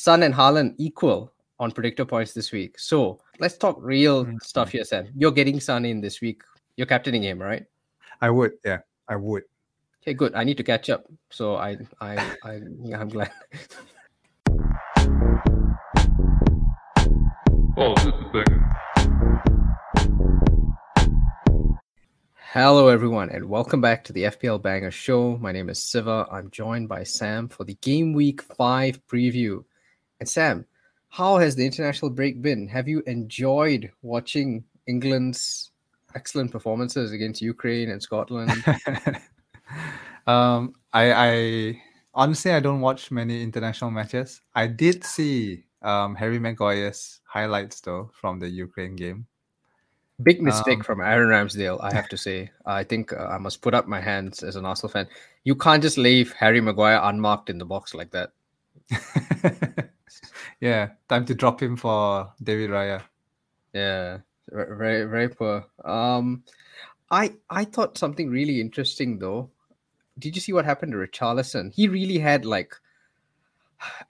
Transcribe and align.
Son 0.00 0.22
and 0.22 0.34
Haaland 0.34 0.74
equal 0.78 1.30
on 1.58 1.70
predictor 1.72 2.06
points 2.06 2.32
this 2.32 2.52
week. 2.52 2.78
So 2.78 3.20
let's 3.38 3.58
talk 3.58 3.76
real 3.80 4.24
mm-hmm. 4.24 4.38
stuff 4.42 4.70
here, 4.70 4.82
Sam. 4.82 5.08
You're 5.14 5.30
getting 5.30 5.60
Son 5.60 5.84
in 5.84 6.00
this 6.00 6.22
week. 6.22 6.40
You're 6.76 6.86
captaining 6.86 7.22
him, 7.22 7.38
right? 7.38 7.66
I 8.22 8.30
would, 8.30 8.52
yeah, 8.64 8.78
I 9.08 9.16
would. 9.16 9.42
Okay, 10.02 10.14
good. 10.14 10.34
I 10.34 10.42
need 10.42 10.56
to 10.56 10.62
catch 10.62 10.88
up. 10.88 11.04
So 11.28 11.56
I, 11.56 11.76
I, 12.00 12.16
I, 12.44 12.60
I'm 12.96 13.10
glad. 13.10 13.30
oh, 17.76 17.94
this 17.96 18.06
is 18.06 18.32
thing. 18.32 18.64
Hello, 22.54 22.88
everyone, 22.88 23.28
and 23.28 23.44
welcome 23.44 23.82
back 23.82 24.02
to 24.04 24.14
the 24.14 24.24
FPL 24.24 24.62
Banger 24.62 24.90
Show. 24.90 25.36
My 25.36 25.52
name 25.52 25.68
is 25.68 25.78
Siva. 25.78 26.26
I'm 26.32 26.50
joined 26.50 26.88
by 26.88 27.04
Sam 27.04 27.48
for 27.48 27.64
the 27.64 27.74
Game 27.82 28.14
Week 28.14 28.40
5 28.40 29.06
preview. 29.06 29.62
And 30.20 30.28
Sam, 30.28 30.66
how 31.08 31.38
has 31.38 31.56
the 31.56 31.66
international 31.66 32.10
break 32.10 32.40
been? 32.40 32.68
Have 32.68 32.86
you 32.86 33.02
enjoyed 33.06 33.90
watching 34.02 34.64
England's 34.86 35.72
excellent 36.14 36.52
performances 36.52 37.12
against 37.12 37.42
Ukraine 37.42 37.90
and 37.90 38.02
Scotland? 38.02 38.52
um, 40.26 40.74
I, 40.92 41.12
I 41.12 41.82
honestly 42.14 42.52
I 42.52 42.60
don't 42.60 42.80
watch 42.80 43.10
many 43.10 43.42
international 43.42 43.90
matches. 43.90 44.42
I 44.54 44.66
did 44.66 45.04
see 45.04 45.64
um, 45.82 46.14
Harry 46.14 46.38
Maguire's 46.38 47.20
highlights 47.24 47.80
though 47.80 48.10
from 48.14 48.38
the 48.38 48.48
Ukraine 48.48 48.94
game. 48.94 49.26
Big 50.22 50.42
mistake 50.42 50.78
um, 50.78 50.84
from 50.84 51.00
Aaron 51.00 51.30
Ramsdale, 51.30 51.82
I 51.82 51.94
have 51.94 52.08
to 52.10 52.16
say. 52.18 52.50
I 52.66 52.84
think 52.84 53.10
uh, 53.14 53.28
I 53.30 53.38
must 53.38 53.62
put 53.62 53.72
up 53.72 53.88
my 53.88 54.00
hands 54.00 54.42
as 54.42 54.54
an 54.54 54.66
Arsenal 54.66 54.92
fan. 54.92 55.08
You 55.44 55.54
can't 55.54 55.82
just 55.82 55.96
leave 55.96 56.34
Harry 56.34 56.60
Maguire 56.60 57.00
unmarked 57.02 57.48
in 57.48 57.56
the 57.56 57.64
box 57.64 57.94
like 57.94 58.10
that. 58.10 58.32
yeah, 60.60 60.90
time 61.08 61.24
to 61.26 61.34
drop 61.34 61.62
him 61.62 61.76
for 61.76 62.32
David 62.42 62.70
Raya. 62.70 63.02
Yeah, 63.72 64.18
very 64.48 65.04
very 65.04 65.28
poor. 65.28 65.66
Um, 65.84 66.44
I 67.10 67.34
I 67.48 67.64
thought 67.64 67.98
something 67.98 68.30
really 68.30 68.60
interesting 68.60 69.18
though. 69.18 69.50
Did 70.18 70.34
you 70.34 70.40
see 70.40 70.52
what 70.52 70.64
happened 70.64 70.92
to 70.92 70.98
Richarlison? 70.98 71.72
He 71.72 71.88
really 71.88 72.18
had 72.18 72.44
like. 72.44 72.74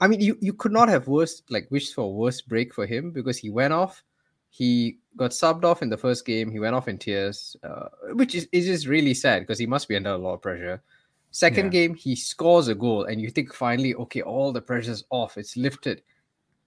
I 0.00 0.08
mean, 0.08 0.20
you, 0.20 0.36
you 0.40 0.52
could 0.52 0.72
not 0.72 0.88
have 0.88 1.06
worse 1.06 1.42
like 1.48 1.70
wished 1.70 1.94
for 1.94 2.02
a 2.02 2.08
worse 2.08 2.40
break 2.40 2.74
for 2.74 2.86
him 2.86 3.12
because 3.12 3.38
he 3.38 3.50
went 3.50 3.72
off 3.72 4.02
he 4.50 4.98
got 5.16 5.30
subbed 5.30 5.64
off 5.64 5.80
in 5.80 5.88
the 5.88 5.96
first 5.96 6.26
game. 6.26 6.50
He 6.50 6.58
went 6.58 6.74
off 6.74 6.88
in 6.88 6.98
tears, 6.98 7.56
uh, 7.62 7.86
which 8.12 8.34
is, 8.34 8.48
is 8.52 8.66
just 8.66 8.86
really 8.86 9.14
sad 9.14 9.42
because 9.42 9.58
he 9.58 9.66
must 9.66 9.88
be 9.88 9.96
under 9.96 10.10
a 10.10 10.18
lot 10.18 10.34
of 10.34 10.42
pressure. 10.42 10.82
Second 11.30 11.66
yeah. 11.66 11.80
game, 11.80 11.94
he 11.94 12.16
scores 12.16 12.66
a 12.66 12.74
goal, 12.74 13.04
and 13.04 13.20
you 13.20 13.30
think 13.30 13.54
finally, 13.54 13.94
okay, 13.94 14.20
all 14.22 14.52
the 14.52 14.60
pressure's 14.60 15.04
off, 15.10 15.38
it's 15.38 15.56
lifted, 15.56 16.02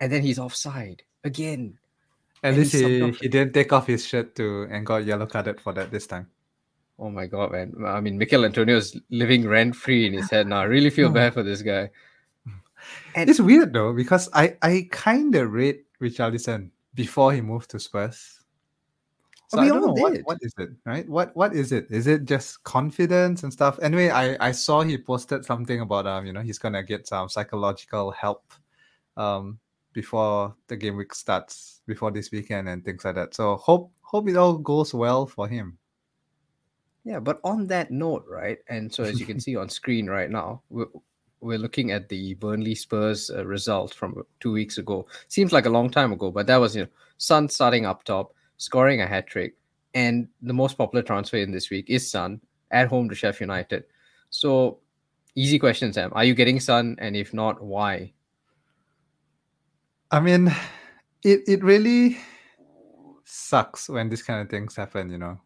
and 0.03 0.11
then 0.11 0.21
he's 0.21 0.37
offside 0.37 1.01
again. 1.23 1.79
At 2.43 2.55
least 2.55 2.73
he, 2.73 3.09
he 3.21 3.29
didn't 3.29 3.53
take 3.53 3.71
off 3.71 3.87
his 3.87 4.05
shirt 4.05 4.35
to 4.35 4.67
and 4.69 4.85
got 4.85 5.05
yellow 5.05 5.25
carded 5.25 5.61
for 5.61 5.71
that 5.71 5.91
this 5.91 6.05
time. 6.07 6.27
Oh 6.99 7.09
my 7.09 7.25
god, 7.25 7.53
man! 7.53 7.73
I 7.85 8.01
mean, 8.01 8.19
Michail 8.19 8.43
Antonio 8.43 8.75
is 8.75 8.99
living 9.09 9.47
rent 9.47 9.77
free 9.77 10.05
in 10.05 10.11
his 10.11 10.29
head 10.29 10.47
now. 10.47 10.59
I 10.59 10.65
really 10.65 10.89
feel 10.89 11.09
bad 11.21 11.33
for 11.33 11.41
this 11.41 11.61
guy. 11.61 11.89
And 13.15 13.29
it's 13.29 13.39
weird 13.39 13.71
though 13.71 13.93
because 13.93 14.27
I 14.33 14.57
I 14.61 14.89
kind 14.91 15.33
of 15.35 15.53
read 15.53 15.79
Richarlison 16.01 16.69
before 16.93 17.31
he 17.31 17.39
moved 17.39 17.71
to 17.71 17.79
Spurs. 17.79 18.41
So 19.47 19.61
we 19.61 19.67
I 19.67 19.69
don't 19.69 19.87
know 19.87 19.93
what, 19.93 20.19
what 20.25 20.37
is 20.41 20.53
it, 20.57 20.69
right? 20.85 21.07
What 21.07 21.33
what 21.37 21.55
is 21.55 21.71
it? 21.71 21.87
Is 21.89 22.07
it 22.07 22.25
just 22.25 22.61
confidence 22.65 23.43
and 23.43 23.53
stuff? 23.53 23.79
Anyway, 23.81 24.09
I 24.09 24.35
I 24.49 24.51
saw 24.51 24.81
he 24.81 24.97
posted 24.97 25.45
something 25.45 25.79
about 25.79 26.07
um 26.07 26.25
you 26.25 26.33
know 26.33 26.41
he's 26.41 26.59
gonna 26.59 26.83
get 26.83 27.07
some 27.07 27.29
psychological 27.29 28.11
help 28.11 28.51
um 29.15 29.59
before 29.93 30.55
the 30.67 30.75
game 30.75 30.97
week 30.97 31.13
starts 31.13 31.81
before 31.87 32.11
this 32.11 32.31
weekend 32.31 32.67
and 32.67 32.83
things 32.83 33.05
like 33.05 33.15
that. 33.15 33.33
So 33.33 33.55
hope 33.57 33.91
hope 34.01 34.27
it 34.27 34.37
all 34.37 34.57
goes 34.57 34.93
well 34.93 35.25
for 35.25 35.47
him. 35.47 35.77
Yeah, 37.03 37.19
but 37.19 37.39
on 37.43 37.67
that 37.67 37.91
note, 37.91 38.25
right? 38.29 38.59
And 38.69 38.93
so 38.93 39.03
as 39.03 39.19
you 39.19 39.25
can 39.25 39.39
see 39.45 39.55
on 39.55 39.69
screen 39.69 40.09
right 40.09 40.29
now, 40.29 40.61
we're 41.43 41.59
looking 41.59 41.91
at 41.91 42.09
the 42.09 42.33
Burnley 42.35 42.75
Spurs 42.75 43.29
uh, 43.29 43.45
result 43.45 43.93
from 43.93 44.23
two 44.39 44.51
weeks 44.51 44.77
ago. 44.77 45.05
Seems 45.27 45.51
like 45.51 45.65
a 45.65 45.69
long 45.69 45.89
time 45.89 46.13
ago, 46.13 46.31
but 46.31 46.47
that 46.47 46.57
was 46.57 46.75
you 46.75 46.83
know 46.83 46.89
Son 47.17 47.49
starting 47.49 47.85
up 47.85 48.03
top, 48.03 48.33
scoring 48.57 49.01
a 49.01 49.07
hat 49.07 49.27
trick, 49.27 49.55
and 49.93 50.27
the 50.41 50.53
most 50.53 50.77
popular 50.77 51.03
transfer 51.03 51.37
in 51.37 51.51
this 51.51 51.69
week 51.69 51.89
is 51.89 52.09
Son 52.09 52.39
at 52.71 52.87
home 52.87 53.09
to 53.09 53.15
Sheffield 53.15 53.49
United. 53.49 53.83
So, 54.29 54.79
easy 55.35 55.59
question, 55.59 55.93
Sam: 55.93 56.11
Are 56.13 56.23
you 56.23 56.33
getting 56.33 56.59
Son, 56.59 56.95
and 56.99 57.15
if 57.15 57.33
not, 57.33 57.61
why? 57.61 58.13
I 60.13 60.19
mean, 60.19 60.53
it 61.23 61.41
it 61.47 61.63
really 61.63 62.19
sucks 63.25 63.89
when 63.89 64.09
this 64.09 64.21
kind 64.21 64.41
of 64.41 64.47
things 64.47 64.75
happen. 64.75 65.09
You 65.09 65.17
know, 65.17 65.41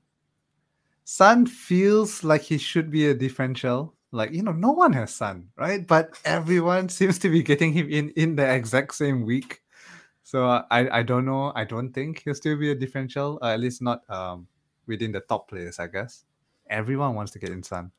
Son 1.06 1.46
feels 1.46 2.22
like 2.22 2.42
he 2.42 2.58
should 2.58 2.92
be 2.92 3.08
a 3.08 3.14
differential. 3.14 3.96
Like 4.12 4.34
you 4.34 4.44
know 4.44 4.52
no 4.52 4.72
one 4.72 4.92
has 4.92 5.16
Son 5.16 5.48
right? 5.56 5.88
But 5.88 6.20
everyone 6.26 6.90
seems 7.00 7.18
to 7.20 7.30
be 7.30 7.42
getting 7.44 7.72
him 7.72 7.88
in 7.90 8.10
in 8.18 8.36
the 8.36 8.44
exact 8.44 8.96
same 8.96 9.24
week. 9.24 9.62
So 10.24 10.44
i 10.70 11.00
i 11.00 11.02
don't 11.02 11.24
know. 11.24 11.54
I 11.56 11.64
don't 11.64 11.94
think 11.94 12.24
he'll 12.24 12.36
still 12.36 12.58
be 12.60 12.72
a 12.72 12.76
differential 12.76 13.40
at 13.42 13.62
least 13.62 13.82
not 13.82 14.04
um 14.12 14.48
within 14.86 15.14
the 15.14 15.22
top 15.22 15.48
players 15.48 15.80
i 15.80 15.88
guess. 15.88 16.26
Everyone 16.70 17.16
wants 17.16 17.32
to 17.32 17.40
get 17.40 17.52
in 17.52 17.64
Son 17.64 17.92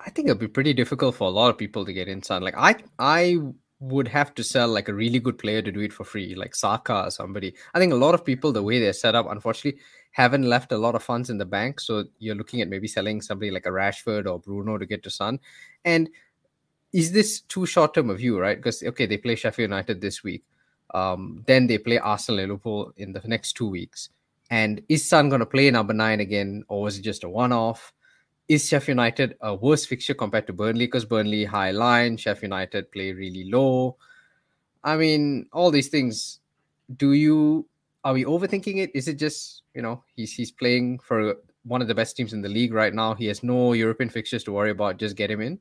i 0.00 0.10
think 0.10 0.26
it'll 0.26 0.38
be 0.38 0.48
pretty 0.48 0.72
difficult 0.72 1.14
for 1.14 1.28
a 1.28 1.30
lot 1.30 1.50
of 1.50 1.58
people 1.58 1.84
to 1.84 1.92
get 1.92 2.08
in 2.08 2.22
Son 2.22 2.42
like 2.42 2.56
i 2.56 2.74
i 2.98 3.38
would 3.80 4.06
have 4.08 4.34
to 4.34 4.44
sell 4.44 4.68
like 4.68 4.88
a 4.88 4.94
really 4.94 5.18
good 5.18 5.38
player 5.38 5.62
to 5.62 5.72
do 5.72 5.80
it 5.80 5.92
for 5.92 6.04
free, 6.04 6.34
like 6.34 6.54
Saka 6.54 7.06
or 7.06 7.10
somebody. 7.10 7.54
I 7.74 7.78
think 7.78 7.92
a 7.92 7.96
lot 7.96 8.14
of 8.14 8.24
people, 8.24 8.52
the 8.52 8.62
way 8.62 8.78
they're 8.78 8.92
set 8.92 9.14
up, 9.14 9.26
unfortunately, 9.30 9.80
haven't 10.12 10.42
left 10.42 10.72
a 10.72 10.76
lot 10.76 10.94
of 10.94 11.02
funds 11.02 11.30
in 11.30 11.38
the 11.38 11.46
bank. 11.46 11.80
So 11.80 12.04
you're 12.18 12.34
looking 12.34 12.60
at 12.60 12.68
maybe 12.68 12.86
selling 12.86 13.22
somebody 13.22 13.50
like 13.50 13.66
a 13.66 13.70
Rashford 13.70 14.26
or 14.26 14.38
Bruno 14.38 14.76
to 14.76 14.84
get 14.84 15.02
to 15.04 15.10
Son. 15.10 15.40
And 15.84 16.10
is 16.92 17.12
this 17.12 17.40
too 17.40 17.64
short 17.64 17.94
term 17.94 18.10
a 18.10 18.14
view, 18.14 18.38
right? 18.38 18.56
Because 18.56 18.82
okay, 18.82 19.06
they 19.06 19.16
play 19.16 19.34
Sheffield 19.34 19.70
United 19.70 20.00
this 20.00 20.22
week. 20.22 20.44
Um, 20.92 21.42
then 21.46 21.66
they 21.66 21.78
play 21.78 21.98
Arsenal 21.98 22.40
and 22.40 22.48
Liverpool 22.48 22.92
in 22.96 23.12
the 23.12 23.22
next 23.24 23.54
two 23.54 23.68
weeks. 23.68 24.10
And 24.50 24.82
is 24.88 25.08
Son 25.08 25.28
going 25.28 25.40
to 25.40 25.46
play 25.46 25.70
number 25.70 25.94
nine 25.94 26.18
again, 26.18 26.64
or 26.68 26.82
was 26.82 26.98
it 26.98 27.02
just 27.02 27.22
a 27.22 27.28
one 27.28 27.52
off? 27.52 27.92
Is 28.50 28.66
Chef 28.66 28.88
United 28.88 29.36
a 29.42 29.54
worse 29.54 29.86
fixture 29.86 30.12
compared 30.12 30.48
to 30.48 30.52
Burnley? 30.52 30.86
Because 30.86 31.04
Burnley 31.04 31.44
high 31.44 31.70
line, 31.70 32.16
Chef 32.16 32.42
United 32.42 32.90
play 32.90 33.12
really 33.12 33.48
low. 33.48 33.96
I 34.82 34.96
mean, 34.96 35.46
all 35.52 35.70
these 35.70 35.86
things. 35.86 36.40
Do 36.96 37.12
you 37.12 37.68
are 38.02 38.12
we 38.12 38.24
overthinking 38.24 38.78
it? 38.78 38.90
Is 38.92 39.06
it 39.06 39.14
just 39.14 39.62
you 39.72 39.82
know 39.82 40.02
he's 40.16 40.32
he's 40.32 40.50
playing 40.50 40.98
for 40.98 41.36
one 41.62 41.80
of 41.80 41.86
the 41.86 41.94
best 41.94 42.16
teams 42.16 42.32
in 42.32 42.42
the 42.42 42.48
league 42.48 42.74
right 42.74 42.92
now? 42.92 43.14
He 43.14 43.26
has 43.26 43.44
no 43.44 43.72
European 43.72 44.10
fixtures 44.10 44.42
to 44.44 44.52
worry 44.52 44.72
about. 44.72 44.98
Just 44.98 45.14
get 45.14 45.30
him 45.30 45.40
in. 45.40 45.60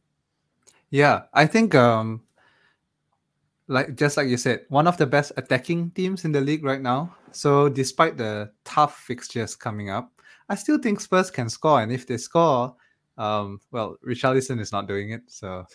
Yeah, 0.90 1.30
I 1.32 1.46
think 1.46 1.76
um, 1.76 2.24
like 3.68 3.94
just 3.94 4.18
like 4.18 4.30
you 4.30 4.38
said, 4.38 4.66
one 4.70 4.88
of 4.88 4.98
the 4.98 5.06
best 5.06 5.32
attacking 5.38 5.92
teams 5.92 6.26
in 6.26 6.32
the 6.32 6.42
league 6.42 6.66
right 6.66 6.82
now. 6.82 7.16
So 7.34 7.70
despite 7.70 8.18
the 8.18 8.50
tough 8.66 8.98
fixtures 8.98 9.56
coming 9.56 9.92
up, 9.92 10.19
I 10.50 10.56
still 10.56 10.80
think 10.80 11.00
Spurs 11.00 11.30
can 11.30 11.50
score, 11.50 11.82
and 11.82 11.92
if 11.92 12.08
they 12.08 12.18
score, 12.18 12.76
um, 13.18 13.60
well, 13.72 13.98
Richarlison 14.06 14.60
is 14.60 14.72
not 14.72 14.88
doing 14.88 15.12
it, 15.12 15.22
so 15.28 15.66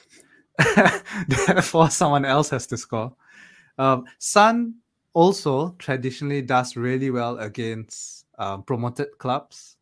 therefore 1.28 1.90
someone 1.90 2.24
else 2.24 2.50
has 2.50 2.66
to 2.68 2.76
score. 2.76 3.14
Um, 3.78 4.04
Son 4.18 4.74
also 5.12 5.70
traditionally 5.78 6.42
does 6.42 6.76
really 6.76 7.10
well 7.10 7.38
against 7.38 8.26
um, 8.38 8.62
promoted 8.64 9.16
clubs, 9.18 9.76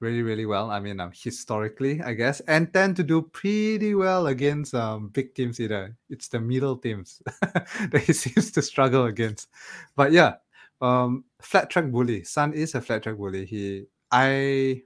really 0.00 0.22
really 0.22 0.46
well. 0.46 0.70
I 0.70 0.80
mean, 0.80 0.98
um, 0.98 1.12
historically, 1.14 2.00
I 2.02 2.14
guess, 2.14 2.40
and 2.40 2.72
tend 2.72 2.96
to 2.96 3.04
do 3.04 3.22
pretty 3.22 3.94
well 3.94 4.26
against 4.26 4.74
um, 4.74 5.08
big 5.08 5.34
teams. 5.34 5.60
Either 5.60 5.96
it's 6.10 6.28
the 6.28 6.40
middle 6.40 6.76
teams 6.76 7.22
that 7.40 8.02
he 8.04 8.12
seems 8.12 8.50
to 8.52 8.62
struggle 8.62 9.06
against. 9.06 9.48
But 9.94 10.10
yeah, 10.10 10.34
um, 10.80 11.24
flat 11.40 11.70
track 11.70 11.90
bully. 11.90 12.24
Son 12.24 12.52
is 12.52 12.74
a 12.74 12.80
flat 12.80 13.02
track 13.02 13.16
bully. 13.16 13.46
He 13.46 13.86
I 14.10 14.82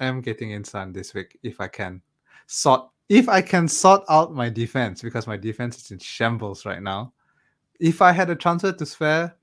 am 0.00 0.20
getting 0.20 0.50
in 0.50 0.64
Son 0.64 0.92
this 0.92 1.14
week 1.14 1.38
if 1.42 1.60
I 1.60 1.68
can 1.68 2.02
sort 2.46 2.88
if 3.08 3.28
I 3.28 3.40
can 3.40 3.68
sort 3.68 4.02
out 4.08 4.34
my 4.34 4.48
defense 4.48 5.00
because 5.02 5.26
my 5.26 5.36
defense 5.36 5.76
is 5.78 5.90
in 5.90 5.98
shambles 5.98 6.66
right 6.66 6.82
now. 6.82 7.12
If 7.78 8.02
I 8.02 8.10
had 8.12 8.30
a 8.30 8.34
transfer 8.34 8.72
to 8.72 8.86
spare, 8.86 9.36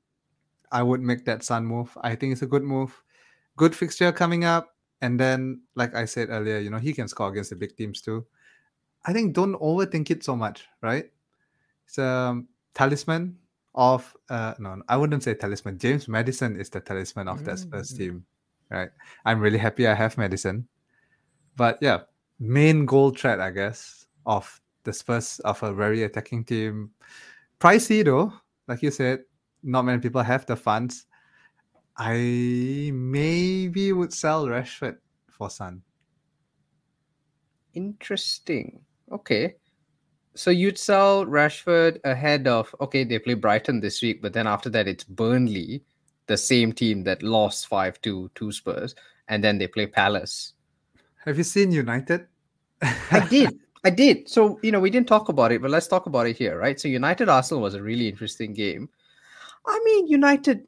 I 0.71 0.83
would 0.83 1.01
make 1.01 1.23
that 1.25 1.43
Son 1.43 1.65
move. 1.65 1.95
I 2.01 2.15
think 2.15 2.33
it's 2.33 2.41
a 2.41 2.47
good 2.47 2.63
move. 2.63 3.01
Good 3.55 3.75
fixture 3.75 4.11
coming 4.11 4.43
up. 4.43 4.75
And 5.01 5.19
then, 5.19 5.61
like 5.75 5.95
I 5.95 6.05
said 6.05 6.29
earlier, 6.29 6.59
you 6.59 6.69
know, 6.69 6.77
he 6.77 6.93
can 6.93 7.07
score 7.07 7.29
against 7.29 7.51
the 7.51 7.55
big 7.55 7.77
teams 7.77 8.01
too. 8.01 8.25
I 9.05 9.13
think 9.13 9.33
don't 9.33 9.55
overthink 9.55 10.09
it 10.11 10.23
so 10.23 10.35
much, 10.35 10.65
right? 10.81 11.11
It's 11.85 11.97
a 11.97 12.41
talisman 12.73 13.37
of 13.75 14.15
uh 14.29 14.53
no, 14.59 14.81
I 14.87 14.97
wouldn't 14.97 15.23
say 15.23 15.33
talisman. 15.35 15.77
James 15.77 16.07
Maddison 16.07 16.59
is 16.59 16.69
the 16.69 16.79
talisman 16.79 17.27
of 17.27 17.43
that 17.45 17.59
Spurs 17.59 17.93
mm-hmm. 17.93 18.03
team 18.03 18.25
right? 18.69 18.89
I'm 19.25 19.39
really 19.39 19.57
happy 19.57 19.87
I 19.87 19.93
have 19.93 20.17
Maddison. 20.17 20.67
But 21.55 21.77
yeah, 21.81 22.01
main 22.39 22.85
goal 22.85 23.11
threat, 23.11 23.39
I 23.39 23.51
guess, 23.51 24.07
of 24.25 24.59
the 24.83 24.93
Spurs 24.93 25.39
of 25.39 25.61
a 25.63 25.73
very 25.73 26.03
attacking 26.03 26.45
team. 26.45 26.91
pricey 27.59 28.03
though. 28.03 28.33
Like 28.67 28.81
you 28.81 28.91
said, 28.91 29.23
not 29.63 29.83
many 29.83 29.99
people 29.99 30.21
have 30.21 30.45
the 30.45 30.55
funds. 30.55 31.05
I 31.97 32.91
maybe 32.93 33.93
would 33.93 34.13
sell 34.13 34.47
Rashford 34.47 34.97
for 35.29 35.49
Son. 35.49 35.81
Interesting. 37.73 38.81
Okay. 39.11 39.55
So 40.35 40.49
you'd 40.49 40.77
sell 40.77 41.25
Rashford 41.25 41.99
ahead 42.03 42.47
of 42.47 42.73
okay, 42.81 43.03
they 43.03 43.19
play 43.19 43.35
Brighton 43.35 43.79
this 43.79 44.01
week, 44.01 44.21
but 44.21 44.33
then 44.33 44.47
after 44.47 44.69
that 44.71 44.87
it's 44.87 45.03
Burnley, 45.03 45.83
the 46.27 46.37
same 46.37 46.73
team 46.73 47.03
that 47.03 47.23
lost 47.23 47.67
5 47.67 48.01
2 48.01 48.31
to 48.35 48.51
Spurs, 48.51 48.95
and 49.27 49.43
then 49.43 49.57
they 49.57 49.67
play 49.67 49.87
Palace. 49.87 50.53
Have 51.25 51.37
you 51.37 51.43
seen 51.43 51.71
United? 51.71 52.27
I 52.81 53.27
did. 53.29 53.59
I 53.85 53.89
did. 53.89 54.29
So, 54.29 54.59
you 54.63 54.71
know, 54.71 54.79
we 54.79 54.89
didn't 54.89 55.07
talk 55.07 55.29
about 55.29 55.51
it, 55.51 55.61
but 55.61 55.71
let's 55.71 55.87
talk 55.87 56.05
about 56.05 56.27
it 56.27 56.37
here, 56.37 56.57
right? 56.57 56.79
So, 56.79 56.87
United 56.87 57.29
Arsenal 57.29 57.61
was 57.61 57.75
a 57.75 57.81
really 57.81 58.07
interesting 58.07 58.53
game. 58.53 58.89
I 59.65 59.79
mean, 59.83 60.07
United 60.07 60.67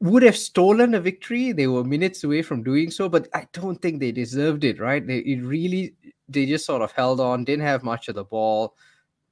would 0.00 0.22
have 0.22 0.36
stolen 0.36 0.94
a 0.94 1.00
victory. 1.00 1.52
They 1.52 1.66
were 1.66 1.84
minutes 1.84 2.24
away 2.24 2.42
from 2.42 2.62
doing 2.62 2.90
so, 2.90 3.08
but 3.08 3.28
I 3.34 3.46
don't 3.52 3.80
think 3.80 4.00
they 4.00 4.12
deserved 4.12 4.64
it, 4.64 4.80
right? 4.80 5.06
They 5.06 5.18
it 5.18 5.42
really 5.42 5.94
they 6.28 6.46
just 6.46 6.64
sort 6.64 6.82
of 6.82 6.92
held 6.92 7.20
on, 7.20 7.44
didn't 7.44 7.64
have 7.64 7.82
much 7.82 8.08
of 8.08 8.14
the 8.14 8.24
ball, 8.24 8.76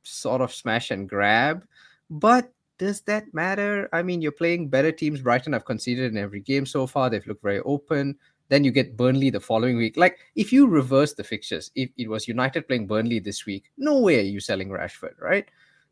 sort 0.03 0.41
of 0.41 0.53
smash 0.53 0.91
and 0.91 1.09
grab. 1.09 1.65
But 2.11 2.53
does 2.79 3.01
that 3.03 3.33
matter? 3.35 3.89
I 3.93 4.03
mean, 4.03 4.23
you're 4.23 4.33
playing 4.33 4.69
better 4.69 4.93
teams. 4.93 5.21
Brighton 5.21 5.53
have 5.53 5.65
conceded 5.65 6.13
in 6.13 6.19
every 6.19 6.41
game 6.41 6.65
so 6.65 6.87
far. 6.87 7.11
They've 7.11 7.27
looked 7.27 7.43
very 7.43 7.61
open. 7.61 8.17
Then 8.49 8.65
you 8.65 8.71
get 8.71 8.97
Burnley 8.97 9.31
the 9.31 9.41
following 9.41 9.77
week. 9.77 9.97
Like, 9.97 10.19
if 10.35 10.53
you 10.53 10.67
reverse 10.67 11.13
the 11.13 11.25
fixtures, 11.25 11.71
if 11.75 11.91
it 11.99 12.09
was 12.09 12.27
United 12.27 12.67
playing 12.67 12.87
Burnley 12.87 13.19
this 13.19 13.45
week, 13.45 13.65
no 13.77 13.99
way 13.99 14.21
are 14.21 14.23
you 14.23 14.41
selling 14.41 14.71
Rashford, 14.71 15.21
right? 15.21 15.47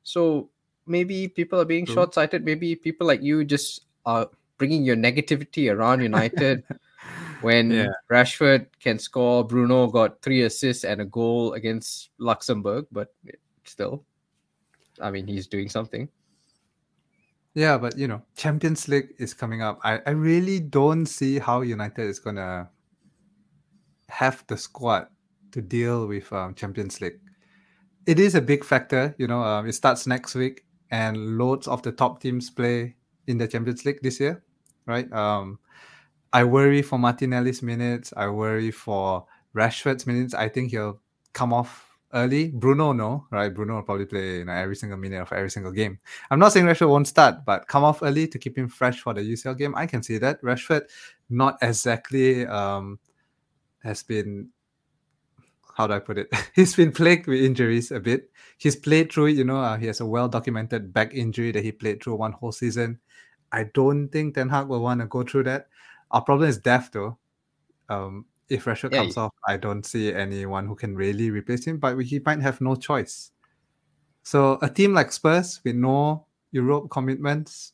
So 0.04 0.48
maybe 0.86 1.28
people 1.28 1.60
are 1.60 1.66
being 1.66 1.84
short 1.84 2.14
sighted. 2.14 2.44
Maybe 2.44 2.74
people 2.74 3.06
like 3.06 3.22
you 3.22 3.44
just 3.44 3.86
are 4.06 4.30
bringing 4.56 4.84
your 4.84 4.96
negativity 4.96 5.70
around 5.70 6.00
United. 6.00 6.64
when 7.42 7.70
Yeah. 7.70 7.88
Rashford 8.10 8.66
can 8.80 8.98
score, 8.98 9.44
Bruno 9.44 9.88
got 9.88 10.22
three 10.22 10.42
assists 10.42 10.84
and 10.84 11.00
a 11.00 11.04
goal 11.04 11.52
against 11.52 12.10
Luxembourg, 12.18 12.86
but 12.90 13.14
still, 13.64 14.04
I 15.00 15.10
mean, 15.10 15.26
he's 15.26 15.46
doing 15.46 15.68
something. 15.68 16.08
Yeah, 17.56 17.78
but 17.78 17.96
you 17.96 18.06
know, 18.06 18.20
Champions 18.36 18.86
League 18.86 19.14
is 19.18 19.32
coming 19.32 19.62
up. 19.62 19.80
I, 19.82 20.00
I 20.06 20.10
really 20.10 20.60
don't 20.60 21.06
see 21.06 21.38
how 21.38 21.62
United 21.62 22.04
is 22.06 22.18
gonna 22.18 22.68
have 24.10 24.44
the 24.46 24.58
squad 24.58 25.06
to 25.52 25.62
deal 25.62 26.06
with 26.06 26.30
um, 26.34 26.54
Champions 26.54 27.00
League. 27.00 27.18
It 28.06 28.20
is 28.20 28.34
a 28.34 28.42
big 28.42 28.62
factor, 28.62 29.14
you 29.16 29.26
know. 29.26 29.42
Um, 29.42 29.66
it 29.66 29.72
starts 29.72 30.06
next 30.06 30.34
week, 30.34 30.66
and 30.90 31.38
loads 31.38 31.66
of 31.66 31.80
the 31.80 31.92
top 31.92 32.20
teams 32.20 32.50
play 32.50 32.94
in 33.26 33.38
the 33.38 33.48
Champions 33.48 33.86
League 33.86 34.00
this 34.02 34.20
year, 34.20 34.44
right? 34.84 35.10
Um, 35.10 35.58
I 36.34 36.44
worry 36.44 36.82
for 36.82 36.98
Martinelli's 36.98 37.62
minutes. 37.62 38.12
I 38.18 38.28
worry 38.28 38.70
for 38.70 39.24
Rashford's 39.56 40.06
minutes. 40.06 40.34
I 40.34 40.50
think 40.50 40.72
he'll 40.72 41.00
come 41.32 41.54
off 41.54 41.85
early. 42.12 42.48
Bruno, 42.48 42.92
no, 42.92 43.26
right? 43.30 43.52
Bruno 43.52 43.76
will 43.76 43.82
probably 43.82 44.06
play 44.06 44.38
you 44.38 44.44
know, 44.44 44.52
every 44.52 44.76
single 44.76 44.98
minute 44.98 45.20
of 45.20 45.32
every 45.32 45.50
single 45.50 45.72
game. 45.72 45.98
I'm 46.30 46.38
not 46.38 46.52
saying 46.52 46.66
Rashford 46.66 46.88
won't 46.88 47.08
start, 47.08 47.44
but 47.44 47.68
come 47.68 47.84
off 47.84 48.02
early 48.02 48.28
to 48.28 48.38
keep 48.38 48.56
him 48.56 48.68
fresh 48.68 49.00
for 49.00 49.14
the 49.14 49.20
UCL 49.20 49.58
game. 49.58 49.74
I 49.76 49.86
can 49.86 50.02
see 50.02 50.18
that. 50.18 50.40
Rashford, 50.42 50.82
not 51.28 51.58
exactly 51.62 52.46
um, 52.46 52.98
has 53.82 54.02
been. 54.02 54.50
How 55.76 55.86
do 55.86 55.92
I 55.92 55.98
put 55.98 56.16
it? 56.16 56.28
He's 56.54 56.74
been 56.74 56.90
plagued 56.90 57.26
with 57.26 57.42
injuries 57.42 57.90
a 57.90 58.00
bit. 58.00 58.30
He's 58.56 58.76
played 58.76 59.12
through 59.12 59.26
it. 59.26 59.36
You 59.36 59.44
know, 59.44 59.58
uh, 59.58 59.76
he 59.76 59.86
has 59.86 60.00
a 60.00 60.06
well 60.06 60.28
documented 60.28 60.92
back 60.92 61.12
injury 61.12 61.52
that 61.52 61.62
he 61.62 61.72
played 61.72 62.02
through 62.02 62.14
one 62.14 62.32
whole 62.32 62.52
season. 62.52 62.98
I 63.52 63.64
don't 63.74 64.08
think 64.08 64.34
Ten 64.34 64.48
Hag 64.48 64.68
will 64.68 64.80
want 64.80 65.00
to 65.00 65.06
go 65.06 65.22
through 65.22 65.44
that. 65.44 65.68
Our 66.10 66.22
problem 66.22 66.48
is 66.48 66.58
depth, 66.58 66.92
though. 66.92 67.18
Um, 67.88 68.24
if 68.48 68.64
Rashford 68.64 68.92
Yeah, 68.92 69.00
comes 69.00 69.16
off, 69.16 69.34
I 69.46 69.56
don't 69.56 69.84
see 69.84 70.12
anyone 70.12 70.66
who 70.66 70.74
can 70.74 70.94
really 70.94 71.30
replace 71.30 71.64
him, 71.66 71.78
but 71.78 71.98
he 72.00 72.20
might 72.24 72.40
have 72.42 72.60
no 72.60 72.76
choice. 72.76 73.32
So 74.22 74.58
a 74.62 74.68
team 74.68 74.92
like 74.94 75.12
Spurs 75.12 75.60
with 75.64 75.76
no 75.76 76.26
Europe 76.50 76.90
commitments, 76.90 77.72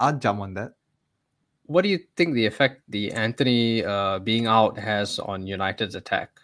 I'd 0.00 0.20
jump 0.20 0.40
on 0.40 0.54
that. 0.54 0.72
What 1.66 1.82
do 1.82 1.88
you 1.88 1.98
think 2.16 2.34
the 2.34 2.46
effect 2.46 2.82
the 2.88 3.12
Antony 3.12 3.84
uh, 3.84 4.18
being 4.18 4.46
out 4.46 4.78
has 4.78 5.18
on 5.18 5.46
United's 5.46 5.94
attack? 5.94 6.40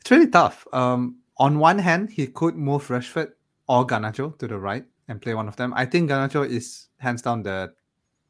It's 0.00 0.10
really 0.10 0.28
tough. 0.28 0.66
Um, 0.72 1.18
on 1.38 1.58
one 1.58 1.78
hand, 1.78 2.10
he 2.10 2.26
could 2.26 2.56
move 2.56 2.88
Rashford 2.88 3.32
or 3.68 3.86
Garnacho 3.86 4.38
to 4.38 4.46
the 4.48 4.58
right 4.58 4.84
and 5.08 5.20
play 5.20 5.34
one 5.34 5.48
of 5.48 5.56
them. 5.56 5.72
I 5.76 5.86
think 5.86 6.10
Garnacho 6.10 6.46
is 6.48 6.88
hands 6.98 7.22
down 7.22 7.42
the 7.42 7.72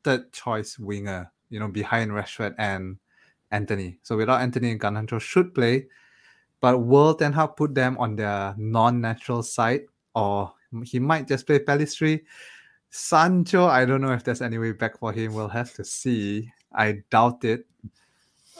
third 0.04 0.32
choice 0.32 0.78
winger, 0.78 1.32
you 1.50 1.58
know, 1.58 1.68
behind 1.68 2.10
Rashford 2.12 2.54
and 2.58 2.98
Antony. 3.50 3.98
So 4.02 4.16
without 4.16 4.40
Antony, 4.40 4.78
Garnacho 4.78 5.20
should 5.20 5.54
play. 5.54 5.86
But 6.60 6.78
will 6.78 7.14
Ten 7.14 7.32
Hag 7.32 7.56
put 7.56 7.74
them 7.74 7.96
on 7.98 8.16
their 8.16 8.54
non-natural 8.58 9.44
side, 9.44 9.82
or 10.14 10.52
he 10.84 10.98
might 10.98 11.28
just 11.28 11.46
play 11.46 11.60
Pellistri? 11.60 12.22
Sancho, 12.90 13.66
I 13.66 13.84
don't 13.84 14.00
know 14.00 14.12
if 14.12 14.24
there's 14.24 14.42
any 14.42 14.58
way 14.58 14.72
back 14.72 14.98
for 14.98 15.12
him. 15.12 15.34
We'll 15.34 15.48
have 15.48 15.72
to 15.74 15.84
see. 15.84 16.50
I 16.74 17.02
doubt 17.10 17.44
it. 17.44 17.64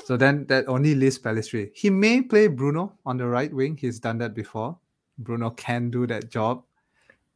So 0.05 0.17
then 0.17 0.47
that 0.47 0.69
only 0.69 0.95
leaves 0.95 1.19
Pellistri. 1.19 1.71
He 1.75 1.91
may 1.91 2.23
play 2.23 2.47
Bruno 2.47 2.93
on 3.05 3.17
the 3.17 3.27
right 3.27 3.53
wing. 3.53 3.77
He's 3.77 3.99
done 3.99 4.19
that 4.19 4.33
before. 4.33 4.79
Bruno 5.19 5.51
can 5.51 5.91
do 5.91 6.07
that 6.07 6.31
job. 6.31 6.63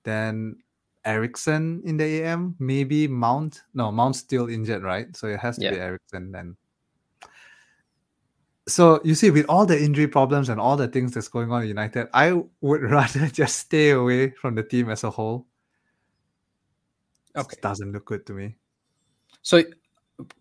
Then 0.05 0.56
Eriksen 1.05 1.82
in 1.84 1.96
the 1.96 2.22
AM, 2.22 2.55
maybe 2.60 3.08
Mount. 3.08 3.62
No, 3.75 3.90
Mount's 3.90 4.20
still 4.20 4.48
injured, 4.48 4.84
right? 4.84 5.16
So 5.16 5.26
it 5.26 5.40
has 5.40 5.56
to 5.58 5.70
be. 5.70 5.76
Eriksen 5.76 6.31
then. 6.31 6.56
So 8.69 9.00
you 9.03 9.14
see, 9.14 9.31
with 9.31 9.47
all 9.49 9.67
the 9.67 9.81
injury 9.82 10.06
problems 10.06 10.49
and 10.49 10.61
all 10.61 10.76
the 10.76 10.88
things 10.88 11.12
that's 11.12 11.29
going 11.29 11.50
on 11.50 11.62
at 11.62 11.69
United, 11.69 12.09
I 12.14 12.41
would 12.61 12.82
rather 12.91 13.26
just 13.29 13.59
stay 13.59 13.91
away 13.91 14.31
from 14.31 14.55
the 14.55 14.62
team 14.62 14.88
as 14.91 15.05
a 15.05 15.11
whole. 15.11 15.47
Okay. 17.37 17.56
It 17.56 17.62
doesn't 17.62 17.93
look 17.93 18.05
good 18.05 18.26
to 18.26 18.32
me. 18.35 18.56
So 19.43 19.64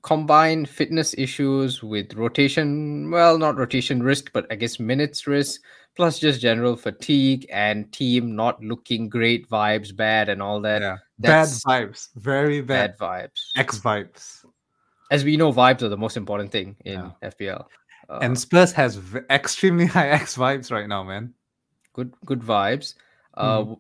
combine 0.03 0.65
fitness 0.65 1.15
issues 1.18 1.81
with 1.81 2.13
rotation, 2.13 3.09
well, 3.09 3.38
not 3.38 3.57
rotation 3.57 4.03
risk, 4.03 4.31
but 4.33 4.45
I 4.51 4.56
guess 4.56 4.79
minutes 4.79 5.25
risk, 5.25 5.62
plus 5.95 6.19
just 6.19 6.41
general 6.41 6.75
fatigue 6.75 7.47
and 7.51 7.91
team 7.91 8.35
not 8.35 8.62
looking 8.63 9.09
great, 9.09 9.50
vibes 9.50 9.95
bad, 9.95 10.29
and 10.29 10.41
all 10.41 10.62
that. 10.62 10.81
yeah. 10.81 10.98
that's 11.17 11.63
Bad 11.63 11.89
vibes. 11.89 12.10
Very 12.15 12.62
bad. 12.62 12.98
Bad 12.98 13.29
vibes. 13.31 13.39
X 13.57 13.79
vibes. 13.79 14.45
As 15.10 15.24
we 15.25 15.38
know, 15.38 15.51
vibes 15.51 15.81
are 15.81 15.89
the 15.89 15.98
most 15.98 16.17
important 16.17 16.51
thing 16.51 16.75
in 16.86 16.93
Yeah. 16.93 17.29
FPL. 17.29 17.65
Uh, 18.12 18.20
and 18.22 18.38
Spurs 18.38 18.74
has 18.74 18.96
v- 18.98 19.20
extremely 19.30 19.86
high 19.96 20.10
X 20.10 20.36
vibes 20.36 20.70
right 20.72 20.88
now, 20.88 21.03
man. 21.03 21.34
good, 21.94 22.13
good 22.25 22.41
vibes. 22.41 22.96
Uh, 23.36 23.63
Mhm. 23.63 23.80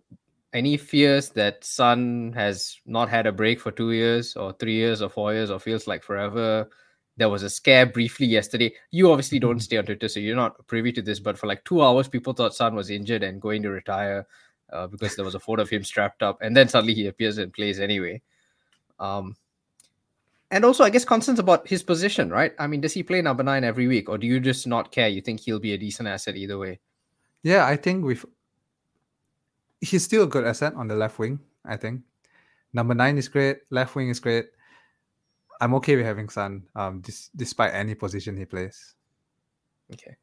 Any 0.53 0.75
fears 0.75 1.29
that 1.29 1.63
Son 1.63 2.33
has 2.35 2.77
not 2.85 3.07
had 3.09 3.25
a 3.25 3.31
break 3.31 3.57
for 3.61 3.71
two 3.71 3.91
years 3.93 4.35
or 4.35 4.51
three 4.53 4.73
years 4.75 5.01
or 5.01 5.07
four 5.09 5.31
years 5.33 5.49
or 5.49 5.59
feels 5.59 5.87
like 5.87 6.03
forever? 6.03 6.69
There 7.15 7.29
was 7.29 7.43
a 7.43 7.49
scare 7.49 7.85
briefly 7.85 8.25
yesterday. 8.27 8.73
You 8.91 9.11
obviously 9.11 9.39
don't 9.39 9.59
Mhm. 9.59 9.61
stay 9.61 9.77
on 9.77 9.85
Twitter, 9.85 10.09
so 10.09 10.19
you're 10.19 10.35
not 10.35 10.67
privy 10.67 10.91
to 10.91 11.01
this. 11.01 11.21
But 11.21 11.37
for 11.37 11.47
like 11.47 11.63
two 11.63 11.81
hours, 11.81 12.09
people 12.09 12.33
thought 12.33 12.53
Son 12.53 12.75
was 12.75 12.89
injured 12.89 13.23
and 13.23 13.41
going 13.41 13.63
to 13.63 13.69
retire 13.69 14.27
uh, 14.73 14.87
because 14.87 15.15
there 15.15 15.25
was 15.25 15.35
a 15.35 15.39
photo 15.39 15.61
of 15.61 15.69
him 15.69 15.83
strapped 15.83 16.21
up, 16.23 16.37
and 16.41 16.55
then 16.55 16.67
suddenly 16.67 16.93
he 16.93 17.07
appears 17.07 17.37
and 17.37 17.53
plays 17.53 17.79
anyway. 17.79 18.21
Um, 18.99 19.35
and 20.51 20.65
also, 20.65 20.83
I 20.83 20.89
guess 20.89 21.05
concerns 21.05 21.39
about 21.39 21.67
his 21.67 21.81
position, 21.81 22.29
right? 22.29 22.53
I 22.59 22.67
mean, 22.67 22.81
does 22.81 22.93
he 22.93 23.03
play 23.03 23.21
number 23.21 23.41
nine 23.41 23.63
every 23.63 23.87
week, 23.87 24.09
or 24.09 24.17
do 24.17 24.27
you 24.27 24.39
just 24.39 24.67
not 24.67 24.91
care? 24.91 25.07
You 25.07 25.21
think 25.21 25.39
he'll 25.39 25.59
be 25.59 25.73
a 25.73 25.77
decent 25.77 26.09
asset 26.09 26.35
either 26.35 26.57
way? 26.57 26.79
Yeah, 27.41 27.65
I 27.65 27.77
think 27.77 28.03
with 28.03 28.25
he's 29.79 30.03
still 30.03 30.23
a 30.23 30.27
good 30.27 30.45
asset 30.45 30.73
on 30.75 30.87
the 30.87 30.95
left 30.95 31.17
wing. 31.17 31.39
I 31.65 31.77
think 31.77 32.01
number 32.73 32.93
nine 32.93 33.17
is 33.17 33.29
great. 33.29 33.59
Left 33.69 33.95
wing 33.95 34.09
is 34.09 34.19
great. 34.19 34.47
I'm 35.61 35.73
okay 35.75 35.95
with 35.95 36.05
having 36.05 36.27
Son, 36.27 36.63
um, 36.75 37.01
dis- 37.01 37.29
despite 37.35 37.73
any 37.73 37.95
position 37.95 38.35
he 38.35 38.45
plays. 38.45 38.95
Okay. 39.93 40.17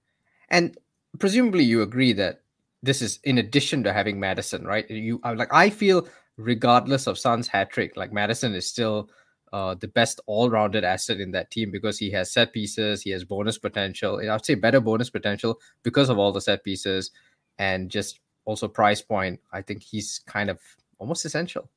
And 0.51 0.77
presumably 1.19 1.65
you 1.65 1.83
agree 1.83 2.13
that 2.13 2.43
this 2.83 3.03
is 3.03 3.19
in 3.25 3.39
addition 3.39 3.83
to 3.85 3.93
having 3.93 4.21
Maddison, 4.21 4.65
right? 4.65 4.89
You 4.91 5.21
like 5.25 5.53
I 5.53 5.71
feel 5.71 6.07
regardless 6.37 7.07
of 7.07 7.19
Son's 7.19 7.49
hat 7.49 7.71
trick, 7.71 7.97
like 7.97 8.13
Maddison 8.13 8.55
is 8.55 8.67
still 8.67 9.11
uh, 9.53 9.75
the 9.75 9.89
best 9.89 10.21
all-rounded 10.27 10.85
asset 10.85 11.21
in 11.21 11.31
that 11.33 11.51
team 11.51 11.71
because 11.71 11.99
he 11.99 12.11
has 12.11 12.33
set 12.33 12.53
pieces, 12.53 13.03
he 13.03 13.11
has 13.11 13.25
bonus 13.25 13.59
potential. 13.59 14.19
and 14.19 14.31
I'd 14.31 14.45
say 14.45 14.55
better 14.55 14.81
bonus 14.81 15.11
potential 15.11 15.59
because 15.83 16.09
of 16.09 16.19
all 16.19 16.33
the 16.33 16.41
set 16.41 16.65
pieces 16.65 17.11
and 17.59 17.91
just 17.91 18.21
also 18.45 18.69
price 18.69 19.03
point. 19.03 19.41
I 19.53 19.63
think 19.63 19.83
he's 19.83 20.21
kind 20.27 20.51
of 20.51 20.59
almost 20.99 21.25
essential. 21.25 21.69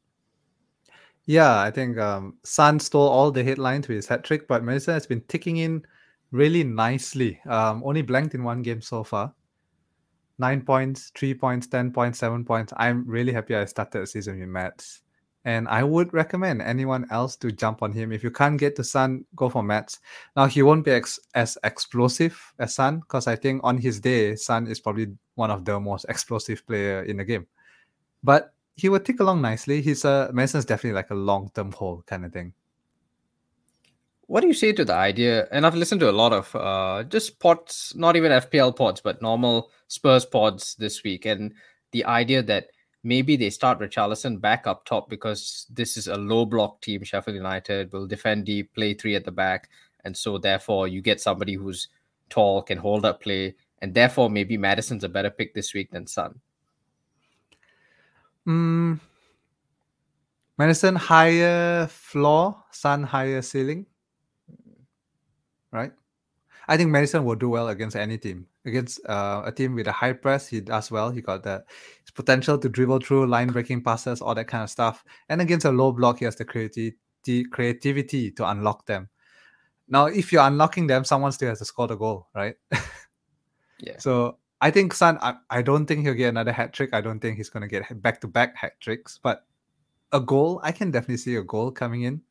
Yeah, 1.26 1.62
I 1.62 1.72
think 1.72 1.98
um, 2.00 2.38
Son 2.44 2.80
stole 2.80 3.08
all 3.08 3.32
the 3.32 3.44
headlines 3.44 3.88
with 3.88 3.96
his 3.96 4.08
hat 4.08 4.24
trick, 4.24 4.48
but 4.48 4.64
Maddison 4.64 4.94
has 4.96 5.06
been 5.06 5.22
ticking 5.28 5.58
in 5.58 5.86
really 6.32 6.64
nicely. 6.64 7.40
Um, 7.48 7.84
only 7.86 8.02
blanked 8.02 8.34
in 8.36 8.44
one 8.44 8.62
game 8.64 8.82
so 8.82 9.04
far. 9.04 9.34
nine 10.40 10.62
points, 10.62 11.12
three 11.16 11.34
points, 11.34 11.68
ten 11.68 11.92
points, 11.92 12.20
seven 12.20 12.44
points. 12.44 12.74
I'm 12.78 13.06
really 13.08 13.32
happy 13.32 13.56
I 13.56 13.66
started 13.66 14.02
the 14.02 14.08
season 14.08 14.40
with 14.40 14.50
Mets. 14.50 15.04
And 15.44 15.68
I 15.68 15.84
would 15.84 16.14
recommend 16.14 16.62
anyone 16.62 17.08
else 17.10 17.36
to 17.38 17.52
jump 17.52 17.82
on 17.82 17.92
him. 17.92 18.12
If 18.12 18.24
you 18.24 18.30
can't 18.30 18.60
get 18.60 18.76
to 18.76 18.84
Son, 18.84 19.26
go 19.36 19.50
for 19.50 19.64
Mets. 19.64 20.00
Now 20.36 20.46
he 20.46 20.62
won't 20.62 20.86
be 20.86 20.92
ex- 20.92 21.20
as 21.34 21.58
explosive 21.64 22.40
as 22.60 22.76
Son 22.76 23.00
because 23.00 23.26
I 23.26 23.36
think 23.36 23.62
on 23.64 23.78
his 23.80 24.00
day, 24.00 24.36
Son 24.36 24.68
is 24.68 24.80
probably 24.80 25.08
one 25.36 25.50
of 25.50 25.66
the 25.66 25.80
most 25.80 26.06
explosive 26.10 26.66
player 26.68 27.04
in 27.04 27.18
the 27.18 27.24
game. 27.24 27.48
But 28.24 28.54
he 28.76 28.90
would 28.90 29.06
tick 29.06 29.20
along 29.20 29.42
nicely. 29.42 29.82
He's 29.82 30.06
a 30.06 30.30
Maddison's 30.34 30.66
definitely 30.66 30.96
like 30.96 31.10
a 31.10 31.16
long 31.16 31.52
term 31.54 31.72
hold 31.72 32.06
kind 32.06 32.26
of 32.26 32.34
thing. 32.34 32.54
What 34.28 34.42
do 34.42 34.48
you 34.48 34.54
say 34.54 34.72
to 34.74 34.86
the 34.86 34.94
idea? 34.94 35.48
And 35.52 35.66
I've 35.66 35.76
listened 35.76 36.00
to 36.02 36.10
a 36.10 36.14
lot 36.14 36.32
of 36.32 36.56
uh, 36.56 37.04
just 37.04 37.40
pods, 37.40 37.94
not 37.98 38.16
even 38.16 38.32
FPL 38.32 38.76
pods, 38.76 39.02
but 39.02 39.22
normal 39.22 39.72
Spurs 39.88 40.26
pods 40.26 40.76
this 40.76 41.04
week, 41.04 41.26
and 41.26 41.54
the 41.92 42.06
idea 42.06 42.42
that 42.44 42.68
maybe 43.04 43.36
they 43.36 43.50
start 43.50 43.80
Richarlison 43.80 44.40
back 44.40 44.68
up 44.68 44.86
top 44.86 45.10
because 45.10 45.66
this 45.70 45.98
is 45.98 46.08
a 46.08 46.16
low 46.16 46.46
block 46.46 46.82
team. 46.82 47.04
Sheffield 47.04 47.36
United 47.36 47.92
will 47.92 48.08
defend 48.08 48.46
deep, 48.46 48.74
play 48.74 48.94
three 48.94 49.16
at 49.16 49.26
the 49.26 49.32
back, 49.32 49.70
and 50.04 50.16
so 50.16 50.38
therefore 50.38 50.88
you 50.88 51.02
get 51.02 51.22
somebody 51.22 51.54
who's 51.54 51.88
tall, 52.30 52.62
can 52.62 52.78
hold 52.78 53.06
up 53.06 53.22
play, 53.22 53.56
and 53.80 53.94
therefore 53.94 54.30
maybe 54.30 54.58
Maddison's 54.58 55.04
a 55.04 55.10
better 55.10 55.30
pick 55.30 55.54
this 55.54 55.74
week 55.74 55.92
than 55.92 56.08
Son. 56.08 56.40
Mm, 58.48 59.00
Maddison 60.58 60.96
higher 60.96 61.88
floor, 61.88 62.64
Son 62.72 63.04
higher 63.04 63.42
ceiling. 63.42 63.86
Right? 65.72 65.92
I 66.68 66.78
think 66.78 66.90
Maddison 66.90 67.24
will 67.24 67.36
do 67.36 67.50
well 67.50 67.70
against 67.70 67.96
any 67.96 68.18
team. 68.18 68.48
Against 68.66 69.04
uh, 69.08 69.42
a 69.46 69.52
team 69.52 69.76
with 69.76 69.88
a 69.88 69.92
high 69.92 70.14
press, 70.14 70.48
he 70.48 70.62
does 70.62 70.92
well. 70.92 71.10
He 71.10 71.22
got 71.22 71.44
his 71.44 71.62
potential 72.14 72.58
to 72.58 72.70
dribble 72.70 73.00
through 73.00 73.28
line 73.28 73.50
breaking 73.50 73.84
passes, 73.84 74.22
all 74.22 74.36
that 74.36 74.48
kind 74.48 74.64
of 74.64 74.70
stuff. 74.70 75.04
And 75.30 75.42
against 75.42 75.66
a 75.66 75.72
low 75.72 75.92
block, 75.92 76.20
he 76.20 76.26
has 76.26 76.36
the 76.36 76.46
creativity, 76.46 77.44
creativity 77.52 78.32
to 78.32 78.50
unlock 78.50 78.86
them. 78.86 79.10
Now, 79.88 80.06
if 80.06 80.32
you're 80.32 80.44
unlocking 80.44 80.88
them, 80.88 81.04
someone 81.04 81.32
still 81.32 81.50
has 81.50 81.60
to 81.60 81.66
score 81.66 81.88
the 81.88 81.96
goal, 81.96 82.28
right? 82.34 82.56
yeah. 83.80 83.98
So 83.98 84.38
I 84.62 84.72
think 84.72 84.94
Son, 84.94 85.18
I, 85.22 85.36
I 85.50 85.62
don't 85.62 85.86
think 85.86 86.06
he'll 86.06 86.14
get 86.14 86.30
another 86.30 86.52
hat 86.52 86.72
trick. 86.72 86.94
I 86.94 87.02
don't 87.02 87.20
think 87.20 87.38
he's 87.38 87.50
going 87.50 87.62
to 87.62 87.68
get 87.68 88.02
back 88.02 88.22
to 88.22 88.28
back 88.28 88.56
hat 88.56 88.80
tricks, 88.80 89.20
but 89.22 89.46
a 90.12 90.20
goal, 90.20 90.62
I 90.64 90.72
can 90.72 90.92
definitely 90.92 91.18
see 91.18 91.36
a 91.36 91.44
goal 91.44 91.72
coming 91.72 92.04
in. 92.04 92.22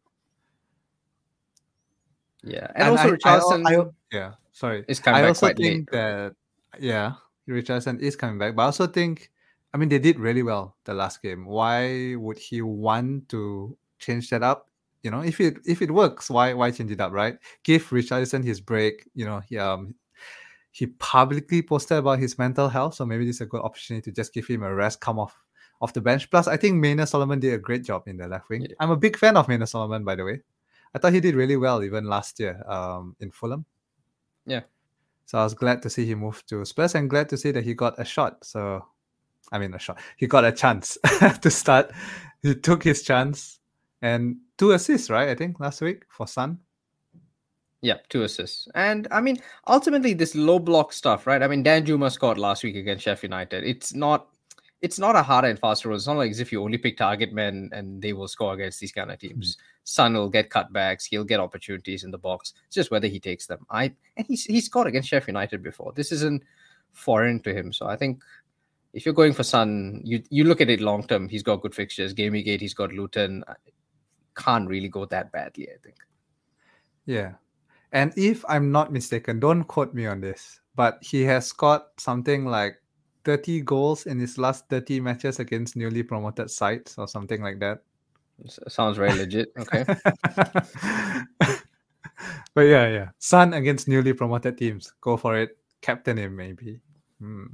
Yeah, 2.42 2.68
and, 2.75 2.88
and 2.88 2.99
also 2.99 3.16
Richarlison. 3.16 3.66
I, 3.66 3.80
I, 3.80 3.84
yeah, 4.12 4.32
sorry, 4.52 4.84
is 4.88 5.00
coming 5.00 5.18
I 5.18 5.22
back 5.22 5.28
also 5.28 5.46
quite 5.46 5.56
think 5.58 5.92
late. 5.92 5.99
that 5.99 6.34
yeah, 6.78 7.14
Richarlison 7.49 8.00
is 8.00 8.16
coming 8.16 8.38
back, 8.38 8.54
but 8.54 8.62
I 8.62 8.66
also 8.66 8.87
think, 8.87 9.30
I 9.72 9.78
mean, 9.78 9.88
they 9.88 9.98
did 9.98 10.18
really 10.18 10.42
well 10.42 10.76
the 10.84 10.94
last 10.94 11.22
game. 11.22 11.46
Why 11.46 12.14
would 12.16 12.38
he 12.38 12.62
want 12.62 13.28
to 13.30 13.76
change 13.98 14.30
that 14.30 14.42
up? 14.42 14.68
You 15.02 15.10
know, 15.10 15.20
if 15.20 15.40
it 15.40 15.58
if 15.64 15.80
it 15.80 15.90
works, 15.90 16.28
why 16.28 16.52
why 16.54 16.70
change 16.70 16.90
it 16.90 17.00
up, 17.00 17.12
right? 17.12 17.38
Give 17.62 17.82
Richarlison 17.88 18.44
his 18.44 18.60
break. 18.60 19.08
You 19.14 19.24
know, 19.24 19.40
he 19.40 19.56
um 19.58 19.94
he 20.72 20.86
publicly 20.86 21.62
posted 21.62 21.98
about 21.98 22.18
his 22.18 22.38
mental 22.38 22.68
health, 22.68 22.94
so 22.94 23.06
maybe 23.06 23.24
this 23.24 23.36
is 23.36 23.40
a 23.42 23.46
good 23.46 23.62
opportunity 23.62 24.10
to 24.10 24.14
just 24.14 24.32
give 24.32 24.46
him 24.46 24.62
a 24.62 24.74
rest, 24.74 25.00
come 25.00 25.18
off 25.18 25.36
off 25.80 25.92
the 25.92 26.00
bench. 26.00 26.30
Plus, 26.30 26.46
I 26.46 26.56
think 26.56 26.76
Manor 26.76 27.06
Solomon 27.06 27.40
did 27.40 27.54
a 27.54 27.58
great 27.58 27.84
job 27.84 28.02
in 28.06 28.16
the 28.18 28.28
left 28.28 28.48
wing. 28.48 28.62
Yeah. 28.62 28.76
I'm 28.80 28.90
a 28.90 28.96
big 28.96 29.16
fan 29.16 29.36
of 29.36 29.48
Manor 29.48 29.66
Solomon, 29.66 30.04
by 30.04 30.14
the 30.14 30.24
way. 30.24 30.40
I 30.94 30.98
thought 30.98 31.12
he 31.12 31.20
did 31.20 31.34
really 31.34 31.56
well 31.56 31.82
even 31.82 32.04
last 32.04 32.38
year 32.40 32.62
um, 32.68 33.16
in 33.20 33.30
Fulham. 33.30 33.64
Yeah. 34.44 34.62
So 35.26 35.38
I 35.38 35.44
was 35.44 35.54
glad 35.54 35.80
to 35.82 35.90
see 35.90 36.04
he 36.04 36.14
moved 36.14 36.48
to 36.48 36.64
Spurs 36.64 36.94
and 36.96 37.08
glad 37.08 37.28
to 37.28 37.36
see 37.36 37.52
that 37.52 37.64
he 37.64 37.74
got 37.74 37.98
a 37.98 38.04
shot. 38.04 38.44
So, 38.44 38.84
I 39.52 39.59
mean, 39.59 39.75
a 39.75 39.78
shot. 39.78 39.99
He 40.16 40.26
got 40.26 40.45
a 40.45 40.52
chance 40.52 40.97
to 41.40 41.50
start. 41.50 41.92
He 42.42 42.54
took 42.54 42.83
his 42.83 43.02
chance 43.02 43.59
and 44.02 44.37
two 44.59 44.73
assists, 44.73 45.11
right? 45.11 45.28
I 45.28 45.35
think 45.35 45.61
last 45.61 45.80
week 45.80 46.04
for 46.09 46.26
Son. 46.26 46.59
Yeah, 47.83 47.97
two 48.11 48.23
assists. 48.25 48.69
And 48.75 49.09
I 49.11 49.21
mean, 49.21 49.38
ultimately, 49.66 50.12
this 50.12 50.35
low 50.35 50.59
block 50.59 50.92
stuff, 50.92 51.26
right? 51.26 51.42
I 51.42 51.49
mean, 51.49 51.64
Danjuma 51.64 52.12
scored 52.12 52.38
last 52.38 52.62
week 52.62 52.76
against 52.76 53.04
Sheffield 53.04 53.30
United. 53.30 53.64
It's 53.64 53.95
not 53.95 54.28
it's 54.83 54.99
not 54.99 55.14
a 55.16 55.23
hard 55.23 55.45
and 55.45 55.59
fast 55.59 55.85
rule. 55.85 55.95
It's 55.95 56.07
not 56.07 56.16
like 56.16 56.30
as 56.30 56.40
if 56.40 56.52
you 56.52 56.62
only 56.62 56.78
pick 56.78 56.97
target 56.97 57.33
men 57.33 57.69
and 57.73 58.00
they 58.00 58.12
will 58.12 58.28
score 58.28 58.54
against 58.54 58.80
these 58.80 58.92
kind 58.92 59.11
of 59.11 59.19
teams. 59.19 59.57
Mm-hmm. 59.57 59.62
Son 59.85 60.14
will 60.14 60.30
get 60.30 60.50
cutbacks, 60.50 61.04
he'll 61.04 61.25
get 61.25 61.40
opportunities 61.40 62.04
in 62.04 62.11
the 62.11 62.19
box. 62.19 62.54
It's 62.66 62.76
just 62.76 62.90
whether 62.90 63.07
he 63.07 63.21
takes 63.21 63.47
them. 63.47 63.66
I 63.71 63.92
and 64.16 64.26
he's 64.26 64.45
he 64.45 64.61
scored 64.61 64.87
against 64.87 65.09
Sheffield 65.09 65.28
United 65.28 65.62
before. 65.62 65.92
This 65.95 66.12
isn't 66.12 66.42
foreign 66.92 67.40
to 67.40 67.54
him. 67.54 67.73
So 67.73 67.87
I 67.87 67.97
think 67.97 68.23
if 68.92 69.04
you're 69.04 69.14
going 69.14 69.32
for 69.32 69.42
Son, 69.42 70.00
you 70.04 70.23
you 70.30 70.44
look 70.44 70.61
at 70.61 70.70
it 70.70 70.80
long 70.80 71.06
term. 71.06 71.28
He's 71.28 71.42
got 71.42 71.62
good 71.62 71.75
fixtures. 71.75 72.12
Gaming 72.12 72.44
Gate, 72.44 72.61
he's 72.61 72.75
got 72.75 72.92
Luton. 72.92 73.44
Can't 74.37 74.68
really 74.68 74.88
go 74.88 75.04
that 75.06 75.32
badly, 75.32 75.68
I 75.68 75.76
think. 75.82 75.97
Yeah. 77.06 77.32
And 77.92 78.12
if 78.16 78.44
I'm 78.49 78.70
not 78.70 78.92
mistaken, 78.92 79.40
don't 79.40 79.64
quote 79.64 79.94
me 79.94 80.06
on 80.06 80.20
this, 80.20 80.61
but 80.76 80.99
he 81.02 81.23
has 81.23 81.47
scored 81.47 81.82
something 81.99 82.44
like 82.47 82.76
30 83.25 83.62
goals 83.62 84.06
in 84.06 84.18
his 84.18 84.38
last 84.38 84.68
30 84.68 85.00
matches 85.00 85.40
against 85.40 85.76
newly 85.76 86.02
promoted 86.02 86.50
sides 86.50 86.94
or 86.99 87.09
something 87.09 87.42
like 87.42 87.59
that. 87.59 87.82
Sounds 88.68 88.97
very 88.97 89.12
legit. 89.12 89.52
Okay. 89.59 89.85
but 92.54 92.62
yeah, 92.62 92.88
yeah. 92.88 93.09
Son 93.18 93.54
against 93.54 93.88
newly 93.88 94.12
promoted 94.12 94.56
teams. 94.56 94.94
Go 95.00 95.16
for 95.16 95.37
it. 95.37 95.59
Captain 95.82 96.16
him, 96.16 96.37
maybe. 96.37 96.80
Hmm. 97.20 97.47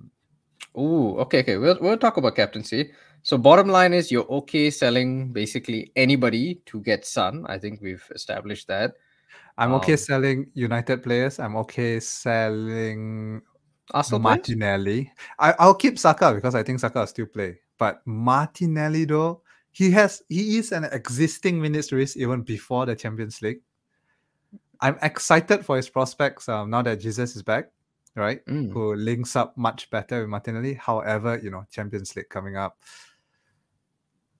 Ooh, 0.78 1.18
okay, 1.20 1.40
okay. 1.40 1.56
We'll, 1.56 1.78
we'll 1.80 1.98
talk 1.98 2.16
about 2.16 2.36
captaincy. 2.36 2.92
So, 3.22 3.38
bottom 3.38 3.68
line 3.68 3.92
is 3.92 4.12
you're 4.12 4.28
okay 4.30 4.70
selling 4.70 5.32
basically 5.32 5.90
anybody 5.96 6.60
to 6.66 6.80
get 6.80 7.06
Son. 7.06 7.44
I 7.48 7.58
think 7.58 7.80
we've 7.80 8.04
established 8.14 8.68
that. 8.68 8.94
I'm 9.58 9.72
okay 9.74 9.92
um, 9.92 9.98
selling 9.98 10.46
United 10.54 11.02
players. 11.02 11.38
I'm 11.38 11.56
okay 11.56 11.98
selling 12.00 13.40
Arsenal 13.92 14.20
Martinelli. 14.20 15.10
I, 15.38 15.54
I'll 15.58 15.74
keep 15.74 15.98
Saka 15.98 16.34
because 16.34 16.54
I 16.54 16.62
think 16.62 16.80
Saka 16.80 17.00
will 17.00 17.06
still 17.06 17.26
play. 17.26 17.58
But 17.78 18.02
Martinelli, 18.06 19.06
though, 19.06 19.42
he 19.70 19.90
has 19.92 20.22
he 20.28 20.58
is 20.58 20.72
an 20.72 20.84
existing 20.84 21.60
minutes 21.60 21.92
risk 21.92 22.16
even 22.16 22.42
before 22.42 22.86
the 22.86 22.96
Champions 22.96 23.40
League. 23.42 23.60
I'm 24.80 24.98
excited 25.02 25.64
for 25.64 25.76
his 25.76 25.88
prospects 25.88 26.48
um, 26.48 26.70
now 26.70 26.82
that 26.82 27.00
Jesus 27.00 27.34
is 27.34 27.42
back, 27.42 27.70
right? 28.16 28.44
Mm. 28.46 28.72
Who 28.72 28.94
links 28.94 29.36
up 29.36 29.56
much 29.56 29.90
better 29.90 30.20
with 30.20 30.28
Martinelli. 30.28 30.74
However, 30.74 31.38
you 31.42 31.50
know, 31.50 31.64
Champions 31.70 32.16
League 32.16 32.28
coming 32.28 32.56
up. 32.56 32.78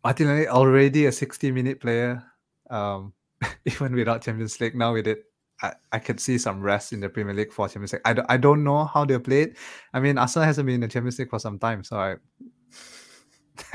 Martinelli 0.03 0.49
already 0.49 1.07
a 1.07 1.13
60 1.13 1.53
minute 1.53 1.81
player, 1.81 2.23
um, 2.71 3.13
even 3.65 3.95
without 3.95 4.23
Champions 4.23 4.61
League. 4.61 4.75
Now 4.75 4.95
with 4.95 5.07
it, 5.07 5.25
I, 5.63 5.73
I 5.93 5.99
could 5.99 6.21
see 6.21 6.39
some 6.39 6.61
rest 6.61 6.93
in 6.93 7.01
the 7.01 7.09
Premier 7.09 7.35
League 7.35 7.53
for 7.53 7.69
Champions 7.69 7.93
League. 7.93 8.03
I, 8.05 8.13
do, 8.13 8.23
I 8.29 8.37
don't 8.37 8.65
know 8.65 8.85
how 8.85 9.05
they'll 9.05 9.21
play 9.21 9.43
it. 9.43 9.57
I 9.93 10.01
mean, 10.01 10.19
Arsenal 10.19 10.47
hasn't 10.47 10.67
been 10.67 10.77
in 10.77 10.81
the 10.81 10.89
Champions 10.89 11.19
League 11.19 11.31
for 11.31 11.39
some 11.39 11.59
time, 11.59 11.85
so 11.85 11.97
I. 11.99 12.17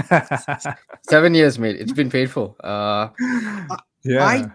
Seven 1.10 1.34
years, 1.34 1.58
mate. 1.58 1.75
It's 1.77 1.91
been 1.91 2.10
painful. 2.10 2.55
Uh, 2.63 3.10
yeah. 4.03 4.25
I, 4.25 4.46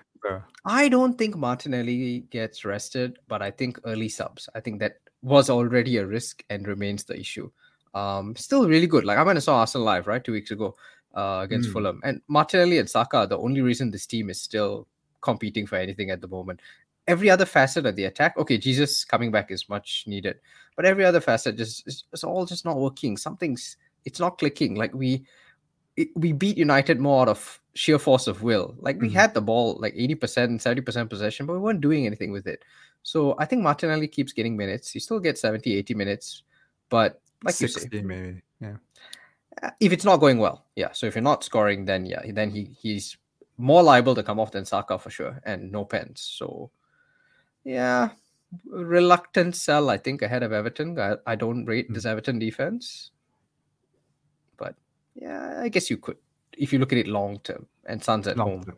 I 0.67 0.89
don't 0.89 1.17
think 1.17 1.37
Martinelli 1.37 2.27
gets 2.31 2.65
rested, 2.65 3.19
but 3.29 3.41
I 3.41 3.51
think 3.51 3.79
early 3.85 4.09
subs. 4.09 4.49
I 4.55 4.61
think 4.61 4.81
that 4.81 4.97
was 5.23 5.49
already 5.49 5.97
a 5.99 6.07
risk 6.07 6.45
and 6.51 6.67
remains 6.67 7.05
the 7.05 7.19
issue. 7.19 7.51
Um, 7.95 8.35
still 8.37 8.69
really 8.69 8.87
good. 8.87 9.05
Like 9.05 9.19
I 9.19 9.23
went 9.23 9.37
and 9.37 9.45
saw 9.45 9.61
Arsenal 9.61 9.87
live 9.87 10.07
right 10.07 10.23
two 10.23 10.33
weeks 10.33 10.51
ago 10.51 10.77
uh, 11.15 11.41
against 11.43 11.71
mm. 11.71 11.73
Fulham, 11.73 12.01
and 12.05 12.21
Martinelli 12.29 12.79
and 12.79 12.91
Saka 12.91 13.19
are 13.19 13.27
the 13.27 13.39
only 13.39 13.63
reason 13.63 13.91
this 13.91 14.07
team 14.07 14.29
is 14.29 14.41
still 14.41 14.87
competing 15.23 15.67
for 15.67 15.77
anything 15.77 16.11
at 16.11 16.21
the 16.21 16.29
moment 16.29 16.61
every 17.07 17.31
other 17.31 17.47
facet 17.47 17.87
of 17.87 17.97
the 17.97 18.05
attack. 18.05 18.37
Okay, 18.37 18.59
Jesus 18.59 19.05
coming 19.05 19.31
back 19.31 19.51
is 19.51 19.69
much 19.69 20.05
needed, 20.07 20.39
but 20.75 20.85
every 20.85 21.05
other 21.05 21.21
facet 21.21 21.57
just 21.57 21.87
is, 21.87 22.05
is 22.13 22.25
all 22.25 22.47
just 22.47 22.65
not 22.65 22.79
working. 22.79 23.17
Something's 23.17 23.77
it's 24.05 24.21
not 24.21 24.39
clicking. 24.39 24.75
Like 24.75 24.95
we 24.95 25.25
it, 25.97 26.09
we 26.15 26.33
beat 26.33 26.59
United 26.59 27.01
more 27.01 27.23
out 27.23 27.29
of 27.29 27.61
sheer 27.77 27.99
force 27.99 28.27
of 28.27 28.43
will. 28.43 28.75
Like 28.79 29.01
we 29.01 29.09
mm-hmm. 29.09 29.17
had 29.17 29.35
the 29.35 29.43
ball 29.43 29.77
like 29.79 29.95
80%, 29.95 30.19
70% 30.61 31.11
possession, 31.11 31.47
but 31.47 31.53
we 31.53 31.59
weren't 31.59 31.81
doing 31.81 32.07
anything 32.07 32.33
with 32.33 32.47
it. 32.47 32.65
So 33.03 33.37
I 33.39 33.45
think 33.45 33.63
Martinelli 33.63 34.09
keeps 34.09 34.33
getting 34.33 34.57
minutes. 34.57 34.91
He 34.91 34.99
still 34.99 35.21
gets 35.21 35.41
70, 35.43 35.77
80 35.77 35.95
minutes, 35.95 36.43
but 36.89 37.21
like 37.45 37.55
60 37.55 37.81
you 37.81 38.01
say, 38.01 38.05
maybe. 38.05 38.43
Yeah. 38.61 38.77
Uh, 39.63 39.71
if 39.79 39.93
it's 39.93 40.05
not 40.05 40.17
going 40.17 40.39
well, 40.39 40.65
yeah. 40.75 40.93
So 40.93 41.07
if 41.07 41.15
you're 41.15 41.23
not 41.23 41.45
scoring, 41.45 41.85
then 41.85 42.05
yeah, 42.05 42.21
then 42.33 42.51
he 42.51 42.71
he's 42.79 43.17
more 43.59 43.83
liable 43.83 44.15
to 44.15 44.23
come 44.23 44.39
off 44.39 44.53
than 44.53 44.65
Saka 44.65 44.99
for 44.99 45.09
sure, 45.09 45.41
and 45.45 45.73
no 45.73 45.85
pens. 45.85 46.21
So 46.21 46.71
yeah, 47.65 48.11
reluctant 48.67 49.57
sell, 49.57 49.89
I 49.89 49.97
think, 49.97 50.21
ahead 50.21 50.43
of 50.43 50.53
Everton. 50.53 50.99
I, 50.99 51.17
I 51.27 51.37
don't 51.37 51.65
rate 51.65 51.87
this 51.89 52.05
hmm. 52.05 52.11
Everton 52.11 52.39
defense. 52.39 53.11
But 54.59 54.75
yeah, 55.15 55.61
I 55.63 55.69
guess 55.69 55.89
you 55.89 55.97
could 55.97 56.19
if 56.57 56.73
you 56.73 56.79
look 56.79 56.93
at 56.93 56.99
it 56.99 57.07
long 57.07 57.39
term 57.41 57.67
and 57.87 58.03
Son's 58.03 58.27
at 58.27 58.37
long 58.37 58.49
home. 58.49 58.65
Term. 58.65 58.77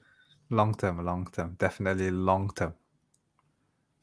Long 0.51 0.75
term, 0.75 1.05
long 1.05 1.29
term. 1.33 1.57
Definitely 1.59 2.11
long 2.11 2.51
term. 2.55 2.75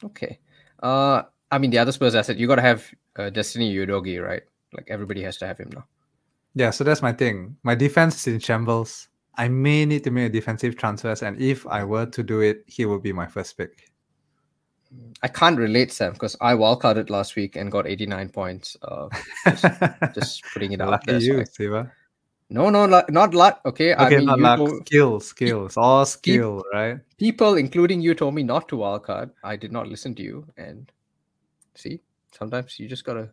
Okay. 0.03 0.39
Uh 0.81 1.23
I 1.51 1.57
mean 1.57 1.71
the 1.71 1.77
other 1.79 1.91
Spurs 1.91 2.15
asset, 2.15 2.37
you 2.37 2.47
gotta 2.47 2.61
have 2.61 2.85
uh, 3.17 3.29
Destiny 3.29 3.73
Udogie, 3.75 4.23
right? 4.25 4.43
Like 4.73 4.87
everybody 4.89 5.21
has 5.23 5.37
to 5.37 5.47
have 5.47 5.57
him 5.57 5.69
now. 5.73 5.85
Yeah, 6.53 6.69
so 6.71 6.83
that's 6.83 7.01
my 7.01 7.13
thing. 7.13 7.57
My 7.63 7.75
defense 7.75 8.27
is 8.27 8.33
in 8.33 8.39
shambles. 8.39 9.09
I 9.37 9.49
may 9.49 9.85
need 9.85 10.03
to 10.05 10.11
make 10.11 10.29
a 10.29 10.33
defensive 10.33 10.77
transfers, 10.77 11.21
and 11.21 11.39
if 11.41 11.67
I 11.67 11.83
were 11.83 12.05
to 12.05 12.23
do 12.23 12.39
it, 12.39 12.63
he 12.67 12.85
would 12.85 13.03
be 13.03 13.11
my 13.11 13.27
first 13.27 13.57
pick. 13.57 13.91
I 15.21 15.27
can't 15.27 15.57
relate, 15.57 15.91
Sam, 15.91 16.13
because 16.13 16.37
I 16.39 16.53
wildcarded 16.53 17.09
last 17.09 17.35
week 17.35 17.57
and 17.57 17.69
got 17.69 17.85
89 17.87 18.29
points. 18.29 18.77
Uh, 18.81 19.09
just, 19.45 19.65
just 20.15 20.43
putting 20.53 20.71
it 20.71 20.79
out 20.79 20.91
Lucky 20.91 21.11
there. 21.11 21.19
so 21.19 21.25
you, 21.25 21.41
I- 21.41 21.43
Siva. 21.43 21.91
No, 22.49 22.69
no, 22.69 22.85
not 22.85 23.33
luck. 23.33 23.61
Okay, 23.65 23.93
I 23.93 24.05
Okay, 24.05 24.17
mean, 24.17 24.25
not 24.27 24.39
luck. 24.39 24.57
told- 24.57 24.87
Skill, 24.87 25.19
skills, 25.19 25.77
all 25.77 26.05
skill, 26.05 26.63
right? 26.73 26.99
people, 27.17 27.55
including 27.55 28.01
you, 28.01 28.13
told 28.13 28.35
me 28.35 28.43
not 28.43 28.67
to 28.69 28.75
wildcard. 28.75 29.31
I 29.43 29.55
did 29.55 29.71
not 29.71 29.87
listen 29.87 30.13
to 30.15 30.21
you, 30.23 30.45
and 30.57 30.91
see, 31.73 32.01
sometimes 32.31 32.79
you 32.79 32.87
just 32.87 33.03
gotta 33.03 33.31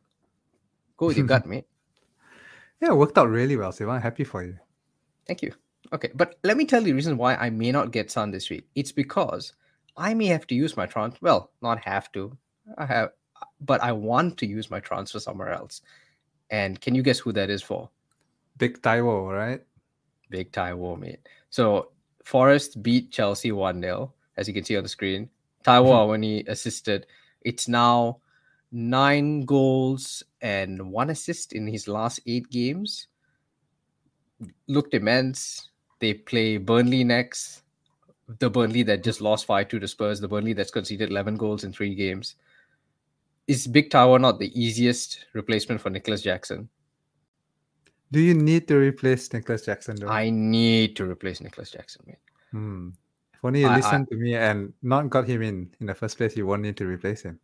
go 0.97 1.07
with 1.07 1.17
your 1.19 1.27
gut, 1.27 1.47
mate. 1.53 1.67
Yeah, 2.81 2.91
it 2.93 2.97
worked 2.97 3.19
out 3.19 3.29
really 3.29 3.57
well, 3.57 3.71
Siva. 3.73 3.91
I'm 3.91 4.01
happy 4.01 4.25
for 4.25 4.43
you. 4.43 4.59
Thank 5.27 5.43
you. 5.43 5.53
Okay, 5.93 6.11
but 6.15 6.37
let 6.43 6.57
me 6.57 6.65
tell 6.65 6.81
you 6.81 6.87
the 6.87 6.93
reason 6.95 7.17
why 7.19 7.35
I 7.35 7.51
may 7.51 7.71
not 7.71 7.93
get 7.93 8.11
Son 8.11 8.31
this 8.31 8.49
week. 8.49 8.67
It's 8.75 8.93
because 8.93 9.53
I 9.97 10.15
may 10.15 10.27
have 10.27 10.47
to 10.47 10.55
use 10.55 10.77
my 10.77 10.87
trans. 10.87 11.21
Well, 11.21 11.51
not 11.61 11.79
have 11.85 12.11
to. 12.13 12.37
I 12.79 12.87
have, 12.87 13.11
but 13.61 13.83
I 13.83 13.93
want 13.93 14.39
to 14.39 14.47
use 14.47 14.71
my 14.71 14.81
transfer 14.81 15.21
somewhere 15.21 15.51
else. 15.53 15.83
And 16.51 16.81
can 16.81 16.95
you 16.95 17.03
guess 17.03 17.19
who 17.19 17.33
that 17.33 17.51
is 17.51 17.63
for? 17.63 17.91
Big 18.57 18.81
Taiwo, 18.83 19.33
right? 19.33 19.63
Big 20.31 20.53
Taiwo, 20.53 20.99
mate. 20.99 21.21
So 21.51 21.93
Forest 22.25 22.83
beat 22.83 23.11
Chelsea 23.11 23.53
1 23.53 23.81
0, 23.81 24.13
as 24.37 24.49
you 24.49 24.55
can 24.55 24.65
see 24.65 24.77
on 24.77 24.83
the 24.83 24.89
screen. 24.89 25.29
Taiwo 25.65 26.09
when 26.09 26.23
he 26.23 26.45
assisted. 26.49 27.07
It's 27.43 27.69
now 27.69 28.19
nine 28.71 29.45
goals 29.45 30.23
and 30.41 30.91
one 30.91 31.11
assist 31.11 31.53
in 31.53 31.67
his 31.67 31.89
last 31.89 32.21
eight 32.27 32.51
games. 32.51 33.09
Looked 34.67 34.95
immense. 34.95 35.71
They 36.01 36.15
play 36.15 36.57
Burnley 36.57 37.05
next. 37.05 37.63
The 38.39 38.51
Burnley 38.51 38.83
that 38.85 39.05
just 39.05 39.21
lost 39.21 39.45
5 39.45 39.69
2 39.69 39.79
to 39.81 39.89
Spurs, 39.89 40.21
the 40.21 40.29
Burnley 40.29 40.53
that's 40.53 40.71
conceded 40.71 41.11
11 41.11 41.37
goals 41.37 41.65
in 41.65 41.73
three 41.73 41.95
games. 41.95 42.37
Is 43.47 43.67
Big 43.67 43.91
Taiwo 43.91 44.21
not 44.21 44.39
the 44.39 44.51
easiest 44.61 45.27
replacement 45.33 45.81
for 45.81 45.91
Nicolas 45.91 46.23
Jackson? 46.23 46.69
Do 48.13 48.21
you 48.21 48.35
need 48.35 48.69
to 48.69 48.77
replace 48.77 49.33
Nicolas 49.33 49.65
Jackson 49.65 49.97
though? 49.97 50.09
I 50.09 50.29
need 50.31 50.95
to 50.97 51.05
replace 51.09 51.41
Nicolas 51.41 51.71
Jackson, 51.71 52.05
mate. 52.07 52.21
Hmm. 52.53 52.91
If 53.35 53.45
only 53.45 53.61
you 53.61 53.67
I- 53.69 53.81
I- 53.81 54.05
to 54.05 54.15
me 54.15 54.37
and 54.37 54.73
not 54.83 55.09
got 55.09 55.27
him 55.27 55.43
in 55.43 55.75
in 55.81 55.87
the 55.87 55.95
first 55.95 56.19
place, 56.19 56.37
you 56.37 56.47
won't 56.47 56.63
need 56.63 56.77
to 56.77 56.87
replace 56.87 57.23
him. 57.23 57.41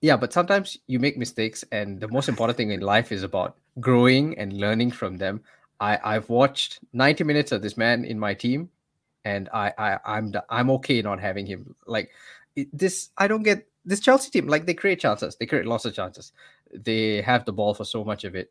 Yeah, 0.00 0.16
but 0.16 0.32
sometimes 0.32 0.78
you 0.86 0.98
make 0.98 1.18
mistakes, 1.18 1.64
and 1.72 2.00
the 2.00 2.08
most 2.08 2.28
important 2.28 2.56
thing 2.56 2.70
in 2.70 2.80
life 2.80 3.12
is 3.12 3.22
about 3.22 3.58
growing 3.80 4.38
and 4.38 4.52
learning 4.54 4.92
from 4.92 5.18
them. 5.18 5.42
I 5.80 5.98
I've 6.02 6.28
watched 6.30 6.80
ninety 6.92 7.22
minutes 7.22 7.52
of 7.52 7.60
this 7.62 7.76
man 7.76 8.04
in 8.04 8.18
my 8.18 8.32
team, 8.34 8.70
and 9.24 9.48
I 9.52 9.72
I 9.76 9.98
I'm 10.06 10.30
the- 10.32 10.44
I'm 10.48 10.70
okay 10.80 11.02
not 11.02 11.20
having 11.20 11.46
him. 11.46 11.74
Like 11.86 12.10
this, 12.72 13.10
I 13.18 13.28
don't 13.28 13.42
get 13.44 13.66
this 13.84 14.00
Chelsea 14.00 14.30
team. 14.30 14.48
Like 14.48 14.64
they 14.66 14.74
create 14.74 15.00
chances, 15.00 15.36
they 15.36 15.46
create 15.46 15.66
lots 15.66 15.84
of 15.84 15.92
chances. 15.94 16.32
They 16.72 17.20
have 17.22 17.44
the 17.44 17.52
ball 17.52 17.74
for 17.74 17.84
so 17.84 18.04
much 18.04 18.24
of 18.24 18.34
it. 18.34 18.50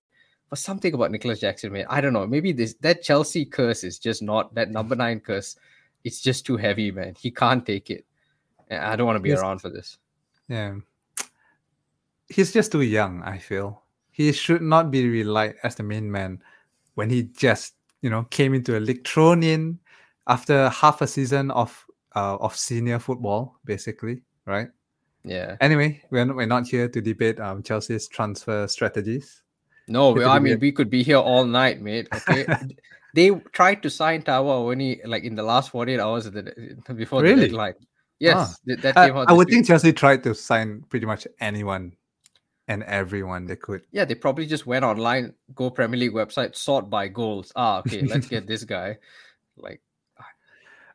But 0.50 0.60
something 0.60 0.94
about 0.94 1.12
Nicolas 1.12 1.40
Jackson, 1.40 1.74
man, 1.74 1.86
I 1.90 2.00
don't 2.00 2.14
know. 2.14 2.26
Maybe 2.26 2.52
this 2.54 2.76
that 2.82 3.04
Chelsea 3.04 3.46
curse 3.46 3.84
is 3.84 4.00
just 4.00 4.22
not 4.22 4.54
that 4.56 4.72
number 4.72 4.96
nine 4.96 5.20
curse. 5.20 5.58
It's 6.04 6.22
just 6.22 6.46
too 6.46 6.56
heavy, 6.58 6.92
man. 6.92 7.16
He 7.20 7.32
can't 7.32 7.66
take 7.66 7.90
it. 7.90 8.06
I 8.72 8.96
don't 8.96 9.08
want 9.08 9.18
to 9.18 9.22
be 9.22 9.30
Yes. 9.30 9.40
around 9.42 9.60
for 9.60 9.70
this. 9.70 9.98
Yeah. 10.48 10.76
He's 12.30 12.52
just 12.54 12.72
too 12.72 12.82
young, 12.82 13.24
I 13.24 13.38
feel. 13.38 13.84
He 14.12 14.32
should 14.32 14.62
not 14.62 14.92
be 14.92 15.08
relied 15.08 15.56
as 15.64 15.76
the 15.76 15.84
main 15.84 16.12
man 16.12 16.42
when 16.96 17.10
he 17.10 17.24
just, 17.24 17.76
you 18.02 18.10
know, 18.10 18.24
came 18.24 18.54
into 18.54 18.78
a 18.78 18.82
league 18.82 19.08
thrown 19.08 19.44
in 19.44 19.80
after 20.28 20.70
half 20.70 21.02
a 21.02 21.08
season 21.08 21.52
of 21.52 21.86
uh, 22.16 22.36
of 22.38 22.56
senior 22.56 23.00
football, 23.00 23.60
basically, 23.66 24.24
right? 24.46 24.70
Yeah. 25.24 25.56
Anyway, 25.62 26.02
we're 26.10 26.26
not, 26.26 26.36
we're 26.36 26.48
not 26.48 26.68
here 26.68 26.88
to 26.90 27.02
debate 27.02 27.40
um, 27.40 27.62
Chelsea's 27.64 28.08
transfer 28.08 28.68
strategies. 28.68 29.44
No, 29.88 30.22
I 30.26 30.40
mean 30.40 30.60
we 30.60 30.72
could 30.72 30.90
be 30.90 31.04
here 31.04 31.18
all 31.18 31.46
night, 31.46 31.82
mate. 31.82 32.08
Okay, 32.14 32.46
they 33.14 33.30
tried 33.52 33.82
to 33.84 33.90
sign 33.90 34.22
Tawa 34.22 34.70
only 34.70 35.02
like 35.06 35.24
in 35.24 35.36
the 35.36 35.44
last 35.44 35.72
forty-eight 35.72 36.00
hours 36.00 36.26
of 36.26 36.34
the 36.34 36.76
before 36.94 37.22
Really? 37.22 37.36
the 37.36 37.48
deadline. 37.48 37.74
Yes, 38.20 38.60
th- 38.68 38.80
that 38.82 38.98
I, 38.98 39.08
came 39.08 39.18
out. 39.18 39.30
I 39.30 39.34
would 39.34 39.48
week. 39.48 39.56
think 39.56 39.68
Chelsea 39.68 39.94
tried 39.94 40.24
to 40.24 40.34
sign 40.34 40.84
pretty 40.90 41.06
much 41.06 41.28
anyone 41.40 41.94
and 42.68 42.84
everyone 42.84 43.46
they 43.46 43.56
could. 43.56 43.82
Yeah, 43.92 44.06
they 44.06 44.16
probably 44.16 44.46
just 44.46 44.66
went 44.66 44.84
online, 44.84 45.34
go 45.56 45.70
Premier 45.70 46.00
League 46.00 46.14
website, 46.14 46.56
sort 46.56 46.90
by 46.90 47.08
goals. 47.08 47.52
Ah, 47.56 47.80
okay, 47.80 48.02
let's 48.02 48.28
get 48.34 48.48
this 48.48 48.64
guy. 48.64 48.98
Like, 49.56 49.82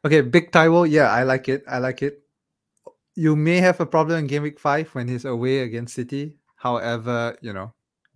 Okay, 0.05 0.21
Big 0.21 0.51
Taiwo, 0.51 0.91
yeah, 0.91 1.11
I 1.11 1.23
like 1.23 1.49
it. 1.49 1.63
I 1.69 1.79
like 1.79 2.03
it. 2.03 2.23
You 3.15 3.37
may 3.37 3.59
have 3.59 3.79
a 3.81 3.87
problem 3.87 4.19
in 4.19 4.27
game 4.27 4.43
week 4.43 4.59
five 4.59 4.89
when 4.95 5.07
he's 5.07 5.25
away 5.25 5.61
against 5.61 5.95
City. 5.95 6.35
However, 6.57 7.37
you 7.41 7.53
know, 7.53 7.73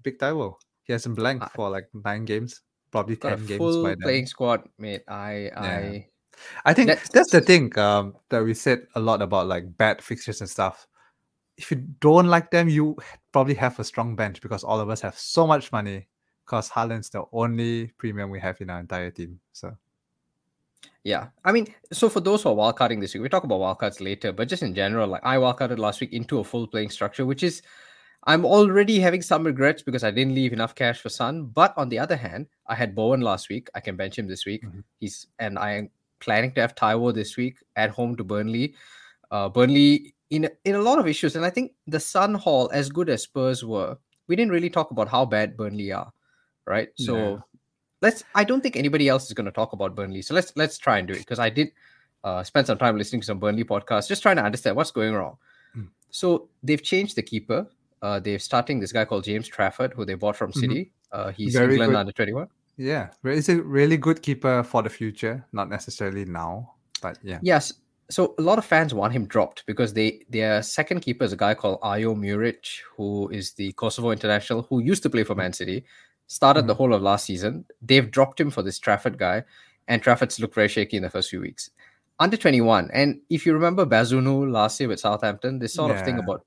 Big 0.07 0.19
Taiwo, 0.23 0.55
he 0.87 0.93
hasn't 0.95 1.17
blanked 1.19 1.45
I- 1.51 1.57
for 1.59 1.67
like 1.69 1.91
nine 1.93 2.25
games, 2.25 2.63
probably 2.95 3.17
ten 3.19 3.43
games 3.45 3.59
full 3.59 3.83
by 3.83 3.99
then. 3.99 4.07
playing 4.07 4.27
squad, 4.31 4.63
mate. 4.79 5.03
I, 5.11 5.51
I, 5.57 6.07
I 6.65 6.71
think 6.75 6.87
That's- 6.95 7.11
that's, 7.11 7.33
the 7.35 7.41
thing 7.41 7.77
um, 7.77 8.15
that 8.31 8.45
we 8.45 8.55
said 8.55 8.87
a 8.95 9.01
lot 9.01 9.21
about 9.21 9.49
like 9.49 9.67
bad 9.77 10.01
fixtures 10.01 10.41
and 10.41 10.49
stuff. 10.49 10.87
If 11.59 11.71
you 11.73 11.79
don't 11.99 12.29
like 12.29 12.51
them, 12.53 12.69
you 12.69 12.95
probably 13.33 13.55
have 13.55 13.81
a 13.81 13.85
strong 13.85 14.15
bench 14.15 14.41
because 14.41 14.63
all 14.63 14.79
of 14.79 14.89
us 14.91 15.01
have 15.01 15.19
so 15.19 15.47
much 15.47 15.73
money. 15.73 16.07
Because 16.45 16.71
Haaland's 16.71 17.11
the 17.11 17.25
only 17.33 17.89
premium 17.99 18.31
we 18.31 18.39
have 18.39 18.61
in 18.61 18.71
our 18.71 18.79
entire 18.79 19.11
team. 19.11 19.41
So 19.51 19.75
Yeah, 21.03 21.29
I 21.45 21.51
mean, 21.51 21.67
so 21.93 22.09
for 22.09 22.21
those 22.21 22.43
who 22.43 22.51
are 22.51 22.55
wildcarding 22.55 23.01
this 23.01 23.15
week, 23.15 23.23
we 23.23 23.29
talk 23.29 23.43
about 23.43 23.59
wildcards 23.59 24.01
later, 24.01 24.31
but 24.31 24.47
just 24.47 24.63
in 24.63 24.75
general, 24.75 25.09
like 25.09 25.25
I 25.25 25.39
wildcarded 25.39 25.79
last 25.79 26.01
week 26.01 26.13
into 26.13 26.39
a 26.39 26.45
full 26.45 26.69
playing 26.69 26.91
structure, 26.91 27.27
which 27.27 27.43
is 27.43 27.63
I'm 28.27 28.45
already 28.45 28.99
having 28.99 29.23
some 29.23 29.45
regrets 29.45 29.83
because 29.83 30.03
I 30.03 30.11
didn't 30.11 30.35
leave 30.35 30.53
enough 30.53 30.75
cash 30.75 31.01
for 31.01 31.09
Son. 31.09 31.47
But 31.47 31.73
on 31.77 31.89
the 31.89 31.99
other 31.99 32.17
hand, 32.17 32.47
I 32.67 32.75
had 32.75 32.95
Bowen 32.95 33.21
last 33.21 33.49
week. 33.49 33.69
I 33.75 33.81
can 33.81 33.97
bench 33.97 34.19
him 34.19 34.27
this 34.27 34.45
week. 34.45 34.65
Mhm. 34.65 34.83
He's 34.99 35.29
and 35.39 35.59
I 35.59 35.73
am 35.73 35.91
planning 36.19 36.53
to 36.55 36.61
have 36.61 36.75
Taiwo 36.75 37.15
this 37.15 37.37
week 37.37 37.59
at 37.77 37.91
home 37.91 38.17
to 38.17 38.25
Burnley. 38.25 38.75
Uh, 39.31 39.49
Burnley 39.49 40.15
in 40.31 40.49
in 40.65 40.75
a 40.75 40.81
lot 40.81 40.99
of 40.99 41.07
issues, 41.07 41.37
and 41.37 41.45
I 41.45 41.51
think 41.51 41.73
the 41.87 42.01
Son 42.01 42.35
Hall, 42.35 42.69
as 42.73 42.89
good 42.91 43.09
as 43.09 43.23
Spurs 43.23 43.65
were, 43.65 43.97
we 44.27 44.35
didn't 44.35 44.53
really 44.53 44.71
talk 44.71 44.91
about 44.91 45.09
how 45.09 45.25
bad 45.25 45.57
Burnley 45.57 45.93
are, 45.93 46.13
right? 46.67 46.89
So 46.97 47.17
Yeah. 47.17 47.39
let's. 48.03 48.25
I 48.35 48.43
don't 48.43 48.61
think 48.61 48.77
anybody 48.77 49.09
else 49.09 49.27
is 49.27 49.35
going 49.35 49.47
to 49.47 49.53
talk 49.53 49.73
about 49.73 49.95
Burnley, 49.95 50.23
so 50.23 50.35
let's 50.35 50.53
let's 50.57 50.79
try 50.79 50.99
and 50.99 51.07
do 51.07 51.15
it 51.15 51.21
because 51.21 51.39
I 51.39 51.49
did 51.51 51.71
uh, 52.25 52.43
spend 52.43 52.67
some 52.67 52.79
time 52.79 52.99
listening 52.99 53.21
to 53.21 53.27
some 53.27 53.39
Burnley 53.39 53.63
podcasts, 53.63 54.09
just 54.09 54.23
trying 54.23 54.37
to 54.37 54.43
understand 54.43 54.75
what's 54.75 54.91
going 54.91 55.15
wrong. 55.15 55.37
Mm. 55.77 55.91
So 56.11 56.49
they've 56.65 56.83
changed 56.83 57.15
the 57.15 57.23
keeper. 57.23 57.69
Uh, 58.03 58.21
they're 58.21 58.39
starting 58.39 58.81
this 58.81 58.93
guy 58.93 59.05
called 59.05 59.25
James 59.25 59.49
Trafford, 59.49 59.93
who 59.95 60.05
they 60.05 60.15
bought 60.15 60.37
from. 60.37 60.53
City. 60.53 60.93
Uh, 61.13 61.31
he's 61.31 61.55
Very 61.55 61.75
England 61.75 61.93
good. 61.93 61.99
under 61.99 62.13
twenty 62.13 62.33
one. 62.33 62.49
yeah, 62.77 63.09
he's 63.25 63.49
a 63.49 63.63
really 63.63 63.97
good 63.97 64.23
keeper 64.23 64.63
for 64.63 64.83
the 64.83 64.91
future, 64.91 65.45
not 65.53 65.69
necessarily 65.69 66.25
now, 66.25 66.75
but 67.01 67.19
yeah. 67.23 67.39
Yes. 67.43 67.73
So 68.09 68.35
a 68.39 68.43
lot 68.43 68.59
of 68.59 68.65
fans 68.65 68.95
want 68.95 69.13
him 69.13 69.27
dropped 69.27 69.67
because 69.67 69.93
they 69.93 70.25
their 70.31 70.63
second 70.63 71.01
keeper 71.01 71.25
is 71.25 71.33
a 71.33 71.37
guy 71.37 71.55
called 71.55 71.81
Ayo 71.81 72.15
Muric, 72.17 72.81
who 72.97 73.29
is 73.31 73.53
the 73.53 73.73
Kosovo 73.73 74.11
international 74.11 74.63
who 74.63 74.81
used 74.81 75.03
to 75.03 75.11
play 75.11 75.25
for 75.25 75.35
Man 75.35 75.53
City, 75.53 75.85
started 76.27 76.67
the 76.67 76.75
whole 76.75 76.95
of 76.95 77.03
last 77.03 77.25
season. 77.27 77.65
They've 77.83 78.09
dropped 78.11 78.41
him 78.41 78.51
for 78.51 78.63
this 78.63 78.79
Trafford 78.79 79.19
guy, 79.19 79.43
and 79.89 80.03
Trafford's 80.03 80.39
looked 80.39 80.55
very 80.55 80.69
shaky 80.69 80.97
in 80.99 81.03
the 81.03 81.11
first 81.11 81.31
few 81.31 81.41
weeks. 81.41 81.71
Under 82.19 82.37
21, 82.37 82.91
and 82.93 83.21
if 83.29 83.45
you 83.45 83.53
remember 83.53 83.85
Bazunu 83.85 84.51
last 84.51 84.79
year 84.81 84.89
with 84.89 85.01
Southampton, 85.01 85.59
this 85.59 85.75
sort 85.75 85.91
of 85.91 86.03
thing 86.05 86.19
about 86.19 86.45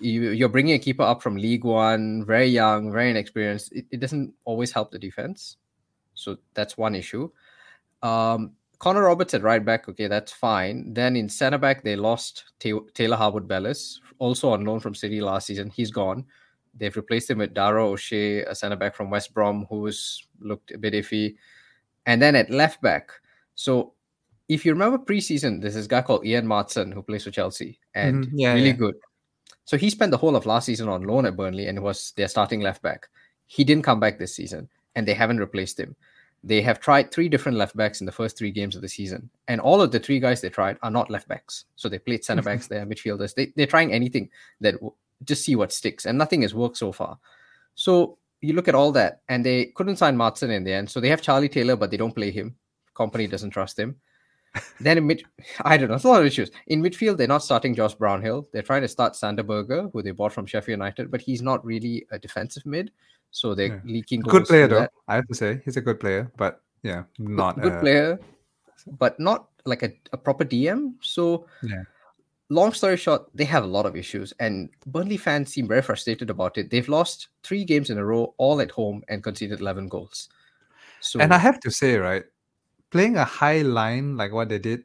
you, 0.00 0.30
you're 0.30 0.48
bringing 0.48 0.74
a 0.74 0.78
keeper 0.78 1.02
up 1.02 1.22
from 1.22 1.36
League 1.36 1.64
One, 1.64 2.24
very 2.24 2.46
young, 2.46 2.92
very 2.92 3.10
inexperienced. 3.10 3.72
It, 3.72 3.86
it 3.90 4.00
doesn't 4.00 4.32
always 4.44 4.72
help 4.72 4.90
the 4.90 4.98
defense. 4.98 5.56
So 6.14 6.36
that's 6.54 6.76
one 6.76 6.94
issue. 6.94 7.30
Um, 8.02 8.52
Connor 8.78 9.04
Roberts 9.04 9.34
at 9.34 9.42
right 9.42 9.64
back, 9.64 9.88
okay, 9.88 10.06
that's 10.06 10.32
fine. 10.32 10.92
Then 10.94 11.14
in 11.16 11.28
centre 11.28 11.58
back, 11.58 11.84
they 11.84 11.96
lost 11.96 12.52
Ta- 12.58 12.86
Taylor 12.94 13.16
Harwood 13.16 13.46
Bellis, 13.46 14.00
also 14.18 14.50
on 14.50 14.64
loan 14.64 14.80
from 14.80 14.94
City 14.94 15.20
last 15.20 15.46
season. 15.46 15.70
He's 15.70 15.90
gone. 15.90 16.24
They've 16.74 16.96
replaced 16.96 17.28
him 17.30 17.38
with 17.38 17.52
Dara 17.52 17.86
O'Shea, 17.86 18.44
a 18.44 18.54
centre 18.54 18.76
back 18.76 18.94
from 18.94 19.10
West 19.10 19.34
Brom, 19.34 19.66
who's 19.68 20.26
looked 20.40 20.70
a 20.70 20.78
bit 20.78 20.94
iffy. 20.94 21.36
And 22.06 22.22
then 22.22 22.34
at 22.34 22.50
left 22.50 22.80
back, 22.80 23.10
so 23.54 23.92
if 24.48 24.64
you 24.64 24.72
remember 24.72 24.98
preseason, 24.98 25.60
there's 25.60 25.74
this 25.74 25.86
guy 25.86 26.00
called 26.02 26.24
Ian 26.24 26.46
Maatsen 26.46 26.92
who 26.92 27.02
plays 27.02 27.24
for 27.24 27.30
Chelsea 27.30 27.78
and 27.94 28.26
Mhm, 28.26 28.30
yeah, 28.34 28.52
really 28.54 28.68
yeah. 28.68 28.72
good. 28.72 28.94
So 29.64 29.76
he 29.76 29.90
spent 29.90 30.10
the 30.10 30.16
whole 30.16 30.36
of 30.36 30.46
last 30.46 30.66
season 30.66 30.88
on 30.88 31.02
loan 31.02 31.26
at 31.26 31.36
Burnley 31.36 31.66
and 31.66 31.82
was 31.82 32.12
their 32.16 32.28
starting 32.28 32.60
left 32.60 32.82
back. 32.82 33.08
He 33.46 33.64
didn't 33.64 33.84
come 33.84 34.00
back 34.00 34.18
this 34.18 34.34
season, 34.34 34.68
and 34.94 35.06
they 35.06 35.14
haven't 35.14 35.40
replaced 35.40 35.78
him. 35.78 35.96
They 36.42 36.62
have 36.62 36.80
tried 36.80 37.10
three 37.10 37.28
different 37.28 37.58
left 37.58 37.76
backs 37.76 38.00
in 38.00 38.06
the 38.06 38.12
first 38.12 38.38
three 38.38 38.50
games 38.50 38.74
of 38.74 38.82
the 38.82 38.88
season, 38.88 39.28
and 39.48 39.60
all 39.60 39.82
of 39.82 39.92
the 39.92 39.98
three 39.98 40.20
guys 40.20 40.40
they 40.40 40.48
tried 40.48 40.78
are 40.82 40.90
not 40.90 41.10
left 41.10 41.28
backs. 41.28 41.66
So 41.76 41.88
they 41.88 41.98
played 41.98 42.24
center 42.24 42.42
backs, 42.42 42.66
they're 42.68 42.86
midfielders. 42.86 43.34
They 43.34 43.52
they're 43.56 43.66
trying 43.66 43.92
anything 43.92 44.30
that 44.60 44.74
w- 44.74 44.94
just 45.24 45.44
see 45.44 45.56
what 45.56 45.72
sticks, 45.72 46.06
and 46.06 46.16
nothing 46.16 46.42
has 46.42 46.54
worked 46.54 46.78
so 46.78 46.92
far. 46.92 47.18
So 47.74 48.18
you 48.40 48.54
look 48.54 48.68
at 48.68 48.74
all 48.74 48.92
that, 48.92 49.20
and 49.28 49.44
they 49.44 49.66
couldn't 49.66 49.96
sign 49.96 50.16
Maatsen 50.16 50.50
in 50.50 50.64
the 50.64 50.72
end. 50.72 50.88
So 50.88 51.00
they 51.00 51.10
have 51.10 51.22
Charlie 51.22 51.48
Taylor, 51.48 51.76
but 51.76 51.90
they 51.90 51.98
don't 51.98 52.14
play 52.14 52.30
him. 52.30 52.56
Kompany 52.94 53.30
doesn't 53.30 53.50
trust 53.50 53.78
him. 53.78 53.96
Then 54.80 54.98
in 54.98 55.06
mid, 55.06 55.22
I 55.62 55.76
don't 55.76 55.88
know, 55.88 55.94
it's 55.94 56.04
a 56.04 56.08
lot 56.08 56.20
of 56.20 56.26
issues. 56.26 56.50
In 56.66 56.82
midfield, 56.82 57.16
they're 57.16 57.28
not 57.28 57.42
starting 57.42 57.74
Josh 57.74 57.94
Brownhill. 57.94 58.48
They're 58.52 58.62
trying 58.62 58.82
to 58.82 58.88
start 58.88 59.16
Sander 59.16 59.42
Berge, 59.42 59.90
who 59.92 60.02
they 60.02 60.10
bought 60.10 60.32
from 60.32 60.46
Sheffield 60.46 60.78
United, 60.78 61.10
but 61.10 61.20
he's 61.20 61.42
not 61.42 61.64
really 61.64 62.06
a 62.10 62.18
defensive 62.18 62.66
mid. 62.66 62.90
So 63.30 63.54
they're 63.54 63.80
yeah. 63.84 63.92
leaking. 63.92 64.20
Good 64.20 64.46
player, 64.46 64.66
though. 64.66 64.80
That. 64.80 64.92
I 65.06 65.14
have 65.14 65.28
to 65.28 65.34
say, 65.34 65.60
he's 65.64 65.76
a 65.76 65.80
good 65.80 66.00
player, 66.00 66.32
but 66.36 66.62
yeah, 66.82 67.04
not 67.18 67.56
good, 67.56 67.62
good 67.62 67.72
a... 67.72 67.80
player, 67.80 68.20
but 68.98 69.20
not 69.20 69.48
like 69.64 69.82
a, 69.82 69.92
a 70.12 70.16
proper 70.16 70.44
DM. 70.44 70.94
So 71.00 71.46
yeah 71.62 71.82
long 72.50 72.72
story 72.72 72.96
short, 72.96 73.30
they 73.34 73.44
have 73.44 73.64
a 73.64 73.66
lot 73.66 73.86
of 73.86 73.96
issues, 73.96 74.34
and 74.38 74.68
Burnley 74.86 75.16
fans 75.16 75.52
seem 75.52 75.66
very 75.66 75.82
frustrated 75.82 76.28
about 76.28 76.58
it. 76.58 76.68
They've 76.68 76.88
lost 76.88 77.28
three 77.42 77.64
games 77.64 77.88
in 77.88 77.96
a 77.96 78.04
row, 78.04 78.34
all 78.36 78.60
at 78.60 78.70
home, 78.70 79.02
and 79.08 79.22
conceded 79.22 79.60
11 79.60 79.88
goals. 79.88 80.28
So, 81.00 81.18
and 81.18 81.32
I 81.32 81.38
have 81.38 81.60
to 81.60 81.70
say, 81.70 81.96
right, 81.96 82.24
playing 82.90 83.16
a 83.16 83.24
high 83.24 83.62
line 83.62 84.16
like 84.16 84.32
what 84.32 84.48
they 84.48 84.58
did 84.58 84.84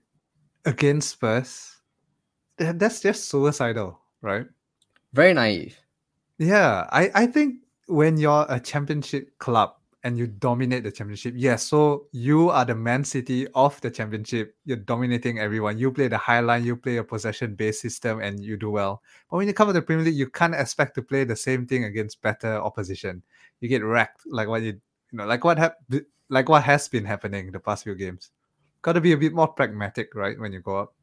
against 0.65 1.09
Spurs, 1.09 1.77
that's 2.57 3.01
just 3.01 3.27
suicidal, 3.29 3.99
right? 4.21 4.45
Very 5.13 5.33
naive. 5.33 5.77
Yeah, 6.37 6.87
I, 6.91 7.11
I 7.15 7.25
think 7.27 7.61
when 7.87 8.17
you're 8.17 8.45
a 8.49 8.59
championship 8.59 9.37
club 9.39 9.75
and 10.05 10.19
you 10.19 10.27
dominate 10.27 10.83
the 10.83 10.91
championship. 10.91 11.33
Yes, 11.35 11.63
so 11.63 12.05
you 12.11 12.51
are 12.51 12.63
the 12.63 12.75
Man 12.75 13.03
City 13.03 13.47
of 13.55 13.81
the 13.81 13.89
championship. 13.89 14.55
You're 14.63 14.77
dominating 14.77 15.39
everyone. 15.39 15.79
You 15.79 15.91
play 15.91 16.07
the 16.07 16.17
high 16.17 16.41
line, 16.41 16.63
you 16.63 16.75
play 16.75 16.97
a 16.97 17.03
possession 17.03 17.55
based 17.55 17.81
system, 17.81 18.21
and 18.21 18.39
you 18.39 18.55
do 18.55 18.69
well. 18.69 19.01
But 19.31 19.37
when 19.37 19.47
you 19.47 19.53
come 19.55 19.65
to 19.67 19.73
the 19.73 19.81
Premier 19.81 20.05
League, 20.05 20.15
you 20.15 20.29
can't 20.29 20.53
expect 20.53 20.93
to 20.95 21.01
play 21.01 21.23
the 21.23 21.35
same 21.35 21.65
thing 21.65 21.85
against 21.85 22.21
better 22.21 22.53
opposition. 22.61 23.23
You 23.61 23.67
get 23.67 23.83
wrecked, 23.83 24.21
like 24.27 24.47
what 24.47 24.61
you 24.61 24.79
you 25.11 25.17
know, 25.17 25.25
like 25.25 25.43
what 25.43 25.57
hap- 25.57 25.79
like 26.29 26.49
what 26.49 26.63
has 26.63 26.87
been 26.87 27.05
happening 27.05 27.51
the 27.51 27.59
past 27.59 27.83
few 27.83 27.95
games. 27.95 28.31
Got 28.81 28.93
to 28.93 29.01
be 29.01 29.13
a 29.13 29.17
bit 29.17 29.33
more 29.33 29.47
pragmatic, 29.47 30.13
right, 30.15 30.39
when 30.39 30.51
you 30.51 30.59
go 30.59 30.77
up. 30.77 30.93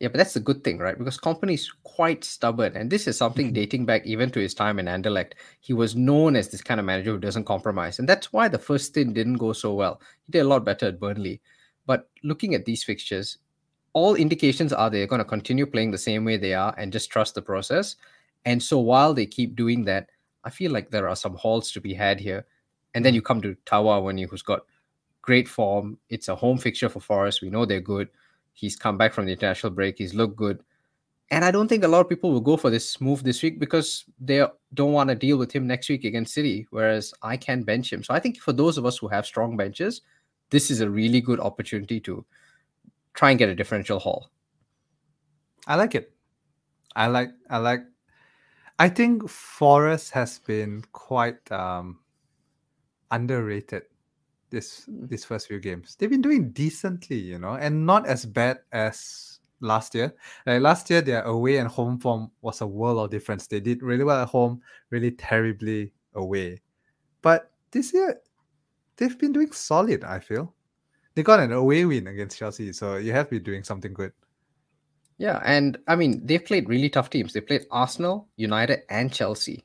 Yeah, 0.00 0.08
but 0.08 0.16
that's 0.16 0.34
a 0.34 0.40
good 0.40 0.64
thing, 0.64 0.78
right? 0.78 0.98
Because 0.98 1.16
Kompany 1.16 1.54
is 1.54 1.70
quite 1.84 2.24
stubborn, 2.24 2.76
and 2.76 2.90
this 2.90 3.06
is 3.06 3.16
something 3.16 3.52
dating 3.60 3.86
back 3.86 4.04
even 4.04 4.30
to 4.30 4.40
his 4.40 4.52
time 4.54 4.78
in 4.78 4.86
Anderlecht. 4.86 5.34
He 5.60 5.74
was 5.74 5.94
known 5.94 6.34
as 6.34 6.48
this 6.48 6.62
kind 6.62 6.80
of 6.80 6.86
manager 6.86 7.12
who 7.12 7.18
doesn't 7.18 7.44
compromise, 7.44 7.98
and 7.98 8.08
that's 8.08 8.32
why 8.32 8.48
the 8.48 8.58
first 8.58 8.86
stint 8.86 9.14
didn't 9.14 9.36
go 9.36 9.52
so 9.52 9.74
well. 9.74 10.00
He 10.26 10.32
did 10.32 10.40
a 10.40 10.48
lot 10.48 10.64
better 10.64 10.86
at 10.86 10.98
Burnley, 10.98 11.40
but 11.86 12.08
looking 12.24 12.54
at 12.54 12.64
these 12.64 12.82
fixtures, 12.82 13.38
all 13.92 14.14
indications 14.14 14.72
are 14.72 14.90
they're 14.90 15.06
going 15.06 15.20
to 15.20 15.24
continue 15.24 15.66
playing 15.66 15.90
the 15.90 15.98
same 15.98 16.24
way 16.24 16.36
they 16.36 16.54
are 16.54 16.74
and 16.78 16.92
just 16.92 17.10
trust 17.10 17.34
the 17.34 17.42
process. 17.42 17.96
And 18.44 18.62
so 18.62 18.78
while 18.78 19.14
they 19.14 19.26
keep 19.26 19.54
doing 19.54 19.84
that, 19.84 20.08
I 20.44 20.50
feel 20.50 20.72
like 20.72 20.90
there 20.90 21.08
are 21.08 21.16
some 21.16 21.36
hauls 21.36 21.70
to 21.72 21.80
be 21.80 21.94
had 21.94 22.18
here. 22.18 22.46
And 22.94 23.04
then 23.04 23.14
you 23.14 23.22
come 23.22 23.40
to 23.42 23.56
Taiwo 23.66 24.28
who's 24.28 24.42
got 24.42 24.62
great 25.22 25.48
form. 25.48 25.98
It's 26.08 26.28
a 26.28 26.36
home 26.36 26.58
fixture 26.58 26.88
for 26.88 27.00
Forest. 27.00 27.42
We 27.42 27.50
know 27.50 27.64
they're 27.64 27.80
good. 27.80 28.08
He's 28.52 28.76
come 28.76 28.98
back 28.98 29.14
from 29.14 29.24
the 29.26 29.32
international 29.32 29.72
break. 29.72 29.96
He's 29.98 30.14
looked 30.14 30.36
good. 30.36 30.62
And 31.30 31.46
I 31.46 31.50
don't 31.50 31.68
think 31.68 31.82
a 31.82 31.88
lot 31.88 32.00
of 32.00 32.10
people 32.10 32.30
will 32.30 32.42
go 32.42 32.58
for 32.58 32.68
this 32.68 33.00
move 33.00 33.24
this 33.24 33.42
week 33.42 33.58
because 33.58 34.04
they 34.20 34.44
don't 34.74 34.92
want 34.92 35.08
to 35.08 35.14
deal 35.14 35.38
with 35.38 35.50
him 35.50 35.66
next 35.66 35.88
week 35.88 36.04
against 36.04 36.34
City, 36.34 36.66
whereas 36.68 37.14
I 37.22 37.38
can 37.38 37.62
bench 37.62 37.90
him. 37.90 38.04
So 38.04 38.12
I 38.12 38.20
think 38.20 38.38
for 38.38 38.52
those 38.52 38.76
of 38.76 38.84
us 38.84 38.98
who 38.98 39.08
have 39.08 39.24
strong 39.24 39.56
benches, 39.56 40.02
this 40.50 40.70
is 40.70 40.82
a 40.82 40.90
really 40.90 41.22
good 41.22 41.40
opportunity 41.40 42.00
to 42.00 42.22
try 43.14 43.30
and 43.30 43.38
get 43.38 43.48
a 43.48 43.54
differential 43.54 43.98
haul. 43.98 44.28
I 45.66 45.76
like 45.76 45.94
it. 45.94 46.12
I 46.94 47.06
like 47.06 47.30
I 47.48 47.56
like 47.56 47.84
I 48.78 48.90
think 48.90 49.28
Forest 49.30 50.10
has 50.10 50.38
been 50.40 50.84
quite 50.92 51.50
um 51.50 52.01
underrated 53.12 53.82
this 54.50 54.86
mm. 54.90 55.08
these 55.08 55.24
first 55.24 55.46
few 55.46 55.60
games. 55.60 55.96
They've 55.96 56.10
been 56.10 56.22
doing 56.22 56.50
decently, 56.50 57.18
you 57.18 57.38
know, 57.38 57.54
and 57.54 57.86
not 57.86 58.06
as 58.06 58.26
bad 58.26 58.60
as 58.72 59.38
last 59.60 59.94
year. 59.94 60.14
Like 60.46 60.60
last 60.60 60.90
year, 60.90 61.00
their 61.00 61.22
away 61.22 61.58
and 61.58 61.68
home 61.68 61.98
form 61.98 62.30
was 62.42 62.60
a 62.60 62.66
world 62.66 62.98
of 62.98 63.10
difference. 63.10 63.46
They 63.46 63.60
did 63.60 63.82
really 63.82 64.04
well 64.04 64.22
at 64.22 64.28
home, 64.28 64.60
really 64.90 65.12
terribly 65.12 65.92
away. 66.14 66.60
But 67.22 67.50
this 67.70 67.94
year, 67.94 68.20
they've 68.96 69.18
been 69.18 69.32
doing 69.32 69.52
solid. 69.52 70.04
I 70.04 70.18
feel 70.18 70.52
they 71.14 71.22
got 71.22 71.40
an 71.40 71.52
away 71.52 71.84
win 71.84 72.06
against 72.06 72.38
Chelsea, 72.38 72.72
so 72.72 72.96
you 72.96 73.12
have 73.12 73.30
been 73.30 73.42
doing 73.42 73.64
something 73.64 73.92
good. 73.92 74.12
Yeah, 75.18 75.40
and 75.44 75.78
I 75.86 75.96
mean 75.96 76.24
they've 76.26 76.44
played 76.44 76.68
really 76.68 76.90
tough 76.90 77.10
teams. 77.10 77.32
They 77.32 77.40
played 77.40 77.66
Arsenal, 77.70 78.28
United, 78.36 78.82
and 78.90 79.12
Chelsea, 79.12 79.64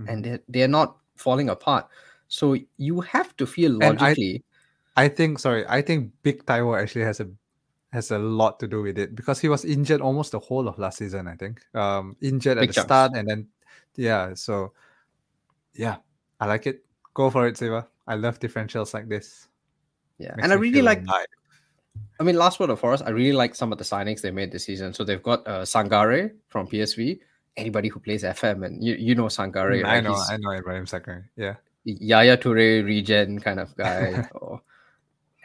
mm-hmm. 0.00 0.08
and 0.08 0.24
they're, 0.24 0.40
they're 0.48 0.68
not 0.68 0.96
falling 1.16 1.48
apart. 1.50 1.86
So 2.30 2.56
you 2.78 3.00
have 3.00 3.36
to 3.36 3.46
feel 3.46 3.72
logically. 3.72 4.44
I, 4.96 5.04
I, 5.04 5.08
think 5.08 5.40
sorry, 5.40 5.66
I 5.68 5.82
think 5.82 6.12
Big 6.22 6.46
Taiwo 6.46 6.80
actually 6.80 7.02
has 7.02 7.18
a 7.18 7.28
has 7.92 8.12
a 8.12 8.18
lot 8.18 8.60
to 8.60 8.68
do 8.68 8.82
with 8.82 8.98
it 8.98 9.16
because 9.16 9.40
he 9.40 9.48
was 9.48 9.64
injured 9.64 10.00
almost 10.00 10.30
the 10.30 10.38
whole 10.38 10.68
of 10.68 10.78
last 10.78 10.98
season. 10.98 11.26
I 11.26 11.34
think 11.34 11.60
um 11.74 12.16
injured 12.22 12.58
Big 12.58 12.68
at 12.68 12.74
the 12.74 12.80
start 12.82 13.12
and 13.16 13.28
then 13.28 13.48
yeah. 13.96 14.32
So 14.34 14.72
yeah, 15.74 15.96
I 16.38 16.46
like 16.46 16.68
it. 16.68 16.84
Go 17.14 17.30
for 17.30 17.48
it, 17.48 17.58
Siva. 17.58 17.88
I 18.06 18.14
love 18.14 18.38
differentials 18.38 18.94
like 18.94 19.08
this. 19.08 19.48
Yeah, 20.18 20.36
Makes 20.36 20.44
and 20.44 20.52
I 20.52 20.56
really 20.56 20.82
like. 20.82 21.02
Alive. 21.02 21.26
I 22.20 22.22
mean, 22.22 22.36
last 22.36 22.60
word 22.60 22.70
of 22.70 22.84
us. 22.84 23.02
I 23.02 23.10
really 23.10 23.32
like 23.32 23.56
some 23.56 23.72
of 23.72 23.78
the 23.78 23.84
signings 23.84 24.20
they 24.20 24.30
made 24.30 24.52
this 24.52 24.64
season. 24.64 24.94
So 24.94 25.02
they've 25.02 25.22
got 25.22 25.44
uh, 25.48 25.62
Sangare 25.62 26.32
from 26.48 26.68
PSV. 26.68 27.18
Anybody 27.56 27.88
who 27.88 27.98
plays 27.98 28.22
FM 28.22 28.64
and 28.64 28.84
you, 28.84 28.94
you 28.94 29.16
know 29.16 29.24
Sangare. 29.24 29.82
Mm, 29.82 29.84
I 29.84 30.00
know, 30.00 30.14
He's, 30.14 30.30
I 30.30 30.36
know 30.36 30.52
Ibrahim 30.52 30.84
Sangare. 30.84 31.24
Yeah, 31.36 31.56
Yaya 31.84 32.36
Toure 32.36 32.84
regen 32.84 33.40
kind 33.40 33.60
of 33.60 33.74
guy. 33.76 34.28
or, 34.34 34.62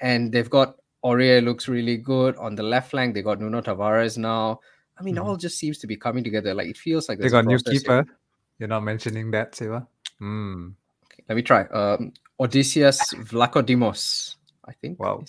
and 0.02 0.32
they've 0.32 0.50
got 0.50 0.76
Aurier 1.04 1.44
looks 1.44 1.68
really 1.68 1.98
good 1.98 2.36
on 2.38 2.56
the 2.56 2.64
left 2.64 2.92
flank. 2.92 3.14
They 3.14 3.22
got 3.22 3.40
Nuno 3.40 3.62
Tavares 3.62 4.18
now. 4.18 4.60
I 4.98 5.04
mean, 5.04 5.16
mm. 5.16 5.26
all 5.26 5.38
just 5.38 5.58
seems 5.58 5.78
to 5.80 5.88
be 5.88 5.96
coming 5.96 6.24
together. 6.24 6.54
Like 6.54 6.68
it 6.68 6.78
feels 6.78 7.08
like 7.08 7.20
they 7.20 7.30
got 7.30 7.46
new 7.46 7.60
keeper. 7.60 8.04
Here. 8.04 8.18
You're 8.60 8.70
not 8.70 8.84
mentioning 8.84 9.32
that, 9.32 9.56
Siva. 9.56 9.88
Mm. 10.22 10.74
Okay, 11.06 11.24
let 11.28 11.36
me 11.36 11.42
try. 11.42 11.66
Um, 11.66 12.14
Odysseas 12.40 13.00
Vlachodimos. 13.26 14.36
I 14.66 14.74
think. 14.74 15.00
Wow. 15.00 15.24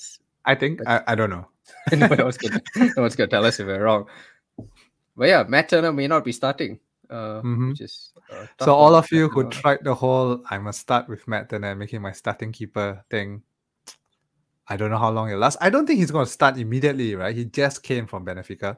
I 0.45 0.55
think 0.55 0.81
I, 0.87 1.03
I 1.09 1.15
don't 1.15 1.31
know. 1.31 1.47
no 1.93 2.09
one's 2.09 2.39
gonna, 2.39 2.63
no 2.97 3.03
one's 3.03 3.17
gonna 3.17 3.29
tell 3.29 3.45
us 3.45 3.61
if 3.61 3.67
we're 3.67 3.83
wrong. 3.83 4.07
But 5.17 5.29
yeah, 5.29 5.45
Matt 5.47 5.69
Turner 5.69 5.93
may 5.93 6.07
not 6.07 6.25
be 6.25 6.33
starting. 6.33 6.79
Uh, 7.11 7.41
mm-hmm. 7.43 7.71
which 7.71 7.81
is 7.83 8.13
so 8.61 8.75
all 8.75 8.95
of 8.95 9.11
you 9.13 9.29
who 9.29 9.49
tried 9.51 9.85
the 9.85 9.95
whole 9.95 10.43
I 10.51 10.59
must 10.59 10.81
start 10.81 11.09
with 11.09 11.27
Matt 11.29 11.51
Turner 11.51 11.75
making 11.75 12.03
my 12.03 12.13
starting 12.13 12.53
keeper 12.53 13.05
thing. 13.11 13.43
I 14.69 14.77
don't 14.77 14.91
know 14.91 14.99
how 14.99 15.11
long 15.11 15.31
it 15.31 15.37
lasts. 15.37 15.59
I 15.61 15.71
don't 15.71 15.87
think 15.87 16.01
he's 16.01 16.11
going 16.11 16.27
to 16.27 16.31
start 16.31 16.59
immediately, 16.59 17.15
right? 17.15 17.35
He 17.35 17.45
just 17.45 17.83
came 17.83 18.07
from 18.07 18.27
Benfica. 18.27 18.77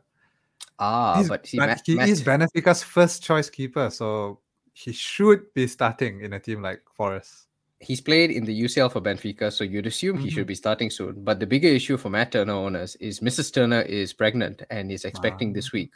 Ah, 0.78 1.16
he's, 1.16 1.28
but 1.28 1.48
Matt, 1.54 1.82
he 1.84 1.94
Matt... 1.94 2.08
is 2.08 2.22
Benfica's 2.22 2.82
first 2.82 3.22
choice 3.22 3.48
keeper, 3.48 3.90
so 3.90 4.40
he 4.72 4.92
should 4.92 5.52
be 5.54 5.66
starting 5.66 6.20
in 6.20 6.34
a 6.34 6.40
team 6.40 6.62
like 6.62 6.82
Forest. 6.94 7.46
He's 7.80 8.00
played 8.00 8.30
in 8.30 8.44
the 8.44 8.62
UCL 8.64 8.92
for 8.92 9.00
Benfica, 9.00 9.52
so 9.52 9.64
you'd 9.64 9.86
assume 9.86 10.16
mm-hmm. 10.16 10.24
he 10.24 10.30
should 10.30 10.40
mm-hmm. 10.40 10.48
be 10.48 10.54
starting 10.54 10.90
soon. 10.90 11.24
But 11.24 11.40
the 11.40 11.46
bigger 11.46 11.68
issue 11.68 11.96
for 11.96 12.10
Matt 12.10 12.32
Turner 12.32 12.52
owners 12.52 12.96
is 12.96 13.20
Mrs. 13.20 13.52
Turner 13.52 13.82
is 13.82 14.12
pregnant 14.12 14.62
and 14.70 14.90
is 14.92 15.04
expecting 15.04 15.52
this 15.52 15.72
week. 15.72 15.92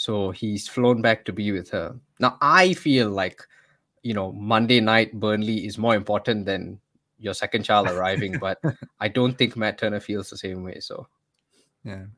So 0.00 0.30
he's 0.30 0.66
flown 0.66 1.02
back 1.02 1.26
to 1.26 1.32
be 1.32 1.52
with 1.52 1.68
her. 1.76 1.94
Now 2.20 2.38
I 2.40 2.72
feel 2.72 3.10
like, 3.10 3.44
you 4.02 4.14
know, 4.14 4.32
Monday 4.32 4.80
night 4.80 5.12
Burnley 5.12 5.66
is 5.66 5.76
more 5.76 5.94
important 5.94 6.46
than 6.46 6.80
your 7.18 7.34
second 7.34 7.64
child 7.64 7.86
arriving, 7.92 8.38
but 8.38 8.56
I 8.98 9.08
don't 9.08 9.36
think 9.36 9.58
Matt 9.58 9.76
Turner 9.76 10.00
feels 10.00 10.30
the 10.30 10.38
same 10.38 10.64
way. 10.64 10.80
So 10.80 11.06
yeah. 11.84 12.08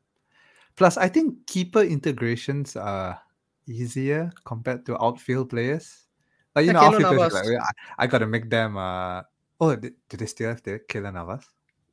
Plus, 0.77 0.95
I 0.95 1.09
think 1.09 1.45
keeper 1.45 1.81
integrations 1.81 2.77
are 2.77 3.19
easier 3.67 4.31
compared 4.45 4.85
to 4.85 4.95
outfield 5.03 5.49
players. 5.49 6.07
Like 6.55 6.67
you 6.67 6.71
know, 6.71 6.79
outfield 6.79 7.17
players, 7.17 7.33
like, 7.33 7.59
I, 7.59 8.05
I, 8.05 8.07
gotta 8.07 8.27
make 8.27 8.49
them. 8.49 8.77
Uh, 8.77 9.23
oh, 9.59 9.75
did 9.75 9.93
they 10.07 10.25
still 10.25 10.55
have 10.55 10.63
the 10.63 10.79
Keylor 10.87 11.11
Navas? 11.11 11.43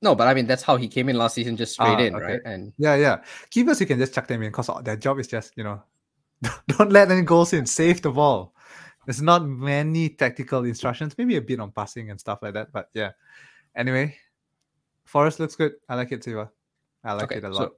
No, 0.03 0.15
but 0.15 0.29
I 0.29 0.35
mean 0.35 0.47
that's 0.47 0.63
how 0.63 0.77
he 0.77 0.89
came 0.89 1.09
in 1.09 1.17
last 1.17 1.35
season, 1.35 1.57
just 1.57 1.75
straight 1.75 1.89
ah, 1.89 1.99
in, 1.99 2.15
okay. 2.15 2.25
right? 2.25 2.41
And 2.45 2.73
yeah, 2.79 2.95
yeah, 2.95 3.23
keepers 3.51 3.81
you 3.81 3.87
can 3.87 3.99
just 3.99 4.15
chuck 4.15 4.27
them 4.27 4.43
in 4.43 4.51
because 4.51 4.71
their 4.83 4.97
job 4.97 5.19
is 5.19 5.27
just 5.27 5.53
you 5.57 5.65
know, 5.65 5.83
don't 6.69 6.91
let 6.91 7.11
any 7.11 7.23
goals 7.23 7.53
in, 7.53 7.67
save 7.67 8.03
the 8.03 8.11
ball. 8.11 8.55
There's 9.07 9.23
not 9.23 9.47
many 9.47 10.11
tactical 10.11 10.65
instructions, 10.65 11.17
maybe 11.19 11.37
a 11.37 11.43
bit 11.43 11.61
on 11.61 11.73
passing 11.73 12.11
and 12.11 12.21
stuff 12.21 12.41
like 12.43 12.55
that, 12.55 12.73
but 12.73 12.89
yeah. 12.95 13.11
Anyway, 13.77 14.17
Forest 15.05 15.41
looks 15.41 15.57
good. 15.57 15.73
I 15.89 15.97
like 15.97 16.13
it, 16.13 16.23
Siva. 16.25 16.51
I 17.05 17.13
like 17.15 17.25
okay, 17.25 17.37
it 17.37 17.45
a 17.45 17.49
lot. 17.49 17.57
So, 17.57 17.75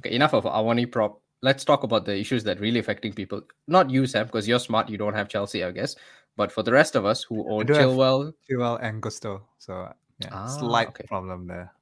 okay, 0.00 0.14
enough 0.14 0.32
of 0.32 0.44
Awoniyi 0.44 0.90
prop. 0.90 1.20
Let's 1.42 1.64
talk 1.64 1.82
about 1.82 2.06
the 2.06 2.16
issues 2.16 2.42
that 2.44 2.60
really 2.60 2.78
affecting 2.78 3.12
people. 3.12 3.42
Not 3.68 3.90
you, 3.90 4.06
Sam, 4.06 4.26
because 4.26 4.48
you're 4.48 4.58
smart. 4.58 4.88
You 4.88 4.96
don't 4.96 5.14
have 5.14 5.28
Chelsea, 5.28 5.62
I 5.62 5.72
guess. 5.72 5.94
But 6.36 6.50
for 6.50 6.62
the 6.62 6.72
rest 6.72 6.96
of 6.96 7.04
us 7.04 7.22
who 7.22 7.48
own 7.50 7.66
Chilwell, 7.66 8.32
Chilwell 8.50 8.78
and 8.82 9.02
Gusto, 9.02 9.42
so 9.58 9.92
yeah, 10.18 10.28
ah, 10.32 10.46
slight 10.46 10.88
okay. 10.88 11.04
problem 11.06 11.46
there. 11.46 11.72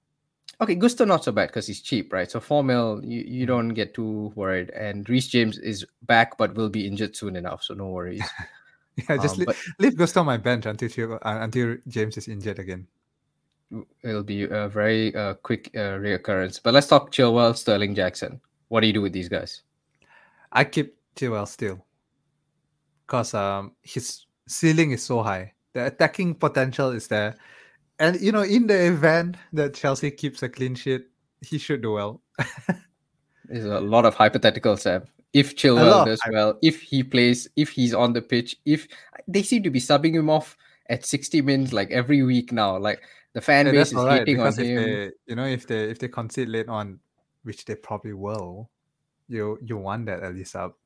Okay, 0.61 0.75
Gusto 0.77 1.05
not 1.05 1.25
so 1.25 1.33
bad 1.33 1.49
because 1.49 1.67
he's 1.67 1.81
cheap, 1.81 2.13
right? 2.13 2.31
So 2.31 2.39
four 2.39 2.63
mil, 2.63 3.01
you, 3.05 3.21
you 3.27 3.41
hmm. 3.45 3.49
don't 3.49 3.69
get 3.71 3.95
too 3.95 4.33
worried. 4.37 4.71
And 4.71 5.09
Reece 5.09 5.29
James 5.29 5.59
is 5.59 5.85
back, 6.03 6.39
but 6.39 6.55
will 6.55 6.69
be 6.69 6.87
injured 6.87 7.17
soon 7.17 7.37
enough, 7.37 7.63
so 7.63 7.75
no 7.75 7.89
worries. 7.89 8.23
Yeah, 8.97 9.17
just 9.17 9.35
Um, 9.35 9.39
leave, 9.39 9.47
but 9.47 9.57
leave 9.79 9.97
Gusto 9.97 10.21
on 10.21 10.27
my 10.27 10.37
bench 10.37 10.67
until 10.67 11.15
uh, 11.15 11.19
until 11.41 11.79
James 11.89 12.19
is 12.19 12.29
injured 12.29 12.59
again. 12.59 12.87
it'll 14.03 14.23
be 14.23 14.45
a 14.45 14.69
very 14.69 15.15
uh, 15.17 15.33
quick 15.41 15.71
uh, 15.75 15.97
reoccurrence. 15.97 16.61
But 16.63 16.75
let's 16.75 16.89
talk 16.89 17.11
Chilwell, 17.11 17.57
Sterling, 17.57 17.95
Jackson. 17.95 18.39
What 18.69 18.83
do 18.83 18.87
you 18.87 18.93
do 18.93 19.01
with 19.01 19.15
these 19.15 19.31
guys? 19.31 19.63
I 20.53 20.65
keep 20.65 20.95
Chilwell 21.17 21.49
still, 21.49 21.85
cause 23.07 23.33
um 23.33 23.73
his 23.81 24.27
ceiling 24.47 24.91
is 24.93 25.03
so 25.03 25.23
high. 25.23 25.55
The 25.73 25.87
attacking 25.87 26.35
potential 26.35 26.91
is 26.91 27.09
there, 27.09 27.37
and 28.03 28.21
you 28.21 28.33
know 28.33 28.43
in 28.43 28.67
the 28.67 28.87
event 28.87 29.37
that 29.53 29.75
Chelsea 29.75 30.11
keeps 30.11 30.43
a 30.43 30.49
clean 30.49 30.75
sheet, 30.75 31.07
he 31.41 31.57
should 31.57 31.83
do 31.83 31.93
well. 31.93 32.21
There's 33.45 33.65
a 33.65 33.81
lot 33.81 34.05
of 34.05 34.15
hypothetical, 34.15 34.77
Sam. 34.77 35.05
If 35.33 35.57
Chilwell 35.57 36.05
does 36.05 36.21
well, 36.31 36.59
if 36.63 36.83
he 36.83 37.03
plays, 37.03 37.49
if 37.57 37.71
he's 37.71 37.95
on 37.95 38.13
the 38.13 38.21
pitch, 38.21 38.57
if 38.67 38.87
they 39.27 39.43
seem 39.43 39.63
to 39.63 39.71
be 39.71 39.81
subbing 39.81 40.15
him 40.15 40.29
off 40.29 40.57
at 40.91 41.07
60 41.07 41.41
minutes 41.43 41.73
like 41.73 41.91
every 41.91 42.23
week 42.23 42.53
now, 42.53 42.77
like 42.77 43.01
the 43.33 43.41
fan 43.41 43.67
Yeah, 43.67 43.73
base 43.73 43.93
is 43.93 44.05
right 44.05 44.19
hating 44.19 44.41
on 44.41 44.53
him. 44.55 44.85
they, 44.85 45.11
you 45.27 45.37
know, 45.37 45.47
if 45.47 45.67
they 45.67 45.91
if 45.91 45.99
they 45.99 46.09
concede 46.09 46.49
late 46.49 46.69
on, 46.69 46.99
which 47.45 47.65
they 47.65 47.75
probably 47.77 48.13
will, 48.13 48.69
you 49.29 49.59
you 49.63 49.77
want 49.79 50.07
that 50.07 50.23
at 50.23 50.35
least 50.35 50.57
up, 50.57 50.79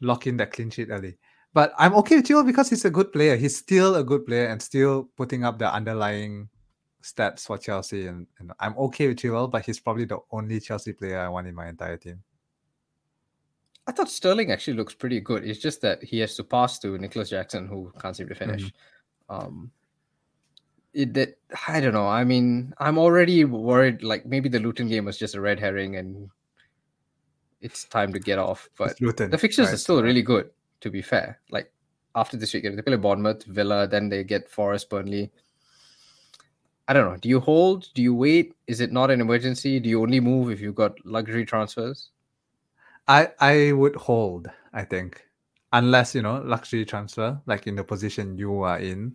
lock 0.00 0.26
in 0.26 0.36
that 0.38 0.52
clean 0.52 0.70
sheet 0.70 0.88
early. 0.90 1.18
But 1.54 1.72
I'm 1.78 1.94
okay 1.96 2.16
with 2.16 2.26
Chilwell 2.26 2.46
because 2.46 2.70
he's 2.70 2.84
a 2.84 2.90
good 2.90 3.12
player. 3.12 3.36
He's 3.36 3.56
still 3.56 3.96
a 3.96 4.04
good 4.04 4.26
player 4.26 4.46
and 4.46 4.60
still 4.60 5.08
putting 5.16 5.44
up 5.44 5.58
the 5.58 5.72
underlying 5.72 6.48
stats 7.02 7.46
for 7.46 7.58
Chelsea, 7.58 8.06
and, 8.06 8.26
and 8.38 8.52
I'm 8.60 8.76
okay 8.78 9.08
with 9.08 9.18
Chilwell. 9.18 9.50
But 9.50 9.64
he's 9.64 9.80
probably 9.80 10.04
the 10.04 10.18
only 10.30 10.60
Chelsea 10.60 10.92
player 10.92 11.20
I 11.20 11.28
want 11.28 11.46
in 11.46 11.54
my 11.54 11.68
entire 11.68 11.96
team. 11.96 12.22
I 13.86 13.92
thought 13.92 14.10
Sterling 14.10 14.52
actually 14.52 14.76
looks 14.76 14.94
pretty 14.94 15.18
good. 15.18 15.44
It's 15.44 15.58
just 15.58 15.80
that 15.80 16.04
he 16.04 16.18
has 16.18 16.36
to 16.36 16.44
pass 16.44 16.78
to 16.80 16.98
Nicolas 16.98 17.30
Jackson, 17.30 17.66
who 17.66 17.90
can't 17.98 18.14
seem 18.14 18.28
to 18.28 18.34
finish. 18.34 18.70
Um, 19.30 19.70
it 20.92 21.14
that 21.14 21.38
I 21.66 21.80
don't 21.80 21.94
know. 21.94 22.06
I 22.06 22.24
mean, 22.24 22.74
I'm 22.78 22.98
already 22.98 23.44
worried. 23.44 24.02
Like 24.02 24.26
maybe 24.26 24.48
the 24.48 24.60
Luton 24.60 24.88
game 24.88 25.06
was 25.06 25.18
just 25.18 25.34
a 25.34 25.40
red 25.40 25.58
herring, 25.58 25.96
and 25.96 26.28
it's 27.60 27.84
time 27.84 28.12
to 28.12 28.18
get 28.18 28.38
off. 28.38 28.68
But 28.76 29.00
Luton, 29.00 29.30
the 29.30 29.38
fixtures 29.38 29.72
are 29.72 29.76
still 29.76 30.02
really 30.02 30.22
good. 30.22 30.50
To 30.80 30.90
be 30.90 31.02
fair, 31.02 31.40
like 31.50 31.72
after 32.14 32.36
this 32.36 32.54
weekend, 32.54 32.78
they 32.78 32.82
play 32.82 32.96
Bournemouth, 32.96 33.44
Villa, 33.44 33.86
then 33.86 34.08
they 34.08 34.24
get 34.24 34.50
Forest, 34.50 34.90
Burnley. 34.90 35.30
I 36.86 36.92
don't 36.92 37.10
know. 37.10 37.18
Do 37.18 37.28
you 37.28 37.40
hold? 37.40 37.88
Do 37.94 38.02
you 38.02 38.14
wait? 38.14 38.54
Is 38.66 38.80
it 38.80 38.92
not 38.92 39.10
an 39.10 39.20
emergency? 39.20 39.78
Do 39.78 39.88
you 39.88 40.00
only 40.00 40.20
move 40.20 40.50
if 40.50 40.60
you've 40.60 40.74
got 40.74 41.04
luxury 41.04 41.44
transfers? 41.44 42.10
I 43.06 43.30
I 43.40 43.72
would 43.72 43.96
hold. 43.96 44.48
I 44.72 44.84
think 44.84 45.24
unless 45.72 46.14
you 46.14 46.22
know 46.22 46.42
luxury 46.44 46.84
transfer, 46.84 47.40
like 47.46 47.66
in 47.66 47.76
the 47.76 47.84
position 47.84 48.38
you 48.38 48.62
are 48.62 48.78
in. 48.78 49.14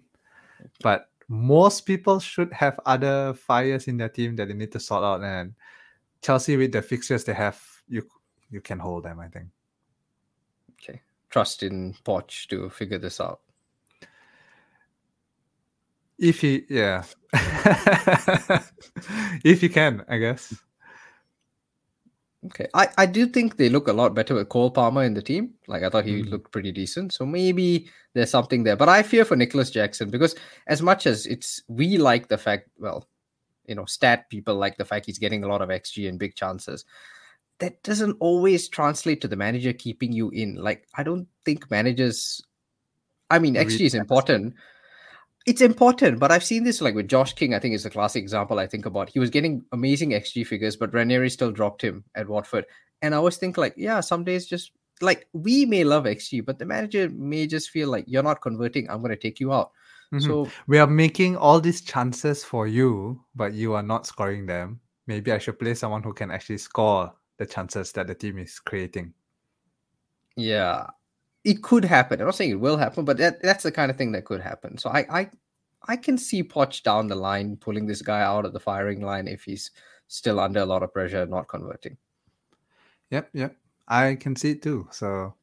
But 0.81 1.09
most 1.27 1.81
people 1.81 2.19
should 2.19 2.53
have 2.53 2.79
other 2.85 3.33
fires 3.33 3.87
in 3.87 3.97
their 3.97 4.09
team 4.09 4.35
that 4.35 4.47
they 4.49 4.53
need 4.53 4.71
to 4.73 4.79
sort 4.79 5.03
out. 5.03 5.23
And 5.23 5.53
Chelsea, 6.21 6.57
with 6.57 6.71
the 6.71 6.81
fixtures 6.81 7.23
they 7.23 7.33
have, 7.33 7.61
you 7.87 8.07
you 8.51 8.61
can 8.61 8.79
hold 8.79 9.03
them. 9.05 9.19
I 9.19 9.27
think. 9.27 9.47
Trust 11.33 11.63
in 11.63 11.95
Poch 12.05 12.45
to 12.49 12.69
figure 12.69 12.99
this 12.99 13.19
out. 13.19 13.39
If 16.19 16.41
he, 16.41 16.63
yeah, 16.69 17.05
if 19.43 19.61
he 19.61 19.67
can, 19.67 20.05
I 20.07 20.19
guess. 20.19 20.53
Okay. 22.45 22.67
I, 22.75 22.87
I 22.99 23.05
do 23.07 23.25
think 23.25 23.57
they 23.57 23.67
look 23.69 23.87
a 23.87 23.93
lot 23.93 24.13
better 24.13 24.35
with 24.35 24.49
Cole 24.49 24.69
Palmer 24.69 25.01
in 25.05 25.15
the 25.15 25.23
team. 25.23 25.55
Like 25.67 25.81
I 25.81 25.89
thought 25.89 26.05
he 26.05 26.21
Mm. 26.21 26.29
looked 26.29 26.51
pretty 26.51 26.71
decent. 26.71 27.13
So 27.13 27.25
maybe 27.25 27.89
there's 28.13 28.29
something 28.29 28.63
there. 28.63 28.75
But 28.75 28.89
I 28.89 29.01
fear 29.01 29.25
for 29.25 29.35
Nicolas 29.35 29.71
Jackson 29.71 30.11
because 30.11 30.35
as 30.67 30.83
much 30.83 31.07
as 31.07 31.25
it's 31.25 31.63
we 31.67 31.97
like 31.97 32.27
the 32.27 32.37
fact, 32.37 32.69
well, 32.77 33.07
you 33.65 33.73
know, 33.73 33.85
stat 33.85 34.29
people 34.29 34.53
like 34.53 34.77
the 34.77 34.85
fact 34.85 35.07
he's 35.07 35.17
getting 35.17 35.43
a 35.43 35.47
lot 35.47 35.63
of 35.63 35.69
XG 35.69 36.07
and 36.07 36.19
big 36.19 36.35
chances. 36.35 36.85
That 37.63 37.81
doesn't 37.81 38.17
always 38.19 38.67
translate 38.67 39.21
to 39.21 39.29
the 39.29 39.37
manager 39.37 39.71
keeping 39.71 40.11
you 40.11 40.29
in. 40.31 40.55
Like 40.55 40.85
I 40.95 41.03
don't 41.03 41.25
think 41.45 41.71
managers 41.71 42.43
I 43.29 43.39
mean 43.39 43.55
XG 43.55 43.85
is 43.85 43.95
important. 43.95 44.53
It's 45.45 45.61
important, 45.61 46.19
but 46.19 46.29
I've 46.29 46.43
seen 46.43 46.65
this 46.65 46.81
like 46.81 46.93
with 46.93 47.07
Josh 47.07 47.31
King. 47.31 47.53
I 47.53 47.59
think 47.59 47.73
is 47.73 47.85
a 47.85 47.89
classic 47.89 48.21
example 48.21 48.59
I 48.59 48.67
think 48.67 48.85
about. 48.85 49.07
He 49.07 49.19
was 49.19 49.29
getting 49.29 49.63
amazing 49.71 50.09
XG 50.09 50.45
figures, 50.45 50.75
but 50.75 50.93
Ranieri 50.93 51.29
still 51.29 51.51
dropped 51.51 51.81
him 51.81 52.03
at 52.15 52.27
Watford. 52.27 52.65
And 53.01 53.15
I 53.15 53.17
always 53.19 53.37
think 53.37 53.57
like, 53.57 53.75
yeah, 53.77 54.01
some 54.01 54.25
days 54.25 54.45
just 54.45 54.73
like 54.99 55.27
we 55.31 55.65
may 55.65 55.85
love 55.85 56.03
XG, 56.03 56.45
but 56.45 56.59
the 56.59 56.65
manager 56.65 57.09
may 57.11 57.47
just 57.47 57.69
feel 57.69 57.87
like 57.87 58.03
you're 58.09 58.23
not 58.23 58.41
converting. 58.41 58.89
I'm 58.89 58.99
going 58.99 59.11
to 59.11 59.15
take 59.15 59.39
you 59.39 59.53
out. 59.53 59.71
Mhm. 60.11 60.21
So 60.21 60.51
we 60.67 60.79
are 60.79 60.87
making 60.87 61.37
all 61.37 61.61
these 61.61 61.79
chances 61.79 62.43
for 62.43 62.67
you, 62.67 63.23
but 63.35 63.53
you 63.53 63.73
are 63.73 63.83
not 63.83 64.05
scoring 64.05 64.47
them. 64.47 64.81
Maybe 65.07 65.31
I 65.31 65.37
should 65.37 65.59
play 65.59 65.75
someone 65.75 66.03
who 66.03 66.11
can 66.11 66.29
actually 66.29 66.57
score 66.57 67.13
the 67.37 67.45
chances 67.45 67.91
that 67.93 68.07
the 68.07 68.15
team 68.15 68.37
is 68.39 68.59
creating. 68.59 69.13
yeah, 70.35 70.87
it 71.43 71.61
could 71.63 71.85
happen. 71.85 72.19
I'm 72.19 72.27
not 72.27 72.35
saying 72.35 72.51
it 72.51 72.59
will 72.59 72.77
happen, 72.77 73.05
but 73.05 73.17
that, 73.17 73.41
that's 73.41 73.63
the 73.63 73.71
kind 73.71 73.91
of 73.91 73.97
thing 73.97 74.11
that 74.13 74.25
could 74.25 74.41
happen. 74.41 74.77
So 74.77 74.89
I 74.89 75.05
I 75.21 75.29
I 75.87 75.97
can 75.97 76.17
see 76.17 76.43
Poch 76.43 76.83
down 76.83 77.07
the 77.07 77.15
line 77.15 77.57
pulling 77.57 77.85
this 77.87 78.01
guy 78.01 78.21
out 78.21 78.45
of 78.45 78.53
the 78.53 78.59
firing 78.59 79.01
line 79.01 79.27
if 79.27 79.43
he's 79.43 79.71
still 80.07 80.39
under 80.39 80.61
a 80.61 80.65
lot 80.65 80.83
of 80.83 80.93
pressure 80.93 81.25
not 81.25 81.47
converting. 81.47 81.97
Yep, 83.11 83.29
yep. 83.33 83.55
I 83.87 84.15
can 84.15 84.35
see 84.35 84.51
it 84.51 84.61
too. 84.61 84.87
So 84.91 85.35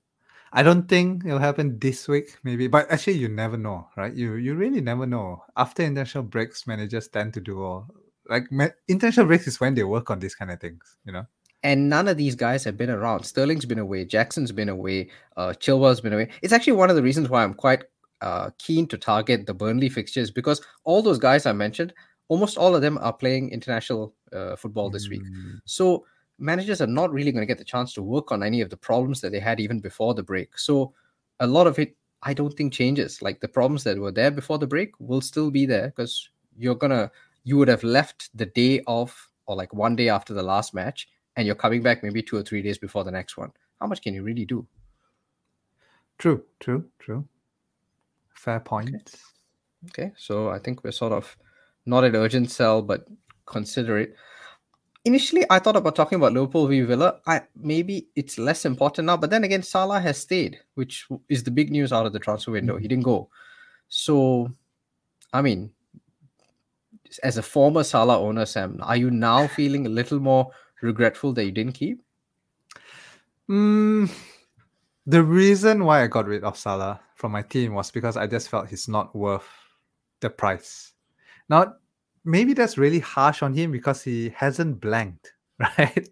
I 0.53 0.62
don't 0.62 0.88
think 0.88 1.24
it'll 1.24 1.38
happen 1.38 1.79
this 1.79 2.09
week, 2.09 2.38
maybe. 2.42 2.68
But 2.68 2.90
actually, 2.90 3.18
you 3.18 3.29
never 3.29 3.57
know, 3.57 3.88
right? 3.96 4.12
You 4.14 4.35
you 4.35 4.55
really 4.55 4.81
never 4.81 5.07
know. 5.07 5.44
After 5.57 5.83
international 5.83 6.24
breaks, 6.24 6.66
managers 6.66 7.09
tend 7.09 7.35
to 7.35 7.40
do 7.40 7.62
all 7.62 7.88
like 8.29 8.48
international 8.88 9.26
breaks 9.26 9.46
is 9.46 9.61
when 9.61 9.74
they 9.74 9.85
work 9.85 10.11
on 10.11 10.18
these 10.20 10.35
kind 10.35 10.50
of 10.50 10.61
things, 10.61 10.96
you 11.05 11.12
know. 11.12 11.26
And 11.62 11.88
none 11.88 12.09
of 12.09 12.16
these 12.16 12.35
guys 12.35 12.64
have 12.64 12.77
been 12.77 12.90
around. 12.90 13.25
Sterling's 13.25 13.66
been 13.66 13.79
away, 13.79 14.05
Jackson's 14.05 14.53
been 14.53 14.68
away, 14.68 15.11
uh, 15.37 15.53
Chilwell's 15.59 16.01
been 16.01 16.12
away. 16.12 16.29
It's 16.42 16.53
actually 16.53 16.75
one 16.75 16.90
of 16.90 16.96
the 16.96 17.03
reasons 17.03 17.29
why 17.29 17.42
I'm 17.42 17.55
quite 17.55 17.85
uh, 18.20 18.51
keen 18.59 18.87
to 18.88 18.99
target 18.99 19.46
the 19.46 19.55
Burnley 19.55 19.88
fixtures 19.88 20.31
because 20.31 20.61
all 20.85 21.03
those 21.03 21.18
guys 21.18 21.46
I 21.46 21.53
mentioned, 21.53 21.92
almost 22.29 22.57
all 22.57 22.75
of 22.75 22.83
them 22.83 22.99
are 22.99 23.12
playing 23.12 23.51
international 23.51 24.14
uh, 24.33 24.57
football 24.57 24.90
this 24.90 25.09
week. 25.09 25.23
Mm, 25.23 25.61
So 25.64 26.07
managers 26.38 26.81
are 26.81 26.87
not 26.87 27.12
really 27.12 27.33
going 27.33 27.42
to 27.42 27.46
get 27.46 27.59
the 27.59 27.64
chance 27.64 27.92
to 27.94 28.03
work 28.03 28.33
on 28.33 28.42
any 28.42 28.61
of 28.61 28.70
the 28.70 28.77
problems 28.77 29.20
that 29.20 29.33
they 29.33 29.40
had 29.40 29.61
even 29.61 29.81
before 29.81 30.14
the 30.14 30.23
break. 30.23 30.59
So 30.59 30.94
a 31.40 31.46
lot 31.46 31.66
of 31.66 31.79
it, 31.79 31.96
I 32.23 32.35
don't 32.35 32.55
think 32.55 32.73
changes. 32.73 33.20
Like 33.23 33.40
the 33.40 33.49
problems 33.49 33.85
that 33.85 33.99
were 33.99 34.12
there 34.12 34.31
before 34.31 34.59
the 34.59 34.66
break 34.66 34.92
will 34.99 35.20
still 35.20 35.51
be 35.51 35.66
there 35.66 35.88
because 35.88 36.31
you're 36.57 36.75
gonna, 36.75 37.11
you 37.44 37.57
would 37.57 37.68
have 37.68 37.85
left 37.85 38.31
the 38.35 38.46
day 38.46 38.83
of 38.87 39.29
or 39.46 39.57
like 39.57 39.75
one 39.75 39.96
day 39.96 40.09
after 40.09 40.33
the 40.33 40.42
last 40.42 40.75
match, 40.75 41.09
and 41.37 41.47
you're 41.47 41.57
coming 41.57 41.83
back 41.83 42.03
maybe 42.03 42.23
two 42.23 42.37
or 42.37 42.43
three 42.43 42.62
days 42.62 42.79
before 42.79 43.05
the 43.05 43.11
next 43.11 43.37
one. 43.37 43.53
How 43.81 43.87
much 43.87 44.03
can 44.03 44.14
you 44.14 44.23
really 44.23 44.45
do? 44.45 44.66
True, 46.19 46.45
true, 46.59 46.85
true. 46.99 47.27
Fair 48.35 48.61
point. 48.61 49.14
Okay, 49.87 50.12
so 50.16 50.51
I 50.51 50.59
think 50.59 50.85
we're 50.85 50.93
sort 50.93 51.12
of 51.12 51.37
not 51.87 52.05
an 52.05 52.14
urgent 52.14 52.51
sell, 52.51 52.83
but 52.83 53.07
consider 53.47 53.99
it. 53.99 54.14
Initially, 55.07 55.47
I 55.49 55.59
thought 55.59 55.77
about 55.77 55.97
talking 55.97 56.16
about 56.16 56.35
Liverpool 56.35 56.66
v 56.66 56.83
Villa. 56.83 57.21
I 57.27 57.43
maybe 57.57 58.09
it's 58.16 58.38
less 58.38 58.66
important 58.66 59.07
now, 59.07 59.16
but 59.16 59.31
then 59.31 59.45
again, 59.45 59.62
Salah 59.62 60.01
has 60.01 60.19
stayed, 60.19 60.59
which 60.75 61.07
is 61.31 61.43
the 61.43 61.51
big 61.51 61.71
news 61.71 61.90
out 61.90 62.05
of 62.05 62.12
the 62.12 62.19
transfer 62.19 62.51
window. 62.51 62.75
He 62.77 62.81
mm-hmm. 62.81 62.88
didn't 62.88 63.05
go, 63.05 63.31
so 63.88 64.53
I 65.33 65.40
mean, 65.40 65.71
as 67.23 67.38
a 67.38 67.43
former 67.43 67.83
Salah 67.83 68.21
owner, 68.21 68.45
Sam, 68.45 68.79
are 68.83 68.97
you 68.97 69.11
now 69.11 69.47
feeling 69.47 69.87
a 69.87 69.90
little 69.90 70.21
more 70.21 70.51
regretful 70.83 71.33
that 71.35 71.45
you 71.45 71.53
didn't 71.53 71.75
keep? 71.75 72.03
Mm, 73.49 74.11
the 75.07 75.23
reason 75.23 75.85
why 75.85 76.03
I 76.03 76.07
got 76.07 76.27
rid 76.27 76.45
of 76.45 76.57
Salah 76.57 77.01
from 77.14 77.33
my 77.33 77.43
team 77.43 77.75
was 77.75 77.90
because 77.90 78.16
I 78.16 78.27
just 78.27 78.49
felt 78.49 78.69
he's 78.69 78.88
not 78.88 79.14
worth 79.14 79.49
the 80.21 80.31
price. 80.31 80.93
Now, 81.49 81.75
maybe 82.25 82.53
that's 82.53 82.79
really 82.79 83.01
harsh 83.01 83.43
on 83.43 83.55
him 83.55 83.73
because 83.73 84.03
he 84.03 84.31
hasn't 84.37 84.81
blanked, 84.81 85.35
right? 85.59 86.09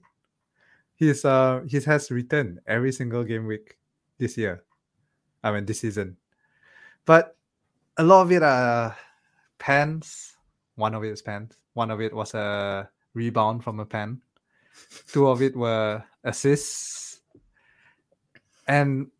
He's 0.96 1.24
uh 1.24 1.62
he 1.68 1.80
has 1.80 2.10
returned 2.10 2.58
every 2.66 2.90
single 2.90 3.22
game 3.22 3.46
week 3.46 3.78
this 4.18 4.36
year. 4.36 4.64
I 5.44 5.52
mean 5.52 5.64
this 5.64 5.80
season. 5.80 6.16
But 7.04 7.36
a 7.96 8.02
lot 8.02 8.22
of 8.22 8.32
it 8.32 8.42
are 8.42 8.96
pens. 9.58 10.36
One 10.74 10.94
of 10.94 11.04
it 11.04 11.10
is 11.10 11.22
pens. 11.22 11.56
One 11.74 11.92
of 11.92 12.00
it 12.00 12.12
was 12.12 12.34
a 12.34 12.90
rebound 13.14 13.62
from 13.62 13.78
a 13.78 13.86
pen. 13.86 14.20
Two 15.12 15.28
of 15.28 15.42
it 15.42 15.56
were 15.56 16.02
assists. 16.24 17.20
And 18.66 19.10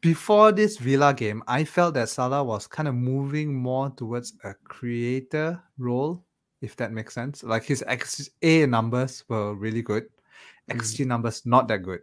before 0.00 0.52
this 0.52 0.78
Villa 0.78 1.14
game, 1.14 1.42
I 1.46 1.64
felt 1.64 1.94
that 1.94 2.08
Salah 2.08 2.44
was 2.44 2.66
kind 2.66 2.88
of 2.88 2.94
moving 2.94 3.54
more 3.54 3.90
towards 3.90 4.34
a 4.44 4.54
creator 4.64 5.62
role, 5.78 6.24
if 6.60 6.76
that 6.76 6.92
makes 6.92 7.14
sense. 7.14 7.42
Like 7.42 7.64
his 7.64 7.84
XA 7.88 8.68
numbers 8.68 9.24
were 9.28 9.54
really 9.54 9.82
good, 9.82 10.06
XG 10.70 11.06
numbers 11.06 11.44
not 11.46 11.68
that 11.68 11.82
good. 11.82 12.00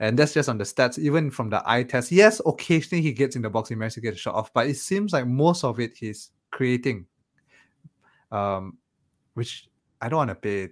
And 0.00 0.18
that's 0.18 0.32
just 0.32 0.48
on 0.48 0.56
the 0.56 0.64
stats. 0.64 0.98
Even 0.98 1.30
from 1.30 1.50
the 1.50 1.62
eye 1.66 1.82
test, 1.82 2.10
yes, 2.10 2.40
occasionally 2.46 3.02
he 3.02 3.12
gets 3.12 3.36
in 3.36 3.42
the 3.42 3.50
box, 3.50 3.68
he 3.68 3.74
manages 3.74 3.94
to 3.96 4.00
get 4.00 4.14
a 4.14 4.16
shot 4.16 4.34
off, 4.34 4.52
but 4.52 4.66
it 4.66 4.76
seems 4.76 5.12
like 5.12 5.26
most 5.26 5.62
of 5.62 5.78
it 5.78 5.96
he's 5.96 6.30
creating. 6.50 7.06
Um, 8.32 8.78
which 9.34 9.68
I 10.00 10.08
don't 10.08 10.18
want 10.18 10.30
to 10.30 10.34
pay 10.36 10.68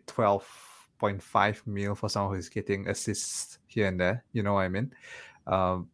12.5 1.01 1.67
mil 1.67 1.95
for 1.95 2.09
someone 2.09 2.35
who's 2.35 2.49
getting 2.49 2.89
assists 2.89 3.59
here 3.67 3.87
and 3.87 4.01
there. 4.01 4.25
You 4.33 4.43
know 4.43 4.55
what 4.55 4.63
I 4.63 4.69
mean? 4.69 4.93
Um, 5.47 5.89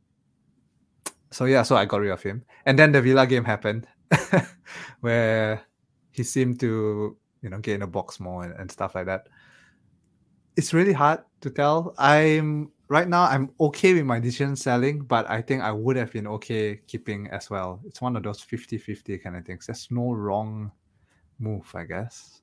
so 1.31 1.47
yeah, 1.47 1.63
so 1.63 1.77
I 1.77 1.85
got 1.85 2.01
rid 2.01 2.11
of 2.11 2.23
him. 2.23 2.45
And 2.67 2.79
then 2.79 2.93
the 2.93 3.03
Villa 3.03 3.27
game 3.27 3.45
happened 3.45 3.87
where 5.01 5.63
he 6.11 6.23
seemed 6.23 6.61
to, 6.61 7.17
you 7.43 7.51
know, 7.51 7.59
get 7.59 7.75
in 7.75 7.83
a 7.83 7.87
box 7.87 8.21
more 8.21 8.45
and, 8.45 8.55
and 8.55 8.71
stuff 8.71 8.95
like 8.95 9.07
that. 9.07 9.29
It's 10.57 10.73
really 10.73 10.93
hard 10.93 11.21
to 11.41 11.51
tell. 11.51 11.95
I'm 11.99 12.71
right 12.89 13.09
now 13.09 13.25
I'm 13.25 13.51
okay 13.59 13.95
with 13.95 14.05
my 14.05 14.21
decision 14.21 14.55
selling, 14.55 15.01
but 15.01 15.29
I 15.29 15.43
think 15.43 15.63
I 15.63 15.73
would 15.73 15.97
have 15.97 16.13
been 16.13 16.29
okay 16.29 16.81
keeping 16.87 17.29
as 17.29 17.51
well. 17.51 17.81
It's 17.85 18.01
one 18.01 18.15
of 18.15 18.23
those 18.23 18.41
50-50 18.41 19.23
kind 19.23 19.37
of 19.37 19.45
things. 19.45 19.67
There's 19.67 19.89
no 19.91 20.13
wrong 20.13 20.71
move, 21.41 21.71
I 21.75 21.85
guess. 21.85 22.43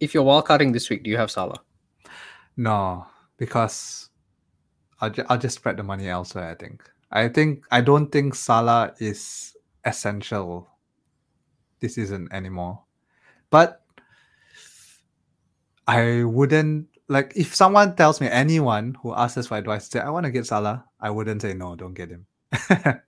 If 0.00 0.14
you're 0.14 0.24
wildcarding 0.24 0.72
this 0.72 0.88
week, 0.90 1.02
do 1.04 1.10
you 1.10 1.16
have 1.16 1.30
Salah? 1.30 1.60
No, 2.56 3.06
because 3.36 4.10
I'll, 5.00 5.10
ju- 5.10 5.24
I'll 5.28 5.38
just 5.38 5.56
spread 5.56 5.76
the 5.76 5.82
money 5.82 6.08
elsewhere, 6.08 6.50
I 6.50 6.54
think. 6.54 6.82
I 7.10 7.28
think 7.28 7.64
I 7.70 7.80
don't 7.80 8.10
think 8.12 8.34
Salah 8.34 8.94
is 8.98 9.56
essential 9.84 10.68
this 11.80 11.98
isn't 11.98 12.32
anymore. 12.32 12.82
But 13.50 13.82
I 15.86 16.24
wouldn't 16.24 16.88
like 17.08 17.32
if 17.34 17.54
someone 17.54 17.96
tells 17.96 18.20
me 18.20 18.28
anyone 18.28 18.96
who 19.02 19.14
asks 19.14 19.38
us 19.38 19.46
for 19.46 19.56
advice 19.56 19.88
say 19.88 20.00
I 20.00 20.10
want 20.10 20.26
to 20.26 20.30
get 20.30 20.46
Salah, 20.46 20.84
I 21.00 21.10
wouldn't 21.10 21.42
say 21.42 21.54
no, 21.54 21.76
don't 21.76 21.94
get 21.94 22.10
him. 22.10 22.26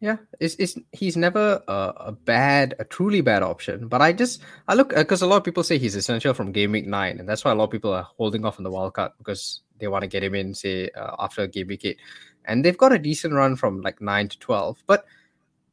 Yeah, 0.00 0.18
it's, 0.38 0.54
it's 0.56 0.78
he's 0.92 1.16
never 1.16 1.60
a, 1.66 1.92
a 1.96 2.12
bad, 2.12 2.74
a 2.78 2.84
truly 2.84 3.20
bad 3.20 3.42
option. 3.42 3.88
But 3.88 4.00
I 4.00 4.12
just 4.12 4.42
I 4.68 4.74
look 4.74 4.94
because 4.94 5.22
a 5.22 5.26
lot 5.26 5.38
of 5.38 5.44
people 5.44 5.64
say 5.64 5.76
he's 5.76 5.96
essential 5.96 6.34
from 6.34 6.52
game 6.52 6.70
week 6.70 6.86
nine, 6.86 7.18
and 7.18 7.28
that's 7.28 7.44
why 7.44 7.50
a 7.50 7.54
lot 7.56 7.64
of 7.64 7.70
people 7.70 7.92
are 7.92 8.06
holding 8.16 8.44
off 8.44 8.58
on 8.58 8.64
the 8.64 8.70
wild 8.70 8.94
card 8.94 9.10
because 9.18 9.62
they 9.80 9.88
want 9.88 10.02
to 10.02 10.08
get 10.08 10.22
him 10.22 10.36
in, 10.36 10.54
say 10.54 10.88
uh, 10.90 11.16
after 11.18 11.44
game 11.48 11.66
week 11.66 11.84
eight, 11.84 11.98
and 12.44 12.64
they've 12.64 12.78
got 12.78 12.92
a 12.92 12.98
decent 12.98 13.34
run 13.34 13.56
from 13.56 13.80
like 13.80 14.00
nine 14.00 14.28
to 14.28 14.38
twelve, 14.38 14.80
but 14.86 15.04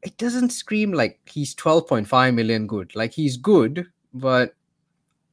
it 0.02 0.18
doesn't 0.18 0.50
scream 0.50 0.92
like 0.92 1.20
he's 1.28 1.54
twelve 1.54 1.88
point 1.88 2.08
five 2.08 2.34
million 2.34 2.66
good. 2.66 2.96
Like 2.96 3.14
he's 3.14 3.38
good, 3.38 3.86
but 4.12 4.56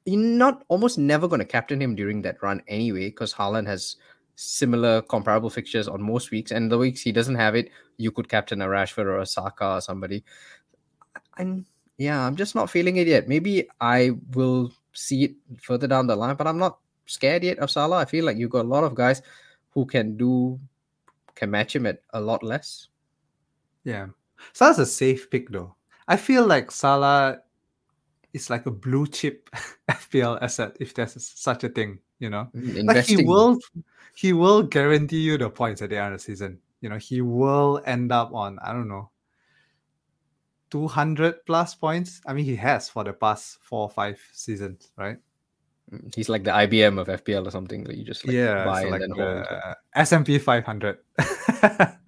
you're 0.05 0.21
not 0.21 0.65
almost 0.69 0.99
never 0.99 1.29
going 1.29 1.39
to 1.39 1.47
captain 1.47 1.81
him 1.81 1.95
during 1.95 2.21
that 2.23 2.43
run 2.43 2.63
anyway 2.69 3.07
because 3.09 3.33
Haaland 3.33 3.69
has 3.69 3.97
similar 4.37 5.03
comparable 5.03 5.51
fixtures 5.51 5.89
on 5.89 6.03
most 6.03 6.31
weeks, 6.31 6.51
and 6.51 6.71
the 6.71 6.79
weeks 6.79 7.01
he 7.01 7.13
doesn't 7.13 7.35
have 7.35 7.55
it, 7.55 7.71
you 7.97 8.11
could 8.11 8.29
captain 8.29 8.63
a 8.63 8.67
Rashford 8.67 9.07
or 9.07 9.19
a 9.19 9.27
Saka 9.27 9.75
or 9.77 9.81
somebody. 9.81 10.25
And 11.39 11.65
yeah, 11.99 12.27
I'm 12.27 12.37
just 12.37 12.55
not 12.55 12.71
feeling 12.71 12.97
it 12.97 13.07
yet. 13.07 13.29
Maybe 13.29 13.69
I 13.81 14.13
will 14.35 14.73
see 14.93 15.25
it 15.25 15.35
further 15.61 15.87
down 15.87 16.07
the 16.07 16.17
line, 16.17 16.37
but 16.37 16.47
I'm 16.47 16.59
not 16.59 16.79
scared 17.07 17.45
yet 17.45 17.59
of 17.59 17.71
Salah. 17.71 17.99
I 17.99 18.05
feel 18.05 18.25
like 18.25 18.37
you've 18.37 18.51
got 18.51 18.65
a 18.65 18.69
lot 18.69 18.85
of 18.85 18.95
guys 18.95 19.23
who 19.71 19.87
can 19.87 20.17
do 20.17 20.59
can 21.35 21.51
match 21.51 21.75
him 21.75 21.87
at 21.87 22.01
a 22.13 22.21
lot 22.21 22.43
less. 22.43 22.89
Yeah. 23.85 24.09
Salah's 24.53 24.79
a 24.79 24.87
safe 24.87 25.31
pick 25.31 25.49
though. 25.49 25.75
I 26.09 26.17
feel 26.17 26.47
like 26.47 26.71
Salah 26.71 27.39
is 28.33 28.51
like 28.51 28.67
a 28.67 28.71
blue 28.71 29.07
chip 29.07 29.49
FPL 29.91 30.43
asset, 30.43 30.77
if 30.81 30.95
there's 30.95 31.17
such 31.19 31.65
a 31.65 31.69
thing, 31.69 31.99
you 32.23 32.31
know. 32.31 32.49
Mm, 32.55 32.87
Like 32.87 33.05
he 33.05 33.17
will 33.27 33.59
he 34.15 34.33
will 34.33 34.63
guarantee 34.63 35.21
you 35.21 35.37
the 35.37 35.51
points 35.51 35.83
at 35.83 35.91
the 35.91 35.99
end 35.99 36.15
of 36.15 36.21
the 36.21 36.25
season. 36.25 36.61
You 36.81 36.89
know, 36.89 36.99
he 36.99 37.21
will 37.21 37.83
end 37.85 38.13
up 38.13 38.33
on, 38.33 38.59
I 38.63 38.73
don't 38.73 38.89
know, 38.89 39.11
200 40.71 41.45
plus 41.45 41.75
points. 41.75 42.21
I 42.27 42.33
mean, 42.33 42.45
he 42.45 42.57
has 42.57 42.89
for 42.89 43.05
the 43.05 43.13
past 43.13 43.59
four 43.63 43.83
or 43.83 43.91
five 43.91 44.21
seasons, 44.33 44.91
right? 44.97 45.19
mm, 45.93 46.15
he's 46.15 46.29
like 46.29 46.45
the 46.45 46.51
IBM 46.51 46.99
of 46.99 47.09
FPL 47.09 47.47
or 47.47 47.51
something 47.51 47.85
that 47.85 47.97
you 47.97 48.05
just 48.05 48.25
like 48.27 48.35
yeah, 48.35 48.65
buy 48.65 48.81
so 48.83 48.89
and 48.89 48.93
like 48.93 49.01
then 49.01 49.11
hold. 49.11 49.45
the 49.45 49.77
S&P 49.95 50.39
500. 50.39 50.99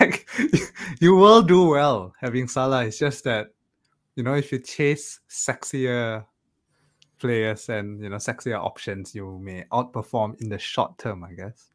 like 0.00 0.28
you 1.00 1.14
will 1.16 1.42
do 1.42 1.66
well 1.68 2.12
having 2.20 2.48
Salah. 2.48 2.84
It's 2.86 2.98
just 2.98 3.24
that 3.24 3.48
you 4.16 4.22
know 4.22 4.34
if 4.34 4.50
you 4.52 4.58
chase 4.58 5.20
sexier 5.28 6.24
players 7.22 7.68
and 7.70 8.02
you 8.02 8.10
know 8.10 8.16
sexier 8.16 8.58
options, 8.58 9.14
you 9.14 9.38
may 9.38 9.64
outperform 9.72 10.38
in 10.42 10.50
the 10.50 10.58
short 10.58 10.98
term. 10.98 11.24
I 11.24 11.32
guess. 11.32 11.68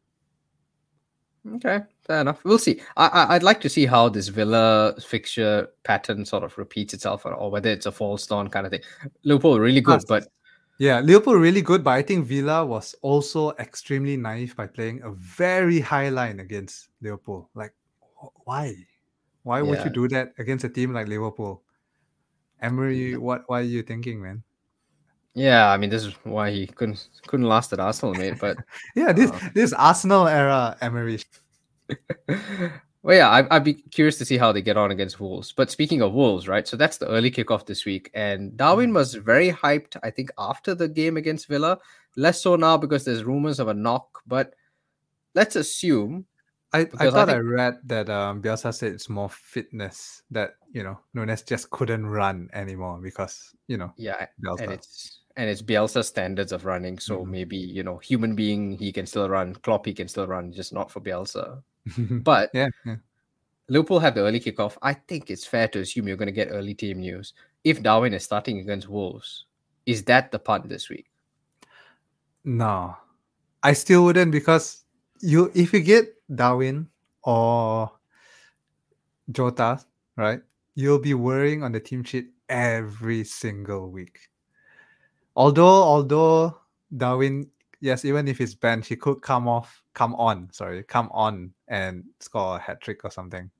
Okay, 1.56 1.80
fair 2.06 2.22
enough. 2.22 2.44
We'll 2.44 2.60
see. 2.60 2.82
I, 2.98 3.28
I'd 3.36 3.44
like 3.44 3.62
to 3.62 3.70
see 3.70 3.86
how 3.86 4.10
this 4.10 4.28
Villa 4.28 4.94
fixture 5.00 5.70
pattern 5.84 6.26
sort 6.26 6.44
of 6.44 6.58
repeats 6.58 6.94
itself, 6.94 7.26
or, 7.26 7.34
or 7.34 7.50
whether 7.50 7.70
it's 7.70 7.86
a 7.86 7.92
false 7.92 8.28
dawn 8.28 8.50
kind 8.50 8.66
of 8.66 8.72
thing. 8.72 8.82
Liverpool 9.24 9.58
really 9.58 9.80
good, 9.80 10.02
Yes. 10.04 10.06
but 10.06 10.28
Yeah, 10.78 11.00
Liverpool 11.00 11.36
really 11.36 11.62
good, 11.62 11.84
but 11.86 11.92
I 11.92 12.02
think 12.02 12.28
Villa 12.28 12.66
was 12.66 12.96
also 13.02 13.52
extremely 13.64 14.18
naive 14.18 14.58
by 14.58 14.68
playing 14.68 15.02
a 15.04 15.12
very 15.12 15.80
high 15.80 16.10
line 16.10 16.42
against 16.42 16.90
Liverpool. 17.02 17.50
Like, 17.56 17.74
wh- 18.22 18.36
why? 18.46 18.76
Why 19.44 19.62
would 19.62 19.80
you 19.86 19.90
do 19.90 20.08
that 20.10 20.34
against 20.38 20.66
a 20.66 20.70
team 20.70 20.92
like 20.92 21.08
Liverpool? 21.08 21.64
Emery, 22.62 23.16
what? 23.16 23.44
Why 23.48 23.62
are 23.62 23.72
you 23.72 23.84
thinking, 23.84 24.22
man? 24.22 24.44
Yeah, 25.38 25.69
I 25.69 25.78
mean 25.78 25.91
this 25.91 26.04
is 26.04 26.15
why 26.23 26.50
he 26.50 26.65
couldn't 26.65 27.08
couldn't 27.28 27.45
last 27.45 27.71
at 27.71 27.80
Arsenal, 27.80 28.15
mate. 28.15 28.39
But 28.39 28.58
Yeah, 28.95 29.13
this 29.13 29.30
Uh, 29.30 29.50
this 29.54 29.71
Arsenal 29.71 30.28
era 30.28 30.76
Emery. 30.82 31.19
well, 33.04 33.15
yeah, 33.15 33.30
I, 33.30 33.56
I'd 33.56 33.63
be 33.63 33.76
curious 33.76 34.17
to 34.17 34.26
see 34.26 34.39
how 34.39 34.52
they 34.52 34.63
get 34.63 34.78
on 34.78 34.89
against 34.89 35.19
Wolves. 35.19 35.54
But 35.56 35.69
speaking 35.69 36.02
of 36.02 36.13
Wolves, 36.13 36.47
right? 36.47 36.67
So 36.67 36.76
that's 36.76 36.97
the 36.97 37.08
early 37.08 37.30
kickoff 37.30 37.67
this 37.67 37.86
week, 37.86 38.10
and 38.15 38.58
Darwin 38.58 38.95
was 38.95 39.13
very 39.13 39.52
hyped. 39.52 39.95
I 40.02 40.10
think 40.10 40.32
after 40.39 40.73
the 40.73 40.88
game 40.88 41.17
against 41.17 41.47
Villa, 41.47 41.78
less 42.15 42.41
so 42.41 42.56
now 42.56 42.76
because 42.76 43.06
there's 43.06 43.23
rumors 43.23 43.60
of 43.60 43.67
a 43.67 43.76
knock. 43.76 44.08
But 44.26 44.56
let's 45.36 45.56
assume 45.56 46.26
I, 46.73 46.80
I 46.80 46.84
Because 46.86 47.13
I 47.13 47.26
thought 47.26 47.30
I, 47.30 47.38
read 47.38 47.78
that 47.86 48.10
um 48.10 48.41
Bielsa 48.41 48.73
said 48.73 48.91
it's 48.91 49.08
more 49.08 49.30
fitness 49.30 50.23
that 50.32 50.56
you 50.73 50.82
know 50.82 51.00
Núñez 51.15 51.45
just 51.45 51.69
couldn't 51.69 52.08
run 52.08 52.50
anymore 52.54 53.00
because 53.02 53.54
you 53.67 53.78
know 53.78 53.93
yeah, 53.97 54.26
Bielsa. 54.43 54.63
and 54.63 54.71
it's 54.73 55.21
and 55.38 55.50
it's 55.50 55.62
Bielsa 55.62 56.04
standards 56.04 56.52
of 56.52 56.65
running. 56.65 57.00
So 57.00 57.23
Mhm. 57.23 57.30
maybe 57.30 57.58
you 57.58 57.84
know, 57.84 57.97
human 57.97 58.36
being 58.36 58.78
he 58.78 58.91
can 58.91 59.06
still 59.06 59.30
run, 59.30 59.54
Klopp 59.56 59.86
he 59.86 59.93
can 59.93 60.08
still 60.10 60.28
run, 60.28 60.52
just 60.52 60.73
not 60.73 60.91
for 60.91 61.00
Bielsa. 61.00 61.63
But 62.26 62.50
yeah, 62.54 62.67
yeah. 62.86 62.97
Liverpool 63.69 64.00
have 64.00 64.15
the 64.15 64.21
early 64.21 64.39
kickoff. 64.39 64.78
I 64.82 64.93
think 64.93 65.30
it's 65.30 65.45
fair 65.45 65.67
to 65.69 65.80
assume 65.80 66.08
you're 66.08 66.17
going 66.17 66.28
to 66.28 66.32
get 66.36 66.50
early 66.52 66.73
team 66.73 67.00
news. 67.00 67.34
If 67.63 67.84
Darwin 67.84 68.13
is 68.13 68.23
starting 68.23 68.60
against 68.60 68.88
Wolves, 68.89 69.45
is 69.86 70.04
that 70.06 70.32
the 70.32 70.39
punt 70.39 70.67
this 70.69 70.89
week? 70.89 71.08
No, 72.43 72.95
I 73.63 73.73
still 73.73 74.06
wouldn't 74.06 74.32
because 74.32 74.86
you 75.19 75.52
if 75.54 75.73
you 75.73 75.82
get 75.82 76.15
Darwin 76.34 76.88
or 77.23 77.91
Jota, 79.32 79.84
right? 80.15 80.41
You'll 80.76 81.00
be 81.00 81.13
worrying 81.13 81.63
on 81.63 81.71
the 81.73 81.80
team 81.80 82.04
sheet 82.04 82.32
every 82.47 83.23
single 83.26 83.91
week. 83.91 84.30
Although, 85.38 85.84
although 85.84 86.58
Darwin, 86.97 87.47
yes, 87.80 88.06
even 88.06 88.28
if 88.28 88.39
he's 88.39 88.56
banned, 88.56 88.86
he 88.86 88.95
could 88.95 89.21
come 89.21 89.47
off, 89.47 89.84
come 89.93 90.15
on, 90.15 90.50
sorry, 90.52 90.82
come 90.82 91.10
on 91.12 91.54
and 91.67 92.04
score 92.19 92.56
a 92.56 92.60
hat 92.60 92.82
trick 92.82 93.06
or 93.06 93.12
something. 93.12 93.52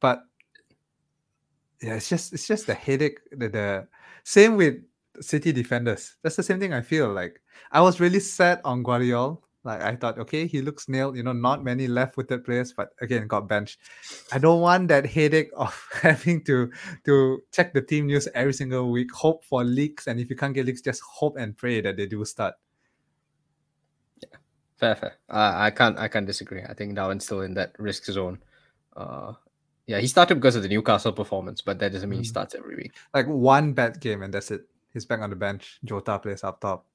But 0.00 0.20
yeah, 1.80 1.94
it's 1.94 2.10
just 2.10 2.34
it's 2.34 2.46
just 2.46 2.66
the 2.66 2.74
headache. 2.74 3.20
The, 3.32 3.48
the 3.48 3.88
same 4.24 4.58
with 4.58 4.82
City 5.18 5.50
defenders. 5.50 6.16
That's 6.22 6.36
the 6.36 6.42
same 6.42 6.60
thing 6.60 6.74
I 6.74 6.82
feel 6.82 7.10
like. 7.10 7.40
I 7.72 7.80
was 7.80 7.98
really 7.98 8.20
sad 8.20 8.60
on 8.66 8.84
Gvardiol. 8.84 9.40
Like 9.64 9.80
I 9.80 9.96
thought, 9.96 10.18
okay, 10.18 10.46
he 10.46 10.60
looks 10.60 10.88
nailed. 10.88 11.16
You 11.16 11.22
know, 11.22 11.32
not 11.32 11.64
many 11.64 11.88
left-footed 11.88 12.44
players, 12.44 12.74
but 12.76 12.90
again, 13.00 13.26
got 13.26 13.48
benched. 13.48 13.78
I 14.30 14.38
don't 14.38 14.60
want 14.60 14.88
that 14.88 15.06
headache 15.06 15.50
of 15.56 15.72
having 16.02 16.44
to 16.44 16.70
to 17.04 17.42
check 17.50 17.72
the 17.72 17.80
team 17.80 18.06
news 18.06 18.28
every 18.34 18.52
single 18.52 18.90
week, 18.92 19.10
hope 19.12 19.42
for 19.44 19.64
leaks, 19.64 20.06
and 20.06 20.20
if 20.20 20.28
you 20.28 20.36
can't 20.36 20.52
get 20.54 20.66
leaks, 20.66 20.82
just 20.82 21.00
hope 21.00 21.36
and 21.38 21.56
pray 21.56 21.80
that 21.80 21.96
they 21.96 22.04
do 22.06 22.24
start. 22.26 22.54
Yeah, 24.20 24.36
fair, 24.76 24.96
fair. 24.96 25.14
Uh, 25.30 25.52
I 25.56 25.70
can't, 25.70 25.98
I 25.98 26.08
can't 26.08 26.26
disagree. 26.26 26.62
I 26.62 26.74
think 26.74 26.94
Darwin's 26.94 27.24
still 27.24 27.40
in 27.40 27.54
that 27.54 27.72
risk 27.78 28.04
zone. 28.04 28.38
Uh, 28.94 29.32
yeah, 29.86 29.98
he 29.98 30.06
started 30.06 30.36
because 30.36 30.56
of 30.56 30.62
the 30.62 30.68
Newcastle 30.68 31.12
performance, 31.12 31.60
but 31.60 31.78
that 31.78 31.92
doesn't 31.92 32.08
mean 32.08 32.20
he 32.20 32.24
Mm. 32.26 32.28
starts 32.28 32.54
every 32.54 32.76
week. 32.76 32.92
Like 33.12 33.26
one 33.26 33.72
bad 33.72 34.00
game, 34.00 34.22
and 34.22 34.32
that's 34.32 34.50
it. 34.50 34.68
He's 34.92 35.04
back 35.06 35.20
on 35.20 35.30
the 35.30 35.36
bench. 35.36 35.80
Jota 35.84 36.18
plays 36.18 36.44
up 36.44 36.60
top. 36.60 36.86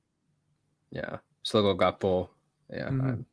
Yeah, 0.91 1.17
still 1.43 1.73
got 1.73 1.99
Gakpo. 1.99 2.29
Yeah. 2.69 2.89
Mhm. 2.89 3.01
um, 3.01 3.25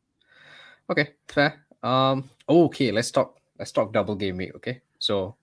okay, 0.91 1.14
fair. 1.28 1.64
Um. 1.82 2.28
Okay, 2.49 2.91
let's 2.93 3.11
talk. 3.11 3.39
Let's 3.59 3.72
talk 3.72 3.93
double 3.93 4.16
game 4.16 4.37
week. 4.39 4.55
Okay, 4.57 4.80
so 4.99 5.37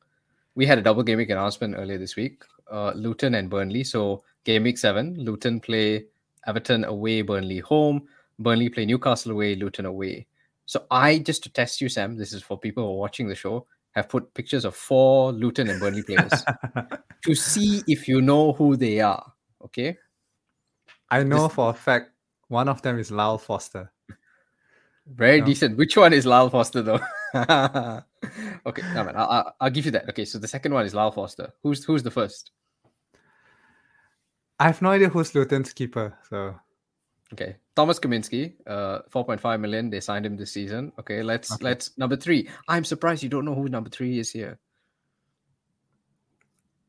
we 0.56 0.66
had 0.66 0.78
a 0.78 0.82
double 0.82 1.04
game 1.04 1.18
week 1.18 1.30
announcement 1.30 1.76
earlier 1.78 1.98
this 1.98 2.16
week. 2.16 2.44
Uh, 2.72 2.92
Luton 2.96 3.36
and 3.36 3.50
Burnley. 3.50 3.84
So 3.84 4.24
game 4.44 4.64
week 4.64 4.78
seven, 4.78 5.16
Luton 5.18 5.60
play 5.60 6.06
Everton 6.48 6.86
away, 6.86 7.22
Burnley 7.22 7.60
home. 7.60 8.08
Burnley 8.40 8.70
play 8.70 8.86
Newcastle 8.86 9.32
away, 9.32 9.56
Luton 9.56 9.86
away. 9.86 10.28
So 10.66 10.86
I 10.90 11.20
just 11.20 11.44
to 11.44 11.50
test 11.52 11.82
you, 11.82 11.90
Sam. 11.90 12.16
This 12.18 12.34
is 12.34 12.42
for 12.42 12.58
people 12.58 12.84
who 12.84 12.90
are 12.92 13.00
watching 13.00 13.28
the 13.28 13.36
show. 13.36 13.68
Have 13.92 14.10
put 14.10 14.34
pictures 14.34 14.66
of 14.66 14.76
four 14.76 15.32
Luton 15.32 15.70
and 15.70 15.80
Burnley 15.80 16.02
players 16.02 16.32
to 17.26 17.36
see 17.36 17.84
if 17.88 18.08
you 18.08 18.22
know 18.22 18.54
who 18.54 18.76
they 18.76 19.02
are. 19.02 19.32
Okay. 19.64 19.98
I 21.12 21.22
know 21.22 21.48
for 21.48 21.70
a 21.70 21.74
fact 21.74 22.13
one 22.54 22.70
of 22.70 22.82
them 22.82 23.00
is 23.00 23.12
Lyle 23.12 23.38
Foster. 23.38 23.92
Very 25.06 25.40
No. 25.42 25.46
decent. 25.46 25.78
Which 25.78 25.98
one 25.98 26.14
is 26.14 26.26
Lyle 26.26 26.50
Foster 26.50 26.82
though? 26.82 27.00
okay, 27.36 28.82
no, 28.94 29.04
man, 29.04 29.16
I'll, 29.18 29.54
I'll, 29.60 29.70
give 29.70 29.86
you 29.86 29.92
that. 29.92 30.08
Okay, 30.10 30.24
so 30.24 30.40
the 30.40 30.48
second 30.48 30.74
one 30.74 30.86
is 30.86 30.94
Lyle 30.94 31.12
Foster. 31.12 31.52
Who's 31.62 31.84
who's 31.84 32.04
the 32.04 32.12
first? 32.12 32.52
I 34.60 34.68
have 34.68 34.82
no 34.82 34.92
idea 34.92 35.10
who's 35.10 35.36
Luton's 35.36 35.74
keeper. 35.74 36.18
So 36.30 36.56
Okay, 37.34 37.56
Thomas 37.76 38.00
Kaminski, 38.00 38.54
uh, 38.68 39.00
four 39.10 39.26
point 39.26 39.42
five 39.42 39.60
million. 39.60 39.90
They 39.90 40.00
signed 40.00 40.26
him 40.26 40.38
this 40.38 40.52
season. 40.54 40.94
Okay, 41.00 41.24
let's 41.24 41.52
Okay. 41.52 41.66
let's 41.66 41.98
number 41.98 42.16
three. 42.16 42.48
I'm 42.70 42.86
surprised 42.86 43.24
you 43.24 43.30
don't 43.30 43.44
know 43.46 43.56
who 43.56 43.68
number 43.68 43.90
three 43.90 44.20
is 44.20 44.32
here. 44.32 44.60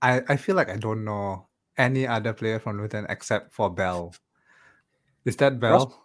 I, 0.03 0.21
I 0.29 0.37
feel 0.37 0.55
like 0.55 0.69
I 0.69 0.77
don't 0.77 1.03
know 1.05 1.49
any 1.79 2.07
other 2.07 2.35
player 2.35 2.59
from 2.61 2.79
Luton 2.79 3.07
except 3.09 3.55
for 3.55 3.71
Bell. 3.71 4.15
Is 5.25 5.37
that 5.37 5.59
Bell? 5.61 6.05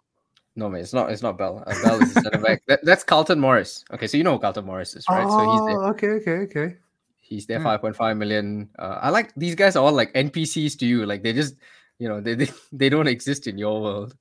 No, 0.55 0.67
man, 0.70 0.82
it's 0.82 0.93
not. 0.93 1.11
It's 1.11 1.22
not 1.22 1.38
Bell. 1.38 1.63
Uh, 1.65 1.76
Bell 1.84 2.01
is 2.01 2.13
the 2.13 2.22
center 2.22 2.38
back. 2.39 2.61
That, 2.67 2.80
that's 2.84 3.03
Carlton 3.03 3.39
Morris. 3.39 3.86
Okay, 3.93 4.07
so 4.07 4.17
you 4.17 4.24
know 4.24 4.34
who 4.34 4.39
Carlton 4.39 4.65
Morris 4.65 4.95
is, 4.95 5.05
right? 5.09 5.28
so 5.28 5.51
he's 5.51 5.65
there. 5.67 5.82
Oh, 5.82 5.89
okay, 5.91 6.07
okay, 6.20 6.38
okay. 6.47 6.76
He's 7.20 7.45
there. 7.45 7.59
Hmm. 7.59 7.65
Five 7.65 7.82
point 7.82 7.95
five 7.95 8.17
million. 8.17 8.70
Uh, 8.78 8.99
I 9.01 9.09
like 9.09 9.34
these 9.36 9.55
guys 9.55 9.76
are 9.76 9.84
all 9.86 9.93
like 9.93 10.11
NPCs 10.13 10.78
to 10.80 10.86
you. 10.86 11.05
Like 11.05 11.24
they 11.24 11.32
just, 11.34 11.55
you 11.99 12.09
know, 12.09 12.20
they 12.20 12.36
they, 12.36 12.49
they 12.74 12.89
don't 12.89 13.07
exist 13.07 13.47
in 13.47 13.57
your 13.57 13.82
world. 13.82 14.15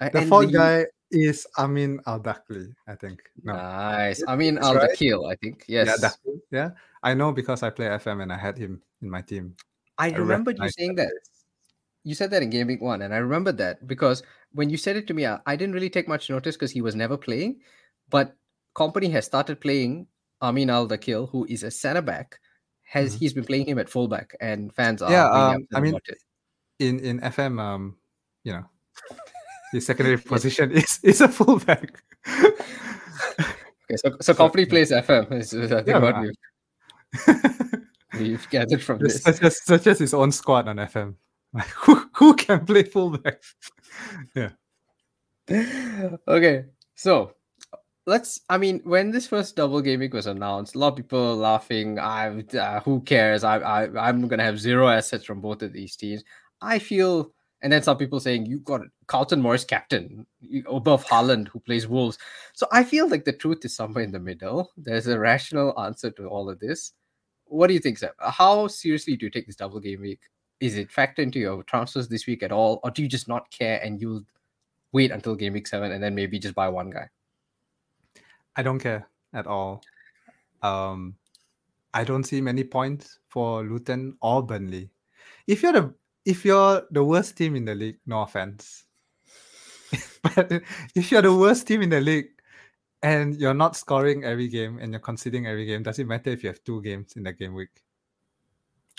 Uh, 0.00 0.08
The 0.10 0.18
and 0.18 0.28
fourth 0.28 0.52
the- 0.52 0.58
guy 0.58 0.86
is 1.10 1.46
Ameen 1.58 2.00
Al-Dakhil, 2.06 2.72
I 2.88 2.94
think. 2.94 3.20
No. 3.42 3.52
Nice. 3.52 4.22
I 4.26 4.34
mean, 4.34 4.54
That's 4.56 4.66
Al 4.66 4.74
right. 4.76 4.90
I 5.30 5.36
think. 5.36 5.64
Yes. 5.68 6.00
Yeah, 6.00 6.10
Yeah. 6.50 6.70
I 7.02 7.12
know 7.14 7.32
because 7.32 7.62
I 7.62 7.70
play 7.70 7.86
FM 7.86 8.22
and 8.22 8.32
I 8.32 8.38
had 8.38 8.56
him 8.56 8.80
in 9.02 9.10
my 9.10 9.20
team. 9.20 9.54
I 9.98 10.08
I 10.08 10.16
remembered 10.16 10.58
you 10.58 10.68
saying 10.70 10.94
that 10.96 11.08
that. 11.08 11.12
You 12.04 12.14
said 12.14 12.30
that 12.30 12.42
in 12.42 12.50
Game 12.50 12.66
Week 12.66 12.80
One, 12.82 13.02
and 13.02 13.14
I 13.14 13.18
remembered 13.18 13.58
that 13.58 13.86
because 13.86 14.22
when 14.52 14.70
you 14.70 14.76
said 14.76 14.96
it 14.96 15.06
to 15.06 15.14
me, 15.14 15.24
I, 15.26 15.38
I 15.46 15.54
didn't 15.56 15.74
really 15.74 15.90
take 15.90 16.08
much 16.08 16.28
notice 16.30 16.56
because 16.56 16.72
he 16.72 16.82
was 16.82 16.94
never 16.96 17.16
playing. 17.16 17.60
But 18.10 18.34
Kompany 18.74 19.10
has 19.12 19.24
started 19.24 19.60
playing 19.60 20.06
Ameen 20.42 20.68
Al-Dakhil, 20.70 21.30
who 21.30 21.46
is 21.48 21.62
a 21.62 21.70
center 21.70 22.02
back. 22.02 22.40
Has 22.84 23.14
Mhm. 23.14 23.18
he's 23.20 23.32
been 23.32 23.44
playing 23.44 23.66
him 23.66 23.78
at 23.78 23.88
fullback, 23.88 24.34
and 24.40 24.74
fans 24.74 25.00
are 25.00 25.10
Yeah, 25.12 25.28
um, 25.30 25.66
I 25.74 25.80
mean. 25.80 25.94
In 26.78 26.98
in 27.00 27.20
FM, 27.20 27.60
um, 27.60 27.96
you 28.42 28.52
know, 28.52 28.64
his 29.72 29.86
secondary 29.86 30.18
position 30.34 30.72
is 30.72 30.98
is 31.04 31.20
a 31.20 31.28
fullback. 31.28 32.02
Okay, 32.28 33.96
so 33.96 34.16
so 34.20 34.34
Kompany 34.34 34.68
plays 34.68 34.90
FM. 34.90 35.30
Is, 35.32 35.52
is 35.54 35.70
I 35.72 35.76
think 35.82 35.88
Yeah, 35.88 35.98
what 36.00 36.16
man. 36.16 36.32
we've, 38.12 38.20
we've 38.20 38.50
gathered 38.50 38.82
from 38.82 38.98
this. 38.98 39.22
such 39.22 39.40
as 39.42 39.62
such 39.64 39.86
as 39.86 39.98
his 40.00 40.12
own 40.14 40.32
squad 40.32 40.66
on 40.68 40.76
FM. 40.76 41.14
Who 41.84 42.08
who 42.14 42.34
can 42.34 42.64
play 42.64 42.84
fullback? 42.84 43.42
Yeah. 44.34 44.50
Okay, 46.26 46.64
so 46.94 47.34
let's. 48.06 48.40
I 48.48 48.56
mean, 48.58 48.80
when 48.84 49.10
this 49.10 49.26
first 49.26 49.56
double 49.56 49.82
game 49.82 50.00
week 50.00 50.14
was 50.14 50.26
announced, 50.26 50.74
a 50.74 50.78
lot 50.78 50.88
of 50.88 50.96
people 50.96 51.36
laughing. 51.36 51.98
I, 51.98 52.42
uh, 52.56 52.80
who 52.80 53.00
cares? 53.02 53.44
I, 53.44 53.58
I, 53.58 54.08
I'm 54.08 54.28
gonna 54.28 54.44
have 54.44 54.58
zero 54.60 54.88
assets 54.88 55.24
from 55.24 55.40
both 55.40 55.62
of 55.62 55.72
these 55.72 55.96
teams. 55.96 56.22
I 56.62 56.78
feel, 56.78 57.32
and 57.60 57.72
then 57.72 57.82
some 57.82 57.98
people 57.98 58.20
saying 58.20 58.46
you 58.46 58.60
got 58.60 58.82
Carlton 59.08 59.42
Morris 59.42 59.64
captain 59.64 60.26
above 60.68 61.04
Haaland, 61.04 61.48
who 61.48 61.60
plays 61.60 61.86
Wolves. 61.88 62.18
So 62.54 62.66
I 62.72 62.84
feel 62.84 63.08
like 63.08 63.24
the 63.24 63.32
truth 63.32 63.64
is 63.64 63.76
somewhere 63.76 64.04
in 64.04 64.12
the 64.12 64.20
middle. 64.20 64.70
There's 64.76 65.08
a 65.08 65.18
rational 65.18 65.78
answer 65.78 66.10
to 66.12 66.28
all 66.28 66.48
of 66.48 66.60
this. 66.60 66.92
What 67.44 67.66
do 67.66 67.74
you 67.74 67.80
think, 67.80 67.98
Sam? 67.98 68.12
How 68.20 68.68
seriously 68.68 69.16
do 69.16 69.26
you 69.26 69.30
take 69.30 69.46
this 69.46 69.56
double 69.56 69.80
game 69.80 70.00
week? 70.00 70.20
Is 70.62 70.76
it 70.76 70.92
factor 70.92 71.22
into 71.22 71.40
your 71.40 71.64
transfers 71.64 72.06
this 72.06 72.28
week 72.28 72.44
at 72.44 72.52
all, 72.52 72.78
or 72.84 72.92
do 72.92 73.02
you 73.02 73.08
just 73.08 73.26
not 73.26 73.50
care 73.50 73.80
and 73.82 74.00
you'll 74.00 74.22
wait 74.92 75.10
until 75.10 75.34
game 75.34 75.54
week 75.54 75.66
seven 75.66 75.90
and 75.90 76.00
then 76.00 76.14
maybe 76.14 76.38
just 76.38 76.54
buy 76.54 76.68
one 76.68 76.88
guy? 76.88 77.08
I 78.54 78.62
don't 78.62 78.78
care 78.78 79.08
at 79.34 79.48
all. 79.48 79.82
Um, 80.62 81.16
I 81.92 82.04
don't 82.04 82.22
see 82.22 82.40
many 82.40 82.62
points 82.62 83.18
for 83.28 83.64
Luton 83.64 84.16
or 84.22 84.46
Burnley. 84.46 84.90
If 85.48 85.64
you're 85.64 85.72
the 85.72 85.94
if 86.24 86.44
you're 86.44 86.86
the 86.92 87.02
worst 87.02 87.36
team 87.36 87.56
in 87.56 87.64
the 87.64 87.74
league, 87.74 87.98
no 88.06 88.22
offense, 88.22 88.84
but 90.22 90.62
if 90.94 91.10
you're 91.10 91.22
the 91.22 91.34
worst 91.34 91.66
team 91.66 91.82
in 91.82 91.90
the 91.90 92.00
league 92.00 92.28
and 93.02 93.34
you're 93.34 93.52
not 93.52 93.74
scoring 93.74 94.22
every 94.22 94.46
game 94.46 94.78
and 94.78 94.92
you're 94.92 95.00
conceding 95.00 95.48
every 95.48 95.66
game, 95.66 95.82
does 95.82 95.98
it 95.98 96.06
matter 96.06 96.30
if 96.30 96.44
you 96.44 96.50
have 96.50 96.62
two 96.62 96.80
games 96.82 97.14
in 97.16 97.24
the 97.24 97.32
game 97.32 97.54
week? 97.54 97.82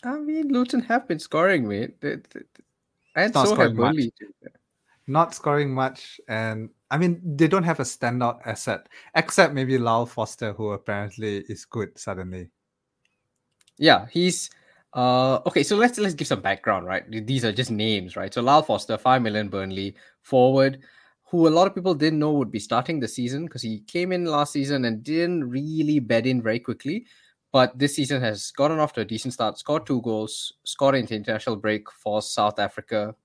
I 0.03 0.17
mean, 0.17 0.49
Luton 0.49 0.81
have 0.81 1.07
been 1.07 1.19
scoring, 1.19 1.67
mate. 1.67 1.99
They- 2.01 2.15
they- 2.15 2.41
and 3.15 3.33
not 3.33 3.47
so 3.47 3.55
have 3.55 3.55
scoring 3.55 3.75
much. 3.75 3.95
Burnley. 3.95 4.13
Not 5.05 5.35
scoring 5.35 5.73
much, 5.73 6.21
and 6.29 6.69
I 6.89 6.97
mean 6.97 7.21
they 7.35 7.47
don't 7.47 7.63
have 7.63 7.79
a 7.81 7.83
standout 7.83 8.39
asset 8.45 8.87
except 9.15 9.53
maybe 9.53 9.77
Lyle 9.77 10.05
Foster, 10.05 10.53
who 10.53 10.71
apparently 10.71 11.39
is 11.49 11.65
good 11.65 11.97
suddenly. 11.99 12.49
Yeah, 13.77 14.07
he's 14.11 14.49
uh 14.93 15.41
okay. 15.45 15.63
So 15.63 15.75
let's 15.75 15.97
let's 15.99 16.13
give 16.15 16.27
some 16.27 16.41
background, 16.41 16.85
right? 16.85 17.03
These 17.09 17.43
are 17.43 17.51
just 17.51 17.69
names, 17.71 18.15
right? 18.15 18.33
So 18.33 18.41
Lyle 18.41 18.63
Foster, 18.63 18.97
five 18.97 19.21
million 19.21 19.49
Burnley 19.49 19.95
forward, 20.21 20.79
who 21.25 21.47
a 21.47 21.55
lot 21.57 21.67
of 21.67 21.75
people 21.75 21.93
didn't 21.95 22.19
know 22.19 22.31
would 22.33 22.51
be 22.51 22.59
starting 22.59 22.99
the 23.01 23.07
season 23.07 23.45
because 23.45 23.61
he 23.61 23.81
came 23.81 24.13
in 24.13 24.23
last 24.25 24.53
season 24.53 24.85
and 24.85 25.03
didn't 25.03 25.49
really 25.49 25.99
bed 25.99 26.25
in 26.25 26.41
very 26.41 26.59
quickly. 26.59 27.05
But 27.53 27.77
this 27.77 27.95
season 27.95 28.19
has 28.23 28.49
gotten 28.49 28.79
off 28.79 28.93
to 28.93 29.01
a 29.01 29.05
decent 29.05 29.35
start, 29.35 29.59
scored 29.59 29.85
two 29.85 30.01
goals, 30.01 30.53
scored 30.65 30.95
into 30.95 31.15
international 31.15 31.55
break 31.55 31.89
for 31.91 32.19
South 32.19 32.57
Africa, 32.57 33.15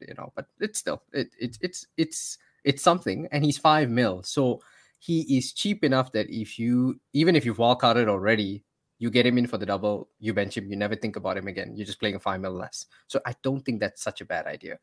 you 0.00 0.12
know, 0.18 0.32
but 0.34 0.46
it's 0.58 0.80
still 0.80 1.02
it, 1.12 1.28
it 1.38 1.56
it's 1.60 1.86
it's 1.96 2.36
it's 2.64 2.82
something, 2.82 3.28
and 3.30 3.44
he's 3.44 3.56
five 3.56 3.88
mil. 3.88 4.24
So 4.24 4.60
he 4.98 5.38
is 5.38 5.52
cheap 5.52 5.84
enough 5.84 6.10
that 6.12 6.28
if 6.28 6.58
you 6.58 7.00
even 7.12 7.36
if 7.36 7.44
you've 7.44 7.58
wildcarded 7.58 8.08
already, 8.08 8.64
you 8.98 9.08
get 9.08 9.24
him 9.24 9.38
in 9.38 9.46
for 9.46 9.56
the 9.56 9.66
double, 9.66 10.08
you 10.18 10.34
bench 10.34 10.56
him, 10.56 10.68
you 10.68 10.74
never 10.74 10.96
think 10.96 11.14
about 11.14 11.36
him 11.36 11.46
again. 11.46 11.76
You're 11.76 11.86
just 11.86 12.00
playing 12.00 12.16
a 12.16 12.20
five 12.20 12.40
mil 12.40 12.52
less. 12.52 12.86
So 13.06 13.20
I 13.24 13.36
don't 13.42 13.64
think 13.64 13.78
that's 13.78 14.02
such 14.02 14.20
a 14.20 14.24
bad 14.24 14.46
idea. 14.46 14.80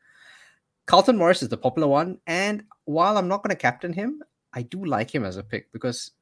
Carlton 0.86 1.18
Morris 1.18 1.42
is 1.42 1.50
the 1.50 1.58
popular 1.58 1.88
one, 1.88 2.20
and 2.26 2.64
while 2.86 3.18
I'm 3.18 3.28
not 3.28 3.42
going 3.42 3.54
to 3.54 3.60
captain 3.60 3.92
him, 3.92 4.22
I 4.54 4.62
do 4.62 4.82
like 4.82 5.14
him 5.14 5.24
as 5.24 5.36
a 5.36 5.42
pick 5.42 5.70
because 5.72 6.12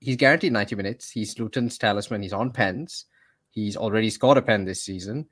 he's 0.00 0.16
guaranteed 0.16 0.52
90 0.52 0.74
minutes. 0.76 1.10
He's 1.10 1.38
Luton's 1.38 1.78
talisman. 1.78 2.22
He's 2.22 2.32
on 2.32 2.50
pens. 2.50 3.06
He's 3.50 3.76
already 3.76 4.10
scored 4.10 4.38
a 4.38 4.42
pen 4.42 4.64
this 4.64 4.82
season. 4.82 5.26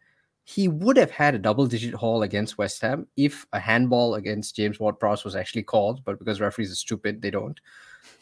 He 0.45 0.67
would 0.67 0.97
have 0.97 1.11
had 1.11 1.35
a 1.35 1.39
double 1.39 1.67
digit 1.67 1.95
haul 1.95 2.23
against 2.23 2.57
West 2.57 2.81
Ham 2.81 3.07
if 3.17 3.47
a 3.53 3.61
handball 3.61 4.15
against 4.15 4.57
James 4.57 4.81
Ward-Prowse 4.81 5.25
was 5.25 5.37
actually 5.37 5.63
called, 5.63 6.03
but 6.05 6.19
because 6.19 6.41
referees 6.41 6.73
are 6.73 6.77
stupid, 6.77 7.21
they 7.21 7.31
don't. 7.31 7.61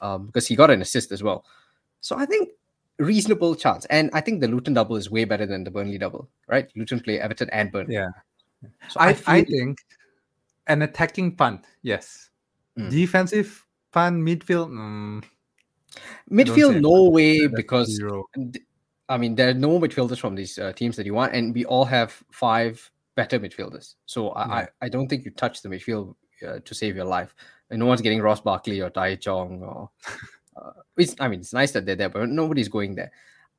Um, 0.00 0.26
because 0.26 0.46
he 0.46 0.56
got 0.56 0.70
an 0.70 0.82
assist 0.82 1.12
as 1.12 1.22
well. 1.22 1.44
So 2.00 2.16
I 2.16 2.26
think 2.26 2.50
reasonable 2.98 3.54
chance. 3.54 3.84
And 3.86 4.10
I 4.12 4.20
think 4.20 4.40
the 4.40 4.48
Luton 4.48 4.74
double 4.74 4.96
is 4.96 5.10
way 5.10 5.24
better 5.24 5.46
than 5.46 5.62
the 5.62 5.70
Burnley 5.70 5.98
double, 5.98 6.28
right? 6.48 6.68
Luton 6.74 7.00
play 7.00 7.20
Everton 7.20 7.48
and 7.50 7.70
Burnley. 7.70 7.94
Yeah. 7.94 8.08
So 8.88 9.00
I, 9.00 9.08
I, 9.08 9.12
feel- 9.12 9.44
think 9.44 9.78
an 10.66 10.82
attacking 10.82 11.36
punt, 11.36 11.64
yes. 11.82 12.30
Mm. 12.76 12.90
Defensive 12.90 13.64
punt, 13.92 14.22
midfield, 14.22 14.70
mm, 14.70 15.24
midfield, 16.30 16.80
no 16.80 17.10
way 17.10 17.40
that's 17.40 17.54
because 17.54 17.88
zero. 17.88 18.24
I 19.08 19.18
mean 19.18 19.34
there 19.34 19.50
are 19.50 19.54
no 19.54 19.78
midfielders 19.78 20.18
from 20.18 20.34
these 20.34 20.58
uh, 20.58 20.72
teams 20.72 20.96
that 20.96 21.06
you 21.06 21.14
want, 21.14 21.34
and 21.34 21.54
we 21.54 21.64
all 21.64 21.84
have 21.84 22.22
five 22.32 22.90
better 23.14 23.40
midfielders. 23.40 23.94
So 24.06 24.30
I, 24.30 24.42
I, 24.42 24.68
I 24.82 24.88
don't 24.88 25.08
think 25.08 25.24
you 25.24 25.30
touch 25.30 25.62
the 25.62 25.68
midfield 25.68 26.14
uh, 26.46 26.58
to 26.64 26.74
save 26.74 26.96
your 26.96 27.06
life. 27.06 27.34
And 27.70 27.80
no 27.80 27.86
one's 27.86 28.02
getting 28.02 28.20
Ross 28.20 28.40
Barkley 28.40 28.80
or 28.80 28.90
Tahith 28.90 29.20
Chong 29.20 29.62
or. 29.62 29.90
Uh, 30.56 30.70
it's 30.96 31.14
I 31.20 31.28
mean 31.28 31.40
it's 31.40 31.52
nice 31.52 31.72
that 31.72 31.84
they're 31.84 31.96
there, 31.96 32.08
but 32.08 32.30
nobody's 32.30 32.68
going 32.68 32.94
there. 32.94 33.12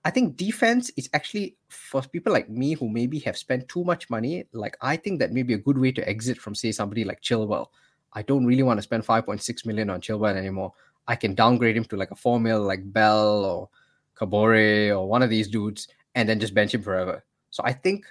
I 0.03 0.09
think 0.09 0.37
defense 0.37 0.89
is 0.95 1.09
actually 1.13 1.55
for 1.69 2.01
people 2.01 2.33
like 2.33 2.49
me 2.49 2.73
who 2.73 2.89
maybe 2.89 3.19
have 3.19 3.37
spent 3.37 3.67
too 3.67 3.83
much 3.83 4.09
money. 4.09 4.45
Like 4.53 4.77
I 4.81 4.95
think 4.95 5.19
that 5.19 5.31
may 5.31 5.43
be 5.43 5.53
a 5.53 5.59
good 5.59 5.77
way 5.77 5.91
to 5.91 6.09
exit 6.09 6.37
from 6.37 6.55
say 6.55 6.71
somebody 6.71 7.03
like 7.03 7.21
Chilwell. 7.21 7.67
I 8.13 8.21
don't 8.21 8.45
really 8.45 8.63
want 8.63 8.77
to 8.77 8.81
spend 8.81 9.05
5.6 9.05 9.65
million 9.65 9.89
on 9.89 10.01
Chilwell 10.01 10.35
anymore. 10.35 10.73
I 11.07 11.15
can 11.15 11.35
downgrade 11.35 11.77
him 11.77 11.85
to 11.85 11.95
like 11.97 12.11
a 12.11 12.15
four 12.15 12.39
mil 12.39 12.61
like 12.61 12.81
Bell 12.91 13.45
or 13.45 13.69
Kabore 14.19 14.89
or 14.97 15.07
one 15.07 15.21
of 15.23 15.29
these 15.29 15.47
dudes 15.47 15.87
and 16.15 16.27
then 16.27 16.39
just 16.39 16.53
bench 16.53 16.73
him 16.73 16.81
forever. 16.81 17.23
So 17.49 17.63
I 17.65 17.71
think 17.73 18.05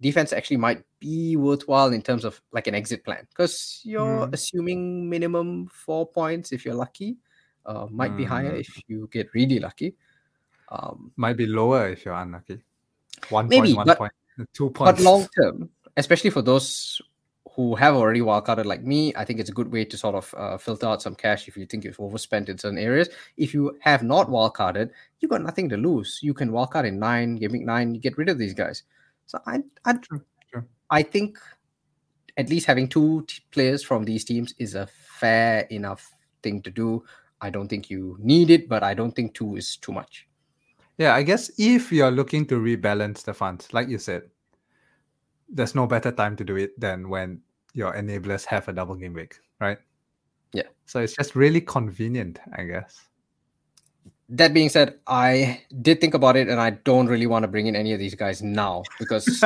defense 0.00 0.32
actually 0.32 0.56
might 0.56 0.82
be 0.98 1.36
worthwhile 1.36 1.92
in 1.92 2.02
terms 2.02 2.24
of 2.24 2.40
like 2.52 2.66
an 2.66 2.74
exit 2.74 3.04
plan 3.04 3.26
because 3.28 3.80
you're 3.84 4.26
Mm. 4.26 4.32
assuming 4.34 5.08
minimum 5.08 5.68
four 5.68 6.06
points 6.06 6.52
if 6.52 6.64
you're 6.64 6.74
lucky. 6.74 7.16
Uh, 7.66 7.86
might 7.90 8.16
be 8.16 8.24
higher 8.24 8.52
Mm. 8.56 8.60
if 8.60 8.82
you 8.88 9.08
get 9.12 9.28
really 9.34 9.58
lucky. 9.58 9.94
Um, 10.70 11.12
Might 11.16 11.36
be 11.36 11.46
lower 11.46 11.88
if 11.90 12.04
you're 12.04 12.14
unlucky. 12.14 12.62
One 13.28 13.48
Maybe, 13.48 13.74
point, 13.74 13.76
one 13.76 13.86
but- 13.86 13.98
point, 13.98 14.12
two 14.54 14.70
but 14.70 14.98
long 15.00 15.28
term, 15.38 15.68
especially 15.96 16.30
for 16.30 16.40
those 16.42 17.00
who 17.60 17.74
have 17.74 17.94
already 17.94 18.20
wildcarded 18.20 18.64
like 18.64 18.82
me, 18.82 19.12
I 19.16 19.24
think 19.26 19.38
it's 19.38 19.50
a 19.50 19.52
good 19.52 19.70
way 19.70 19.84
to 19.84 19.96
sort 19.98 20.14
of 20.14 20.34
uh, 20.34 20.56
filter 20.56 20.86
out 20.86 21.02
some 21.02 21.14
cash 21.14 21.46
if 21.46 21.58
you 21.58 21.66
think 21.66 21.84
you've 21.84 22.00
overspent 22.00 22.48
in 22.48 22.56
certain 22.56 22.78
areas. 22.78 23.10
If 23.36 23.52
you 23.52 23.76
have 23.80 24.02
not 24.02 24.28
wildcarded, 24.28 24.88
you've 25.20 25.30
got 25.30 25.42
nothing 25.42 25.68
to 25.68 25.76
lose. 25.76 26.20
You 26.22 26.32
can 26.32 26.52
wildcard 26.52 26.86
in 26.86 26.98
nine, 26.98 27.36
gaming 27.36 27.66
nine, 27.66 27.94
you 27.94 28.00
get 28.00 28.16
rid 28.16 28.30
of 28.30 28.38
these 28.38 28.54
guys. 28.54 28.84
So 29.26 29.38
I, 29.46 29.58
I, 29.84 29.92
True, 29.92 30.22
true. 30.50 30.64
I 30.88 31.02
think 31.02 31.38
at 32.38 32.48
least 32.48 32.64
having 32.64 32.88
two 32.88 33.26
t- 33.28 33.42
players 33.50 33.82
from 33.82 34.06
these 34.06 34.24
teams 34.24 34.54
is 34.58 34.74
a 34.74 34.86
fair 34.86 35.66
enough 35.70 36.10
thing 36.42 36.62
to 36.62 36.70
do. 36.70 37.04
I 37.42 37.50
don't 37.50 37.68
think 37.68 37.90
you 37.90 38.16
need 38.20 38.48
it, 38.48 38.70
but 38.70 38.82
I 38.82 38.94
don't 38.94 39.12
think 39.14 39.34
two 39.34 39.56
is 39.56 39.76
too 39.76 39.92
much. 39.92 40.26
Yeah, 40.96 41.14
I 41.14 41.22
guess 41.24 41.50
if 41.58 41.92
you're 41.92 42.10
looking 42.10 42.46
to 42.46 42.54
rebalance 42.54 43.22
the 43.22 43.34
funds, 43.34 43.74
like 43.74 43.88
you 43.88 43.98
said, 43.98 44.22
there's 45.46 45.74
no 45.74 45.86
better 45.86 46.10
time 46.10 46.36
to 46.36 46.44
do 46.44 46.56
it 46.56 46.78
than 46.80 47.10
when 47.10 47.42
your 47.74 47.92
enablers 47.94 48.44
have 48.46 48.68
a 48.68 48.72
double 48.72 48.94
game 48.94 49.12
week, 49.14 49.38
right? 49.60 49.78
Yeah. 50.52 50.64
So 50.86 51.00
it's 51.00 51.14
just 51.14 51.36
really 51.36 51.60
convenient, 51.60 52.38
I 52.56 52.64
guess. 52.64 53.06
That 54.28 54.54
being 54.54 54.68
said, 54.68 54.98
I 55.06 55.62
did 55.82 56.00
think 56.00 56.14
about 56.14 56.36
it, 56.36 56.48
and 56.48 56.60
I 56.60 56.70
don't 56.70 57.06
really 57.08 57.26
want 57.26 57.42
to 57.42 57.48
bring 57.48 57.66
in 57.66 57.74
any 57.74 57.92
of 57.92 57.98
these 57.98 58.14
guys 58.14 58.42
now 58.42 58.84
because 58.98 59.42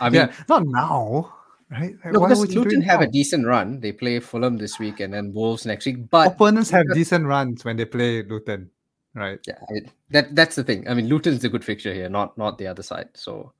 I 0.00 0.10
mean, 0.10 0.14
yeah, 0.28 0.32
not 0.48 0.66
now, 0.66 1.32
right? 1.70 1.94
Like, 2.04 2.12
no, 2.12 2.20
why 2.20 2.28
because 2.28 2.40
would 2.40 2.48
you 2.50 2.64
do 2.64 2.64
Luton 2.64 2.82
have 2.82 3.00
a 3.00 3.06
decent 3.06 3.46
run. 3.46 3.80
They 3.80 3.92
play 3.92 4.20
Fulham 4.20 4.58
this 4.58 4.78
week 4.78 5.00
and 5.00 5.14
then 5.14 5.32
Wolves 5.32 5.64
next 5.64 5.86
week. 5.86 6.10
But 6.10 6.28
Opponents 6.32 6.68
have 6.70 6.82
because- 6.84 6.96
decent 6.96 7.24
runs 7.24 7.64
when 7.64 7.76
they 7.78 7.86
play 7.86 8.22
Luton, 8.22 8.70
right? 9.14 9.38
yeah, 9.46 9.58
I- 9.70 9.88
that 10.10 10.34
that's 10.34 10.56
the 10.56 10.64
thing. 10.64 10.86
I 10.88 10.92
mean, 10.94 11.08
Luton's 11.08 11.42
a 11.44 11.48
good 11.48 11.64
fixture 11.64 11.94
here, 11.94 12.10
not 12.10 12.36
not 12.36 12.58
the 12.58 12.66
other 12.66 12.82
side. 12.82 13.08
So, 13.14 13.54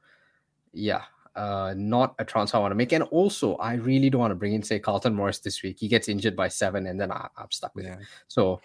yeah, 0.75 1.03
uh, 1.35 1.75
not 1.77 2.15
a 2.19 2.25
transfer 2.25 2.59
I 2.59 2.61
want 2.61 2.73
to 2.73 2.77
make. 2.77 2.93
And 2.93 3.05
also, 3.05 3.57
I 3.57 3.75
really 3.75 4.11
don't 4.11 4.21
want 4.21 4.31
to 4.33 4.37
bring 4.37 4.55
in 4.55 4.63
say 4.63 4.79
Carlton 4.79 5.15
Morris 5.15 5.39
this 5.41 5.63
week. 5.63 5.79
He 5.79 5.89
gets 5.89 6.09
injured 6.09 6.37
by 6.37 6.49
seven, 6.49 6.87
and 6.87 7.01
then 7.01 7.11
I, 7.13 7.29
I'm 7.37 7.51
stuck 7.51 7.75
with 7.75 7.87
Yeah, 7.87 7.97
him. 7.97 8.07
So 8.29 8.61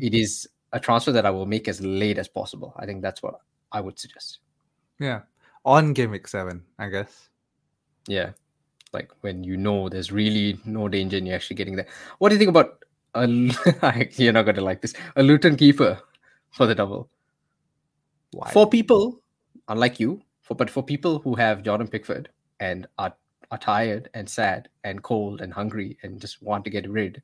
it 0.00 0.14
is 0.14 0.48
a 0.72 0.80
transfer 0.80 1.12
that 1.12 1.26
I 1.26 1.30
will 1.30 1.46
make 1.46 1.68
as 1.68 1.80
late 1.80 2.18
as 2.18 2.28
possible. 2.28 2.74
I 2.76 2.86
think 2.86 3.02
that's 3.02 3.22
what 3.22 3.40
I 3.72 3.80
would 3.80 3.98
suggest. 3.98 4.40
yeah. 5.00 5.22
On 5.64 5.92
game 5.92 6.12
week 6.12 6.26
seven, 6.28 6.64
I 6.78 6.88
guess. 6.88 7.28
Yeah, 8.06 8.30
like 8.92 9.10
when 9.20 9.44
you 9.44 9.56
know 9.56 9.88
there's 9.88 10.10
really 10.10 10.58
no 10.64 10.88
danger 10.88 11.18
and 11.18 11.26
you're 11.26 11.36
actually 11.36 11.56
getting 11.56 11.76
there. 11.76 11.86
What 12.18 12.30
do 12.30 12.36
you 12.36 12.38
think 12.38 12.48
about 12.48 12.84
a? 13.14 13.26
you're 14.16 14.32
not 14.32 14.46
gonna 14.46 14.62
like 14.62 14.80
this. 14.80 14.94
A 15.16 15.22
Luton 15.22 15.56
keeper 15.56 16.00
for 16.50 16.66
the 16.66 16.74
double. 16.74 17.10
Why? 18.30 18.50
For 18.50 18.68
people, 18.68 19.20
unlike 19.68 20.00
you, 20.00 20.22
for 20.48 20.54
but 20.54 20.70
for 20.70 20.82
people 20.82 21.20
who 21.20 21.34
have 21.36 21.62
Jordan 21.62 21.88
Pickford 21.88 22.30
and 22.58 22.86
are 22.98 23.14
are 23.50 23.58
tired 23.58 24.10
and 24.14 24.28
sad 24.28 24.68
and 24.84 25.02
cold 25.02 25.40
and 25.40 25.52
hungry 25.52 25.96
and 26.02 26.20
just 26.20 26.42
want 26.42 26.64
to 26.64 26.70
get 26.70 26.90
rid, 26.90 27.22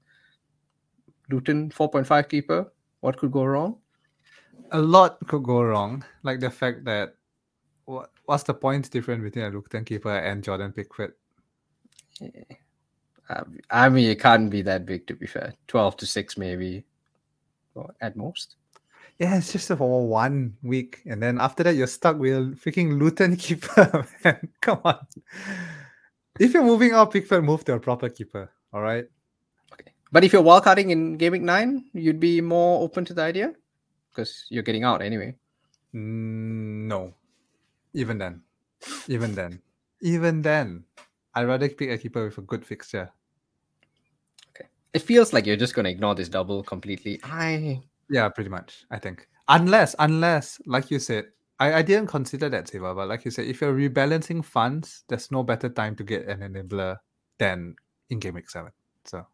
Luton 1.31 1.71
4.5 1.71 2.29
keeper. 2.29 2.73
What 3.01 3.19
could 3.19 3.33
go 3.33 3.45
wrong? 3.45 3.77
a 4.73 4.81
lot 4.81 5.19
could 5.27 5.43
go 5.43 5.63
wrong, 5.63 6.05
like 6.23 6.41
the 6.41 6.51
fact 6.51 6.85
that 6.85 7.15
what 7.85 8.11
what's 8.27 8.43
the 8.43 8.55
point 8.55 8.91
difference 8.91 9.23
between 9.23 9.45
a 9.45 9.51
Luton 9.51 9.85
keeper 9.85 10.17
and 10.17 10.43
Jordan 10.43 10.73
Pickford? 10.73 11.15
Um, 13.29 13.59
I 13.71 13.89
mean, 13.89 14.11
it 14.11 14.21
can't 14.21 14.51
be 14.51 14.63
that 14.63 14.87
big 14.87 15.07
to 15.07 15.15
be 15.15 15.27
fair. 15.27 15.55
12 15.69 15.97
to 15.99 16.07
6, 16.07 16.37
maybe, 16.37 16.85
or 17.75 17.95
at 18.01 18.17
most. 18.17 18.57
Yeah, 19.19 19.37
it's 19.39 19.53
just 19.53 19.69
for 19.69 20.09
one 20.09 20.57
week, 20.63 21.03
and 21.07 21.23
then 21.23 21.41
after 21.41 21.63
that 21.63 21.77
you're 21.77 21.87
stuck 21.87 22.19
with 22.19 22.35
a 22.35 22.41
freaking 22.57 22.99
Luton 22.99 23.37
keeper. 23.45 24.07
Man, 24.25 24.49
come 24.61 24.81
on. 24.85 25.07
If 26.41 26.53
you're 26.53 26.65
moving 26.65 26.93
out 26.93 27.13
Pickford, 27.13 27.45
move 27.45 27.65
to 27.67 27.75
a 27.75 27.81
proper 27.81 28.09
keeper. 28.09 28.51
All 28.73 28.83
right. 28.83 29.07
Okay. 29.73 29.93
But 30.11 30.25
if 30.25 30.33
you're 30.33 30.43
wildcarding 30.43 30.91
in 30.91 31.17
Gaming 31.17 31.45
9, 31.45 31.91
you'd 31.93 32.19
be 32.19 32.41
more 32.41 32.83
open 32.83 33.05
to 33.05 33.15
the 33.15 33.23
idea 33.23 33.55
because 34.11 34.47
you're 34.51 34.65
getting 34.65 34.83
out 34.83 35.01
anyway. 35.01 35.37
Mm, 35.95 36.87
no. 36.91 37.15
Even 37.93 38.19
then, 38.19 38.43
even 39.07 39.33
then, 39.37 39.63
even 40.01 40.43
then, 40.43 40.83
I'd 41.35 41.47
rather 41.47 41.69
pick 41.69 41.91
a 41.91 41.99
keeper 41.99 42.25
with 42.25 42.39
a 42.39 42.43
good 42.43 42.67
fixture. 42.67 43.13
Okay, 44.51 44.69
it 44.93 45.03
feels 45.03 45.33
like 45.33 45.47
you're 45.47 45.57
just 45.57 45.75
going 45.75 45.85
to 45.85 45.91
ignore 45.93 46.17
this 46.17 46.29
double 46.29 46.65
completely. 46.65 47.21
I 47.23 47.81
Yeah, 48.11 48.29
pretty 48.29 48.51
much. 48.51 48.85
I 48.91 48.99
think 48.99 49.29
unless, 49.49 49.95
unless, 49.99 50.61
like 50.67 50.91
you 50.91 50.99
said, 50.99 51.27
I, 51.61 51.75
I 51.75 51.83
didn't 51.83 52.09
consider 52.09 52.49
that 52.49 52.69
Siva, 52.69 52.95
but 52.95 53.09
like 53.09 53.25
you 53.25 53.31
said, 53.31 53.47
if 53.47 53.61
you're 53.61 53.75
rebalancing 53.75 54.45
funds, 54.45 55.05
there's 55.09 55.31
no 55.31 55.43
better 55.43 55.69
time 55.69 55.95
to 55.97 56.05
get 56.05 56.27
an 56.27 56.41
enabler 56.41 56.97
than 57.39 57.77
in 58.11 58.19
game 58.19 58.35
week 58.35 58.51
seven. 58.51 58.73
So 59.05 59.27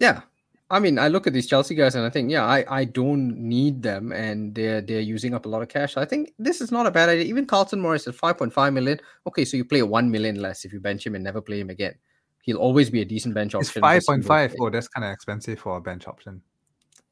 yeah. 0.00 0.22
I 0.70 0.80
mean, 0.80 0.98
I 0.98 1.08
look 1.08 1.26
at 1.26 1.32
these 1.32 1.46
Chelsea 1.46 1.74
guys 1.74 1.94
and 1.94 2.06
I 2.06 2.10
think, 2.10 2.30
yeah, 2.30 2.44
I, 2.44 2.64
I 2.68 2.84
don't 2.84 3.36
need 3.36 3.82
them 3.82 4.12
and 4.12 4.54
they're 4.54 4.80
they're 4.80 5.00
using 5.00 5.34
up 5.34 5.44
a 5.44 5.48
lot 5.48 5.60
of 5.60 5.68
cash. 5.68 5.96
I 5.96 6.06
think 6.06 6.32
this 6.38 6.60
is 6.60 6.72
not 6.72 6.86
a 6.86 6.90
bad 6.90 7.10
idea. 7.10 7.24
Even 7.24 7.44
Carlton 7.46 7.80
Morris 7.80 8.08
at 8.08 8.14
5.5 8.14 8.72
million. 8.72 8.98
Okay, 9.26 9.44
so 9.44 9.56
you 9.56 9.64
play 9.64 9.82
1 9.82 10.10
million 10.10 10.40
less 10.40 10.64
if 10.64 10.72
you 10.72 10.80
bench 10.80 11.06
him 11.06 11.14
and 11.14 11.22
never 11.22 11.42
play 11.42 11.60
him 11.60 11.68
again. 11.68 11.94
He'll 12.42 12.56
always 12.56 12.90
be 12.90 13.02
a 13.02 13.04
decent 13.04 13.34
bench 13.34 13.54
option. 13.54 13.80
five 13.80 13.96
because 13.96 14.04
he 14.04 14.12
point 14.12 14.24
five. 14.24 14.54
Oh, 14.60 14.70
that's 14.70 14.88
kind 14.88 15.04
of 15.04 15.12
expensive 15.12 15.58
for 15.58 15.76
a 15.76 15.80
bench 15.80 16.06
option. 16.06 16.42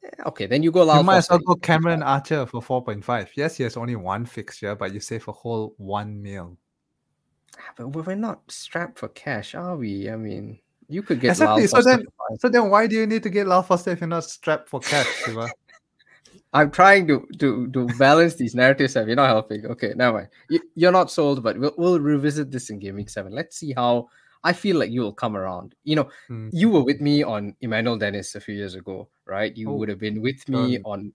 Yeah, 0.03 0.11
Okay, 0.27 0.47
then 0.47 0.63
you 0.63 0.71
go 0.73 0.85
Lyle 0.85 0.99
you 0.99 1.05
might 1.05 1.19
as 1.19 1.31
well 1.31 1.39
go 1.39 1.55
Cameron 1.55 2.03
Archer 2.03 2.45
for 2.47 2.61
four 2.61 2.83
point 2.85 3.05
five. 3.05 3.31
Yes, 3.37 3.57
he 3.57 3.63
has 3.63 3.77
only 3.77 3.97
one 3.97 4.27
fixture, 4.27 4.75
but 4.75 4.93
you 4.93 5.01
save 5.01 5.29
a 5.29 5.33
whole 5.33 5.75
one 5.79 6.21
mil. 6.21 6.57
But 7.77 7.89
we're 7.89 8.15
not 8.17 8.41
strapped 8.51 8.99
for 8.99 9.09
cash, 9.09 9.55
are 9.55 9.77
we? 9.77 10.11
I 10.11 10.17
mean, 10.17 10.59
you 10.89 11.03
could 11.03 11.21
get 11.21 11.31
Exactly, 11.33 11.67
so 11.67 11.83
then- 11.83 12.05
So 12.41 12.49
then, 12.49 12.71
why 12.71 12.87
do 12.87 12.97
you 12.97 13.07
need 13.07 13.23
to 13.23 13.31
get 13.31 13.47
Lyle 13.47 13.63
Foster 13.63 13.91
if 13.93 14.01
you're 14.01 14.09
not 14.09 14.25
strapped 14.25 14.69
for 14.69 14.81
cash, 14.81 15.07
Siva? 15.25 15.49
I'm 16.55 16.71
trying 16.71 17.07
to 17.09 17.27
to 17.39 17.69
to 17.73 17.87
balance 17.99 18.35
these 18.35 18.55
narratives. 18.55 18.95
Have 18.95 19.07
you're 19.07 19.17
not 19.17 19.29
helping? 19.29 19.65
Okay, 19.67 19.93
never 19.97 20.19
mind. 20.19 20.29
You, 20.51 20.61
you're 20.75 20.93
not 20.93 21.11
sold, 21.11 21.43
but 21.43 21.59
we'll 21.59 21.75
we'll 21.79 22.01
revisit 22.01 22.51
this 22.51 22.71
in 22.71 22.79
Gaming 22.79 23.07
Seven. 23.09 23.33
Let's 23.33 23.57
see 23.57 23.73
how. 23.73 24.09
I 24.45 24.53
feel 24.53 24.77
like 24.77 24.91
you 24.91 25.03
will 25.03 25.13
come 25.13 25.37
around. 25.37 25.77
You 25.85 25.95
know, 25.97 26.09
Hmm. 26.27 26.49
you 26.53 26.69
were 26.69 26.83
with 26.83 27.01
me 27.01 27.23
on 27.23 27.55
Emmanuel 27.61 27.97
Dennis 27.97 28.35
a 28.35 28.41
few 28.41 28.57
years 28.57 28.75
ago, 28.75 29.09
right? 29.27 29.57
You 29.57 29.71
Oh, 29.71 29.75
would 29.77 29.89
have 29.89 29.99
been 29.99 30.21
with 30.21 30.49
me 30.49 30.79
don't- 30.79 30.85
on 30.85 31.13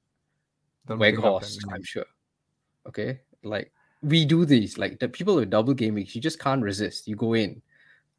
Don't 0.87 0.99
Weghorst. 0.99 1.59
I'm 1.73 1.83
sure. 1.83 2.05
Okay, 2.87 3.19
like 3.43 3.71
we 4.01 4.23
do 4.25 4.45
these, 4.45 4.77
like 4.77 4.99
the 4.99 5.09
people 5.09 5.35
with 5.35 5.49
double 5.49 5.73
game 5.73 5.95
weeks, 5.95 6.15
you 6.15 6.21
just 6.21 6.39
can't 6.39 6.61
resist. 6.63 7.07
You 7.07 7.15
go 7.15 7.33
in. 7.33 7.61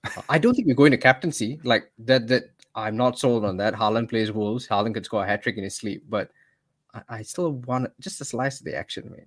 Uh, 0.05 0.23
I 0.29 0.39
don't 0.39 0.55
think 0.55 0.69
we're 0.69 0.75
going 0.75 0.91
to 0.93 0.99
captaincy 0.99 1.59
like 1.65 1.91
that. 2.01 2.27
That 2.29 2.51
I'm 2.75 2.97
not 2.97 3.19
sold 3.19 3.45
on 3.45 3.57
that. 3.57 3.75
Haaland 3.75 4.09
plays 4.11 4.31
Wolves. 4.33 4.69
Haaland 4.69 4.95
could 4.95 5.05
score 5.07 5.25
a 5.25 5.27
hat 5.27 5.43
trick 5.43 5.57
in 5.57 5.65
his 5.65 5.77
sleep, 5.77 6.05
but 6.09 6.31
I, 6.95 7.03
I 7.09 7.23
still 7.23 7.53
want 7.53 7.91
just 8.01 8.21
a 8.21 8.25
slice 8.25 8.61
of 8.61 8.67
the 8.67 8.75
action, 8.77 9.11
man. 9.11 9.27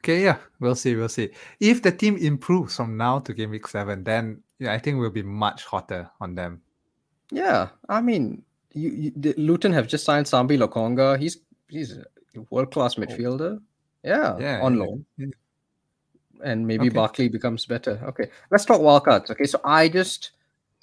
Okay, 0.00 0.22
yeah, 0.24 0.38
we'll 0.60 0.74
see, 0.74 0.94
we'll 0.96 1.08
see. 1.10 1.30
If 1.58 1.82
the 1.82 1.92
team 1.92 2.16
improves 2.16 2.76
from 2.76 2.96
now 2.96 3.18
to 3.20 3.34
game 3.34 3.50
week 3.50 3.66
seven, 3.66 4.02
then 4.04 4.42
yeah, 4.58 4.72
I 4.72 4.78
think 4.78 4.98
we'll 4.98 5.10
be 5.10 5.22
much 5.22 5.64
hotter 5.64 6.10
on 6.20 6.34
them. 6.34 6.62
Yeah, 7.30 7.68
I 7.88 8.00
mean, 8.00 8.42
you, 8.72 8.90
you 8.90 9.12
the 9.16 9.34
Luton 9.36 9.72
have 9.72 9.88
just 9.88 10.04
signed 10.04 10.26
Sambi 10.26 10.58
Lokonga. 10.58 11.18
He's 11.18 11.38
he's 11.68 11.96
a 11.96 12.04
world 12.50 12.72
class 12.72 12.96
oh. 12.98 13.02
midfielder. 13.02 13.60
Yeah, 14.02 14.34
Oh. 14.34 14.40
Yeah, 14.40 14.60
on 14.62 14.76
loan. 14.78 15.04
yeah. 15.18 15.26
and 16.42 16.66
maybe 16.66 16.86
Okay. 16.86 16.94
Barkley 16.94 17.28
becomes 17.28 17.66
better. 17.66 18.00
Okay, 18.08 18.30
let's 18.50 18.64
talk 18.64 18.80
wildcards. 18.80 19.30
Okay, 19.30 19.44
so 19.44 19.60
I 19.64 19.88
just 19.88 20.30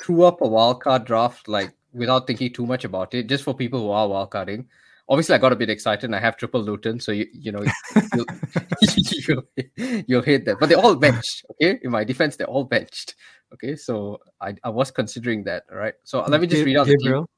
threw 0.02 0.24
up 0.24 0.42
a 0.42 0.46
wildcard 0.46 1.06
draft 1.06 1.48
like 1.48 1.74
without 1.94 2.28
thinking 2.28 2.54
too 2.54 2.66
much 2.66 2.84
about 2.86 3.14
it, 3.14 3.28
just 3.28 3.44
for 3.44 3.56
people 3.56 3.80
who 3.80 3.90
are 3.90 4.08
wildcarding. 4.08 4.66
Obviously, 5.10 5.36
I 5.36 5.38
got 5.38 5.54
a 5.54 5.56
bit 5.56 5.70
excited. 5.70 6.04
and 6.04 6.16
I 6.16 6.20
have 6.20 6.36
triple 6.36 6.62
Luton, 6.62 7.00
so 7.00 7.12
you 7.12 7.26
you 7.32 7.52
know 7.52 7.64
you'll, 8.14 8.26
you'll, 9.78 10.04
you'll 10.08 10.22
hate 10.22 10.46
that. 10.46 10.58
But 10.60 10.70
they're 10.70 10.78
all 10.78 10.96
benched. 10.96 11.46
Okay, 11.52 11.80
in 11.82 11.92
my 11.92 12.04
defense, 12.04 12.36
they're 12.36 12.48
all 12.48 12.66
benched. 12.66 13.16
Okay, 13.54 13.76
so 13.78 14.20
I, 14.42 14.54
I 14.64 14.70
was 14.70 14.92
considering 14.92 15.46
that. 15.46 15.64
All 15.72 15.78
right, 15.78 15.94
so 16.04 16.22
let 16.22 16.42
me 16.42 16.48
just 16.48 16.66
read 16.66 16.78
out. 16.78 16.88
Gabriel. 16.88 17.30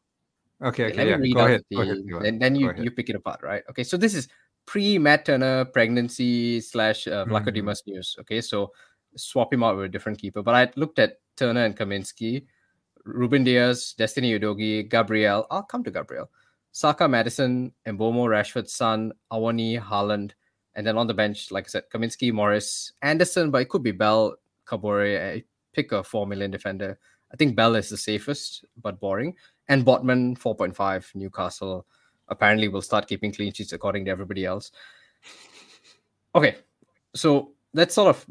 Okay, 0.62 0.86
Okay, 0.88 0.98
let 0.98 1.08
yeah. 1.08 1.18
me 1.18 1.24
read 1.24 1.36
Go 1.36 1.40
out 1.42 1.50
ahead. 1.50 1.64
the 1.70 1.80
ahead. 1.82 2.26
and 2.26 2.42
then 2.42 2.56
you 2.56 2.74
you 2.78 2.92
pick 2.92 3.10
it 3.10 3.16
apart, 3.16 3.40
right? 3.42 3.64
Okay, 3.70 3.84
so 3.84 3.96
this 3.98 4.14
is 4.14 4.28
pre 4.66 4.98
Matt 5.00 5.26
Turner 5.26 5.66
pregnancy 5.66 6.60
slash 6.62 7.08
uh, 7.08 7.26
Mhm. 7.26 7.88
News. 7.88 8.16
Okay, 8.20 8.42
so 8.42 8.72
swap 9.16 9.54
him 9.54 9.64
out 9.64 9.78
with 9.78 9.86
a 9.86 9.90
different 9.90 10.20
keeper. 10.20 10.44
But 10.44 10.56
I 10.56 10.72
looked 10.76 11.00
at 11.00 11.20
Turner 11.38 11.64
and 11.64 11.76
Kaminski, 11.78 12.46
Ruben 13.06 13.44
Dias, 13.44 13.94
Destiny 13.94 14.38
Udogie, 14.38 14.88
Gabriel. 14.90 15.48
I'll 15.50 15.64
come 15.64 15.84
to 15.86 15.92
Gabriel. 15.92 16.30
Saka, 16.72 17.08
Maddison, 17.08 17.72
Mbeumo, 17.88 18.28
Rashford, 18.30 18.70
Son, 18.70 19.12
Awoniyi, 19.32 19.80
Haaland, 19.82 20.32
and 20.76 20.86
then 20.86 20.98
on 20.98 21.08
the 21.08 21.14
bench, 21.16 21.52
like 21.52 21.66
I 21.66 21.70
said, 21.70 21.90
Kaminski, 21.90 22.32
Morris, 22.32 22.92
Andersen, 23.02 23.50
but 23.50 23.62
it 23.64 23.70
could 23.70 23.82
be 23.82 23.92
Bell, 23.92 24.36
Kabore. 24.68 25.18
I 25.18 25.44
pick 25.74 25.92
a 25.94 26.04
four 26.04 26.28
million 26.28 26.52
defender. 26.52 27.00
I 27.34 27.38
think 27.38 27.56
Bell 27.56 27.76
is 27.76 27.90
the 27.90 27.98
safest, 27.98 28.66
but 28.82 29.00
boring. 29.00 29.36
And 29.70 29.86
Botman, 29.86 30.38
4.5, 30.38 31.16
Newcastle. 31.16 31.86
Apparently 32.28 32.68
will 32.68 32.82
start 32.82 33.08
keeping 33.08 33.32
clean 33.32 33.54
sheets 33.54 33.72
according 33.72 34.06
to 34.06 34.12
everybody 34.12 34.46
else. 34.46 34.72
Okay. 36.36 36.58
So 37.16 37.52
that's 37.74 37.96
sort 37.96 38.10
of 38.10 38.26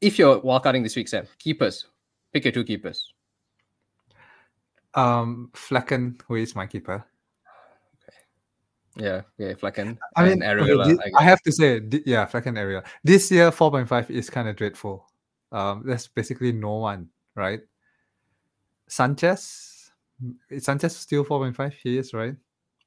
if 0.00 0.18
you're 0.18 0.40
wildcarding 0.40 0.82
this 0.82 0.96
week, 0.96 1.08
Sam, 1.08 1.26
keepers. 1.38 1.86
Pick 2.32 2.44
your 2.44 2.52
two 2.52 2.64
keepers. 2.64 3.12
Um, 4.94 5.50
Flekken, 5.54 6.20
who 6.28 6.36
is 6.36 6.54
my 6.54 6.66
keeper. 6.66 7.04
Yeah, 8.96 9.22
yeah, 9.38 9.54
Flekken. 9.54 9.98
I 10.14 10.28
mean, 10.28 10.42
and 10.42 10.60
okay, 10.60 10.96
I 11.04 11.20
I, 11.20 11.24
have 11.24 11.40
to 11.42 11.50
say, 11.52 11.80
yeah, 12.06 12.26
Flekken 12.26 12.56
area. 12.56 12.84
This 13.02 13.30
year, 13.30 13.50
4.5 13.50 14.10
is 14.10 14.30
kind 14.30 14.48
of 14.48 14.54
dreadful. 14.54 15.08
Um, 15.50 15.82
there's 15.84 16.06
basically 16.06 16.52
no 16.52 16.74
one, 16.74 17.08
right? 17.34 17.60
Sanchez, 18.86 19.73
Mm, 20.22 20.34
is 20.50 20.64
Sanchez 20.64 20.96
still 20.96 21.24
4.5? 21.24 21.72
He 21.82 21.98
is, 21.98 22.12
right? 22.14 22.34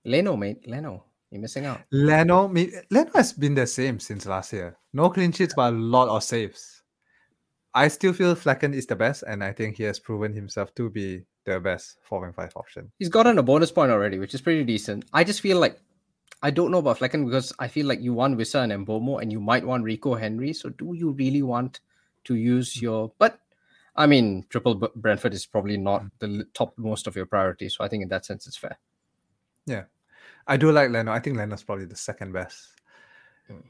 Leno, 0.06 0.36
mate. 0.36 0.68
Leno. 0.68 1.04
You're 1.32 1.42
missing 1.42 1.66
out. 1.66 1.82
Leno, 1.92 2.48
Leno 2.48 3.12
has 3.16 3.34
been 3.34 3.54
the 3.54 3.68
same 3.68 4.00
since 4.00 4.26
last 4.26 4.54
year. 4.54 4.78
No 4.94 5.10
clean 5.10 5.32
sheets, 5.32 5.54
but 5.54 5.74
a 5.74 5.76
lot 5.76 6.08
of 6.08 6.24
saves. 6.24 6.84
I 7.74 7.90
still 7.90 8.14
feel 8.14 8.34
Flekken 8.36 8.74
is 8.74 8.86
the 8.86 8.96
best, 8.96 9.24
and 9.28 9.44
I 9.44 9.52
think 9.52 9.78
he 9.78 9.84
has 9.84 10.00
proven 10.00 10.34
himself 10.34 10.74
to 10.76 10.90
be 10.90 11.26
the 11.46 11.60
best 11.60 11.98
4.5 12.10 12.52
option. 12.56 12.92
He's 12.98 13.10
gotten 13.10 13.38
a 13.38 13.44
bonus 13.44 13.72
point 13.72 13.92
already, 13.92 14.20
which 14.20 14.34
is 14.34 14.42
pretty 14.42 14.64
decent. 14.64 15.06
I 15.14 15.24
just 15.24 15.42
feel 15.42 15.60
like 15.60 15.80
I 16.42 16.52
don't 16.52 16.72
know 16.72 16.78
about 16.78 17.00
Flekken 17.00 17.26
because 17.26 17.52
I 17.60 17.68
feel 17.68 17.88
like 17.88 18.00
you 18.00 18.14
want 18.14 18.38
Wissa 18.38 18.64
and 18.64 18.86
Mbeumo 18.86 19.22
and 19.22 19.32
you 19.32 19.40
might 19.40 19.66
want 19.66 19.84
Rico 19.84 20.16
Henry. 20.16 20.54
So 20.54 20.70
do 20.70 20.94
you 20.94 21.12
really 21.12 21.42
want 21.42 21.80
to 22.26 22.36
use 22.36 22.80
your 22.82 23.12
but 23.18 23.40
I 23.98 24.08
mean 24.08 24.46
triple 24.50 24.76
Brentford 24.96 25.34
is 25.34 25.46
probably 25.46 25.78
not 25.78 26.06
the 26.20 26.46
top 26.54 26.74
most 26.78 27.08
of 27.08 27.16
your 27.16 27.26
priority. 27.26 27.70
So 27.70 27.84
I 27.84 27.88
think 27.88 28.04
in 28.04 28.10
that 28.10 28.26
sense 28.26 28.48
it's 28.48 28.58
fair. 28.58 28.78
Yeah. 29.66 29.84
I 30.48 30.56
do 30.56 30.72
like 30.72 30.92
Leno. 30.92 31.12
I 31.12 31.20
think 31.20 31.38
Leno's 31.38 31.64
probably 31.64 31.86
the 31.86 31.96
second 31.96 32.32
best. 32.32 32.70
Mm. 33.52 33.64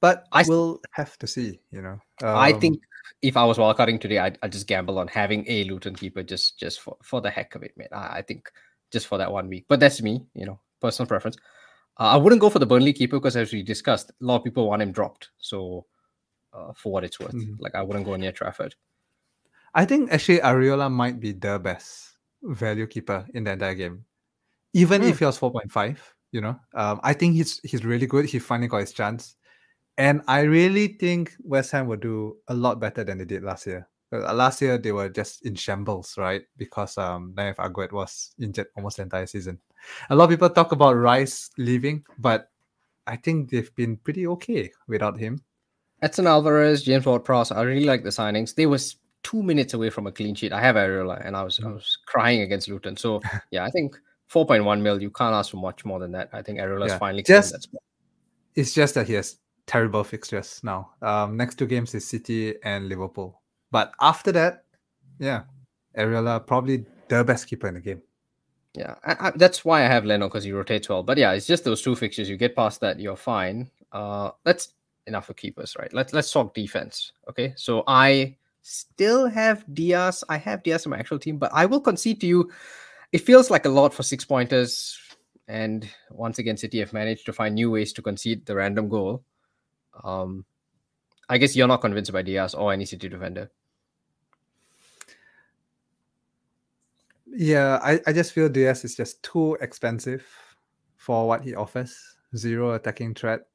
But 0.00 0.26
I 0.30 0.44
will 0.46 0.80
have 0.92 1.18
to 1.18 1.26
see, 1.26 1.60
you 1.72 1.82
know. 1.82 1.98
I 2.22 2.52
Um, 2.52 2.60
think 2.60 2.82
if 3.22 3.36
I 3.36 3.44
was 3.44 3.58
wildcarding 3.58 4.00
today, 4.00 4.18
I'd, 4.18 4.38
I'd 4.42 4.52
just 4.52 4.66
gamble 4.66 4.98
on 4.98 5.08
having 5.08 5.44
a 5.48 5.64
Luton 5.64 5.96
keeper 5.96 6.22
just 6.22 6.58
just 6.58 6.80
for, 6.80 6.96
for 7.02 7.20
the 7.20 7.30
heck 7.30 7.54
of 7.54 7.62
it, 7.62 7.76
man. 7.76 7.88
I, 7.90 8.18
I 8.18 8.22
think 8.22 8.52
just 8.92 9.06
for 9.06 9.18
that 9.18 9.32
one 9.32 9.48
week. 9.48 9.64
But 9.66 9.80
that's 9.80 10.02
me, 10.02 10.24
you 10.34 10.44
know, 10.46 10.60
personal 10.80 11.08
preference. 11.08 11.36
Uh, 11.98 12.10
I 12.10 12.16
wouldn't 12.16 12.40
go 12.40 12.50
for 12.50 12.58
the 12.58 12.66
Burnley 12.66 12.92
keeper 12.92 13.16
because 13.16 13.36
as 13.36 13.52
we 13.52 13.62
discussed, 13.62 14.10
a 14.10 14.14
lot 14.20 14.36
of 14.36 14.44
people 14.44 14.68
want 14.68 14.82
him 14.82 14.92
dropped. 14.92 15.30
So 15.38 15.86
uh, 16.54 16.72
for 16.74 16.92
what 16.92 17.04
it's 17.04 17.18
worth, 17.20 17.34
Mhm. 17.34 17.60
like 17.60 17.74
I 17.74 17.82
wouldn't 17.82 18.06
go 18.06 18.16
near 18.16 18.32
Trafford. 18.32 18.74
I 19.74 19.84
think 19.84 20.12
actually 20.12 20.38
Areola 20.38 20.90
might 20.90 21.18
be 21.20 21.32
the 21.32 21.58
best 21.58 22.16
value 22.42 22.86
keeper 22.86 23.26
in 23.34 23.44
the 23.44 23.52
entire 23.52 23.74
game. 23.74 24.04
Even 24.72 25.02
Hmm. 25.02 25.08
if 25.08 25.18
he 25.18 25.24
was 25.24 25.38
4.5, 25.38 25.98
you 26.32 26.40
know. 26.40 26.58
Um, 26.74 27.00
I 27.02 27.12
think 27.12 27.34
he's 27.34 27.60
he's 27.64 27.84
really 27.84 28.06
good. 28.06 28.24
He 28.26 28.38
finally 28.38 28.68
got 28.68 28.78
his 28.86 28.92
chance. 28.92 29.36
And 29.98 30.22
I 30.26 30.40
really 30.42 30.88
think 30.98 31.34
West 31.42 31.70
Ham 31.72 31.86
will 31.86 31.96
do 31.98 32.36
a 32.48 32.54
lot 32.54 32.80
better 32.80 33.04
than 33.04 33.18
they 33.18 33.24
did 33.24 33.42
last 33.44 33.66
year. 33.66 33.88
Uh, 34.12 34.32
Last 34.34 34.60
year 34.62 34.78
they 34.78 34.90
were 34.92 35.08
just 35.08 35.42
in 35.46 35.54
shambles, 35.54 36.18
right? 36.18 36.42
Because 36.56 36.98
um 36.98 37.32
Nayef 37.34 37.56
Aguerd 37.56 37.92
was 37.92 38.34
injured 38.38 38.68
almost 38.76 38.96
the 38.98 39.02
entire 39.02 39.26
season. 39.26 39.58
A 40.10 40.14
lot 40.14 40.24
of 40.24 40.30
people 40.30 40.50
talk 40.50 40.72
about 40.72 40.94
Rice 40.96 41.50
leaving, 41.58 42.04
but 42.18 42.50
I 43.06 43.16
think 43.16 43.50
they've 43.50 43.74
been 43.74 43.96
pretty 43.98 44.26
okay 44.38 44.70
without 44.88 45.18
him. 45.18 45.42
Edson 46.04 46.26
Alvarez, 46.26 46.82
James 46.82 47.06
Ward-Prowse, 47.06 47.50
I 47.50 47.62
really 47.62 47.86
like 47.86 48.02
the 48.04 48.10
signings. 48.10 48.54
They 48.54 48.66
was 48.66 48.96
two 49.22 49.42
minutes 49.42 49.72
away 49.72 49.88
from 49.88 50.06
a 50.06 50.12
clean 50.12 50.34
sheet. 50.34 50.52
I 50.52 50.60
have 50.60 50.76
Areola, 50.76 51.24
and 51.26 51.34
I 51.34 51.42
was 51.42 51.58
I 51.60 51.62
Mhm. 51.64 51.74
was 51.74 51.98
crying 52.06 52.42
against 52.42 52.68
Luton. 52.68 52.96
So 52.96 53.20
yeah, 53.50 53.64
I 53.64 53.70
think 53.70 53.96
4.1 54.28 54.82
mil. 54.82 55.00
You 55.00 55.10
can't 55.10 55.34
ask 55.34 55.50
for 55.50 55.56
much 55.56 55.84
more 55.84 55.98
than 55.98 56.12
that. 56.12 56.28
I 56.32 56.42
think 56.42 56.58
Areola's 56.58 56.92
Yeah, 56.92 56.98
finally 56.98 57.22
just- 57.22 57.52
that 57.52 57.62
spot. 57.62 57.82
It's 58.54 58.72
just 58.74 58.94
that 58.94 59.06
he 59.08 59.14
has 59.14 59.36
terrible 59.66 60.04
fixtures 60.04 60.60
now. 60.62 60.90
Um, 61.02 61.36
next 61.36 61.56
two 61.56 61.66
games 61.66 61.94
is 61.94 62.06
City 62.06 62.54
and 62.62 62.88
Liverpool. 62.88 63.40
But 63.72 63.92
after 64.00 64.30
that, 64.32 64.64
yeah, 65.18 65.42
Ariola 65.96 66.46
probably 66.46 66.84
the 67.08 67.24
best 67.24 67.48
keeper 67.48 67.66
in 67.68 67.74
the 67.74 67.80
game. 67.80 68.02
Yeah, 68.74 68.94
I, 69.04 69.28
I, 69.28 69.30
that's 69.34 69.64
why 69.64 69.84
I 69.84 69.88
have 69.88 70.04
Leno 70.04 70.28
because 70.28 70.44
he 70.44 70.52
rotates 70.52 70.88
well. 70.88 71.02
But 71.02 71.16
yeah, 71.18 71.32
it's 71.32 71.46
just 71.46 71.64
those 71.64 71.80
two 71.82 71.96
fixtures. 71.96 72.28
You 72.28 72.36
get 72.36 72.54
past 72.54 72.80
that, 72.82 73.00
you're 73.00 73.16
fine. 73.16 73.70
Uh, 73.90 74.30
that's 74.44 74.74
enough 75.06 75.26
for 75.26 75.34
keepers, 75.34 75.76
right? 75.78 75.92
Let's 75.92 76.12
let's 76.12 76.30
talk 76.30 76.54
defense. 76.54 77.12
Okay, 77.28 77.52
so 77.56 77.84
I 77.86 78.36
still 78.62 79.26
have 79.26 79.64
Dias. 79.74 80.24
I 80.28 80.38
have 80.38 80.62
Dias 80.62 80.86
in 80.86 80.90
my 80.90 80.98
actual 80.98 81.18
team, 81.18 81.38
but 81.38 81.50
I 81.52 81.66
will 81.66 81.80
concede 81.80 82.20
to 82.20 82.26
you. 82.26 82.50
It 83.12 83.18
feels 83.18 83.50
like 83.50 83.64
a 83.64 83.68
lot 83.68 83.94
for 83.94 84.02
six 84.02 84.24
pointers, 84.24 84.98
and 85.48 85.88
once 86.10 86.38
again, 86.38 86.56
City 86.56 86.78
have 86.80 86.92
managed 86.92 87.26
to 87.26 87.32
find 87.32 87.54
new 87.54 87.70
ways 87.70 87.92
to 87.94 88.02
concede 88.02 88.46
the 88.46 88.54
random 88.54 88.88
goal. 88.88 89.22
Um, 90.02 90.44
I 91.28 91.38
guess 91.38 91.54
you're 91.56 91.68
not 91.68 91.80
convinced 91.80 92.12
by 92.12 92.22
Dias 92.22 92.54
or 92.54 92.72
any 92.72 92.84
City 92.84 93.08
defender. 93.08 93.50
Yeah, 97.26 97.80
I, 97.82 98.00
I 98.06 98.12
just 98.12 98.32
feel 98.32 98.48
Dias 98.48 98.84
is 98.84 98.94
just 98.94 99.22
too 99.22 99.56
expensive 99.60 100.24
for 100.96 101.26
what 101.26 101.42
he 101.42 101.54
offers. 101.54 101.98
Zero 102.36 102.74
attacking 102.74 103.14
threat, 103.14 103.46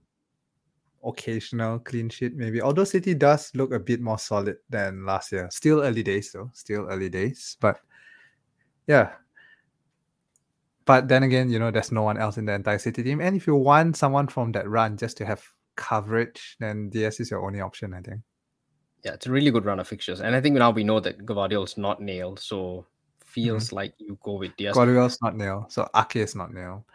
occasional 1.04 1.80
clean 1.80 2.10
sheet, 2.10 2.36
maybe. 2.36 2.62
Although 2.62 2.84
City 2.84 3.14
does 3.14 3.52
look 3.56 3.74
a 3.74 3.80
bit 3.80 4.02
more 4.02 4.20
solid 4.20 4.58
than 4.70 5.06
last 5.06 5.32
year. 5.32 5.48
Still 5.52 5.82
early 5.82 6.04
days, 6.04 6.32
though. 6.32 6.50
Still 6.54 6.88
early 6.90 7.10
days. 7.10 7.58
But 7.60 7.80
yeah. 8.88 9.12
But 10.86 11.08
then 11.08 11.24
again, 11.24 11.50
you 11.50 11.60
know, 11.60 11.72
there's 11.72 11.92
no 11.92 12.02
one 12.02 12.18
else 12.18 12.38
in 12.38 12.46
the 12.46 12.54
entire 12.54 12.80
City 12.80 13.04
team. 13.04 13.22
And 13.22 13.36
if 13.36 13.46
you 13.46 13.56
want 13.56 13.96
someone 13.96 14.28
from 14.28 14.52
that 14.54 14.68
run 14.68 14.98
just 14.98 15.18
to 15.18 15.26
have 15.26 15.44
coverage, 15.76 16.58
then 16.60 16.90
Dias 16.90 17.20
is 17.20 17.32
your 17.32 17.46
only 17.46 17.62
option, 17.62 17.94
I 17.94 18.02
think. 18.02 18.22
Yeah, 19.04 19.14
it's 19.14 19.28
a 19.28 19.32
really 19.32 19.50
good 19.50 19.66
run 19.66 19.80
of 19.80 19.88
fixtures, 19.88 20.20
and 20.20 20.36
I 20.36 20.42
think 20.42 20.58
now 20.58 20.72
we 20.72 20.84
know 20.84 21.00
that 21.00 21.26
Gvardiol's 21.26 21.78
not 21.78 22.02
nailed, 22.02 22.38
so 22.40 22.58
mm-hmm. 22.58 23.26
feels 23.26 23.72
like 23.72 23.94
you 23.98 24.18
go 24.22 24.34
with 24.34 24.56
Dias. 24.58 24.76
Gvardiol's 24.76 25.18
not 25.22 25.38
nailed. 25.38 25.72
so 25.72 25.88
Ake 25.96 26.18
is 26.18 26.36
not 26.36 26.54
nail. 26.54 26.86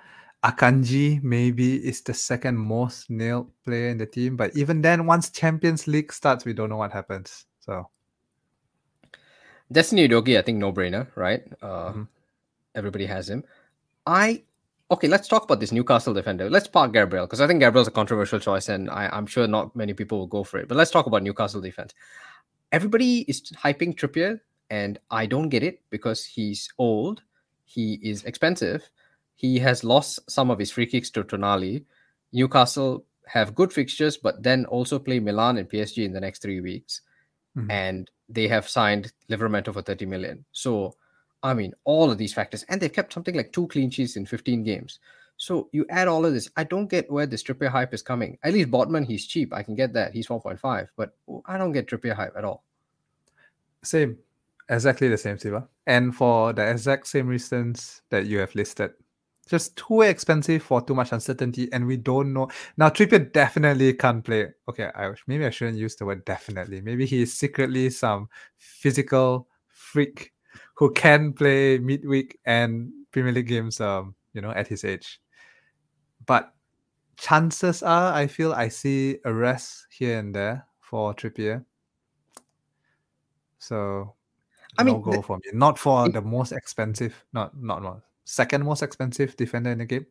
Akanji 0.45 1.22
maybe 1.22 1.76
is 1.76 2.03
the 2.03 2.12
second 2.12 2.59
most 2.59 3.09
nailed 3.09 3.51
player 3.64 3.88
in 3.88 3.97
the 3.97 4.07
team, 4.07 4.36
but 4.36 4.55
even 4.55 4.82
then, 4.82 5.07
once 5.07 5.30
Champions 5.30 5.86
League 5.86 6.12
starts, 6.12 6.45
we 6.45 6.53
don't 6.53 6.68
know 6.68 6.76
what 6.76 6.92
happens. 6.92 7.47
So 7.61 7.88
Destiny 9.72 10.07
Dogi, 10.07 10.38
I 10.38 10.42
think 10.42 10.59
no 10.59 10.70
brainer, 10.72 11.09
right? 11.16 11.42
Uh, 11.62 11.92
Mhm. 11.92 12.09
Everybody 12.74 13.07
has 13.07 13.30
him. 13.30 13.45
I 14.07 14.42
okay. 14.90 15.09
Let's 15.09 15.28
talk 15.28 15.45
about 15.45 15.61
this 15.61 15.72
Newcastle 15.72 16.12
defender. 16.12 16.51
Let's 16.51 16.68
park 16.68 16.92
Gabriel 16.92 17.24
because 17.26 17.40
I 17.40 17.47
think 17.47 17.61
Gabriel's 17.61 17.88
a 17.88 17.92
controversial 17.92 18.38
choice, 18.38 18.68
and 18.68 18.90
I, 18.90 19.09
I'm 19.09 19.26
sure 19.26 19.47
not 19.47 19.74
many 19.74 19.95
people 19.95 20.18
will 20.18 20.26
go 20.26 20.45
for 20.45 20.59
it. 20.59 20.68
But 20.68 20.76
let's 20.76 20.90
talk 20.90 21.07
about 21.07 21.22
Newcastle 21.22 21.61
defense. 21.62 21.95
Everybody 22.72 23.20
is 23.20 23.40
hyping 23.53 23.95
Trippier, 23.97 24.40
and 24.68 24.99
I 25.11 25.24
don't 25.26 25.49
get 25.49 25.62
it 25.62 25.80
because 25.88 26.24
he's 26.24 26.68
old, 26.76 27.22
he 27.64 27.95
is 28.03 28.24
expensive, 28.24 28.90
he 29.35 29.59
has 29.59 29.85
lost 29.85 30.20
some 30.30 30.51
of 30.51 30.59
his 30.59 30.70
free 30.70 30.87
kicks 30.87 31.11
to 31.11 31.24
Tonali. 31.24 31.85
Newcastle 32.32 33.05
have 33.26 33.55
good 33.55 33.72
fixtures, 33.72 34.16
but 34.16 34.43
then 34.43 34.64
also 34.66 34.99
play 34.99 35.18
Milan 35.20 35.59
and 35.59 35.68
PSG 35.68 36.05
in 36.05 36.12
the 36.12 36.20
next 36.20 36.43
three 36.43 36.61
weeks 36.61 37.01
Mhm. 37.57 37.70
and 37.70 38.11
they 38.28 38.49
have 38.49 38.68
signed 38.68 39.12
Livramento 39.30 39.72
for 39.72 39.80
30 39.82 40.07
million. 40.07 40.45
So, 40.53 40.97
I 41.43 41.55
mean, 41.55 41.72
all 41.85 42.11
of 42.11 42.18
these 42.18 42.35
factors, 42.35 42.64
and 42.68 42.80
they've 42.80 42.93
kept 42.93 43.12
something 43.12 43.35
like 43.35 43.53
two 43.53 43.66
clean 43.68 43.91
sheets 43.91 44.16
in 44.16 44.26
15 44.26 44.64
games. 44.64 44.99
So 45.37 45.68
you 45.72 45.85
add 45.89 46.09
all 46.09 46.24
of 46.24 46.32
this. 46.32 46.49
I 46.57 46.64
don't 46.64 46.89
get 46.89 47.11
where 47.11 47.26
the 47.26 47.37
Trippier 47.37 47.68
hype 47.68 47.93
is 47.95 48.03
coming. 48.03 48.39
At 48.43 48.55
least 48.55 48.70
Botman, 48.70 49.07
he's 49.07 49.26
cheap. 49.26 49.53
I 49.53 49.62
can 49.62 49.74
get 49.74 49.93
that. 49.93 50.12
He's 50.12 50.26
4.5, 50.26 50.89
but 50.97 51.16
I 51.47 51.59
don't 51.59 51.72
get 51.72 51.87
Trippier 51.87 52.14
hype 52.14 52.37
at 52.37 52.45
all. 52.45 52.64
same, 53.82 54.18
exactly 54.68 55.09
the 55.09 55.18
same, 55.18 55.39
Siva. 55.39 55.68
And 55.87 56.14
for 56.16 56.53
the 56.53 56.68
exact 56.68 57.07
same 57.07 57.26
reasons 57.28 58.03
that 58.09 58.26
you 58.26 58.39
have 58.39 58.55
listed, 58.55 58.93
just 59.45 59.76
too 59.76 60.03
expensive 60.03 60.62
for 60.62 60.80
too 60.82 60.95
much 60.95 61.12
uncertainty, 61.12 61.68
and 61.72 61.86
we 61.86 61.97
don't 61.97 62.32
know. 62.32 62.49
Now, 62.76 62.88
Trippier 62.88 63.32
definitely 63.32 63.92
can't 63.95 64.24
play. 64.24 64.49
Okay, 64.68 64.90
I 64.95 65.12
maybe 65.26 65.45
I 65.45 65.51
shouldn't 65.51 65.78
use 65.78 65.97
the 65.97 66.07
word 66.07 66.24
definitely. 66.24 66.80
Maybe 66.80 67.07
he 67.07 67.22
is 67.22 67.32
secretly 67.32 67.90
some 67.90 68.28
physical 68.59 69.49
freak 69.68 70.32
who 70.74 70.92
can 70.92 71.32
play 71.32 71.78
midweek 71.78 72.38
and 72.47 72.90
Premier 73.12 73.32
League 73.32 73.49
games. 73.49 73.80
Um, 73.80 74.14
you 74.32 74.40
know, 74.40 74.51
at 74.51 74.66
his 74.66 74.84
age, 74.84 75.20
but 76.26 76.53
chances 77.16 77.82
are, 77.82 78.12
I 78.12 78.26
feel 78.26 78.53
I 78.53 78.68
see 78.68 79.18
arrests 79.24 79.86
here 79.90 80.18
and 80.18 80.34
there 80.34 80.66
for 80.80 81.14
Trippier. 81.14 81.64
So 83.59 84.14
I 84.78 84.82
no 84.82 84.92
mean, 84.95 85.03
goal 85.03 85.12
the- 85.14 85.22
for 85.22 85.36
me. 85.38 85.45
Not 85.53 85.78
for 85.78 86.07
it- 86.07 86.12
the 86.12 86.22
most 86.22 86.53
expensive, 86.53 87.24
not 87.32 87.57
not 87.57 87.82
not 87.82 88.03
second 88.25 88.64
most 88.64 88.83
expensive 88.83 89.37
defender 89.37 89.70
in 89.70 89.79
the 89.79 89.85
game. 89.85 90.07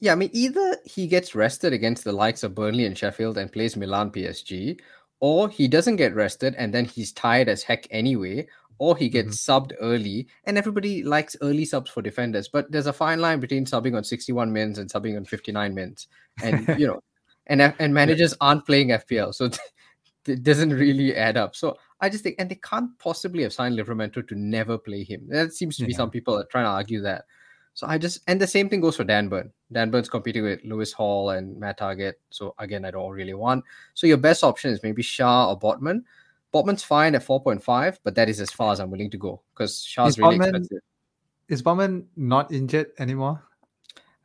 Yeah, 0.00 0.12
I 0.12 0.16
mean, 0.16 0.30
either 0.32 0.76
he 0.84 1.06
gets 1.06 1.34
rested 1.34 1.72
against 1.72 2.04
the 2.04 2.12
likes 2.12 2.42
of 2.42 2.54
Burnley 2.54 2.84
and 2.84 2.96
Sheffield 2.96 3.38
and 3.38 3.50
plays 3.50 3.76
Milan 3.76 4.10
PSG, 4.10 4.80
or 5.20 5.48
he 5.48 5.68
doesn't 5.68 5.96
get 5.96 6.14
rested 6.14 6.54
and 6.58 6.74
then 6.74 6.84
he's 6.84 7.12
tired 7.12 7.48
as 7.48 7.62
heck 7.62 7.86
anyway, 7.90 8.46
or 8.78 8.96
he 8.96 9.08
gets 9.08 9.42
mm-hmm. 9.42 9.64
subbed 9.64 9.72
early. 9.80 10.28
And 10.44 10.58
everybody 10.58 11.02
likes 11.02 11.36
early 11.40 11.64
subs 11.64 11.90
for 11.90 12.02
defenders, 12.02 12.48
but 12.48 12.70
there's 12.70 12.86
a 12.86 12.92
fine 12.92 13.20
line 13.20 13.40
between 13.40 13.64
subbing 13.64 13.96
on 13.96 14.04
61 14.04 14.52
mins 14.52 14.78
and 14.78 14.90
subbing 14.90 15.16
on 15.16 15.24
59 15.24 15.74
mins. 15.74 16.08
And, 16.42 16.68
you 16.78 16.86
know, 16.86 17.00
and 17.46 17.60
and 17.78 17.94
managers 17.94 18.34
aren't 18.40 18.66
playing 18.66 18.88
FPL, 18.88 19.34
so 19.34 19.50
it 20.26 20.42
doesn't 20.42 20.70
really 20.70 21.14
add 21.14 21.36
up. 21.36 21.54
So 21.54 21.76
I 22.04 22.08
just 22.08 22.22
think, 22.22 22.36
and 22.38 22.50
they 22.50 22.60
can't 22.70 22.90
possibly 22.98 23.42
have 23.44 23.52
signed 23.52 23.78
Livramento 23.78 24.26
to 24.28 24.34
never 24.34 24.76
play 24.78 25.04
him. 25.04 25.26
That 25.28 25.52
seems 25.52 25.76
to 25.78 25.84
be 25.84 25.92
Yeah. 25.92 25.96
some 25.96 26.10
people 26.10 26.38
are 26.38 26.44
trying 26.44 26.64
to 26.66 26.70
argue 26.70 27.00
that. 27.02 27.24
So 27.74 27.86
I 27.88 27.98
just, 27.98 28.20
and 28.28 28.40
the 28.40 28.46
same 28.46 28.68
thing 28.68 28.80
goes 28.80 28.96
for 28.96 29.04
Dan 29.04 29.28
Burn. 29.28 29.50
Dan 29.72 29.90
Burn's 29.90 30.08
competing 30.08 30.44
with 30.44 30.60
Lewis 30.64 30.92
Hall 30.92 31.30
and 31.30 31.58
Matt 31.58 31.78
Targett. 31.80 32.14
So 32.30 32.54
again, 32.58 32.84
I 32.84 32.90
don't 32.92 33.10
really 33.10 33.34
want. 33.34 33.64
So 33.94 34.06
your 34.06 34.16
best 34.18 34.44
option 34.44 34.70
is 34.70 34.82
maybe 34.82 35.02
Schär 35.02 35.48
or 35.48 35.58
Botman. 35.58 36.04
Botman's 36.52 36.84
fine 36.84 37.16
at 37.16 37.24
4.5, 37.24 37.98
but 38.04 38.14
that 38.14 38.28
is 38.28 38.40
as 38.40 38.50
far 38.52 38.70
as 38.72 38.78
I'm 38.78 38.90
willing 38.92 39.10
to 39.10 39.18
go 39.18 39.42
because 39.52 39.72
Schär's 39.84 40.10
Is 40.10 40.18
really 40.18 40.38
Botman 40.38 40.48
expensive. 40.48 40.82
Is 41.48 41.62
Botman 41.64 42.04
not 42.16 42.52
injured 42.52 42.92
anymore? 43.00 43.42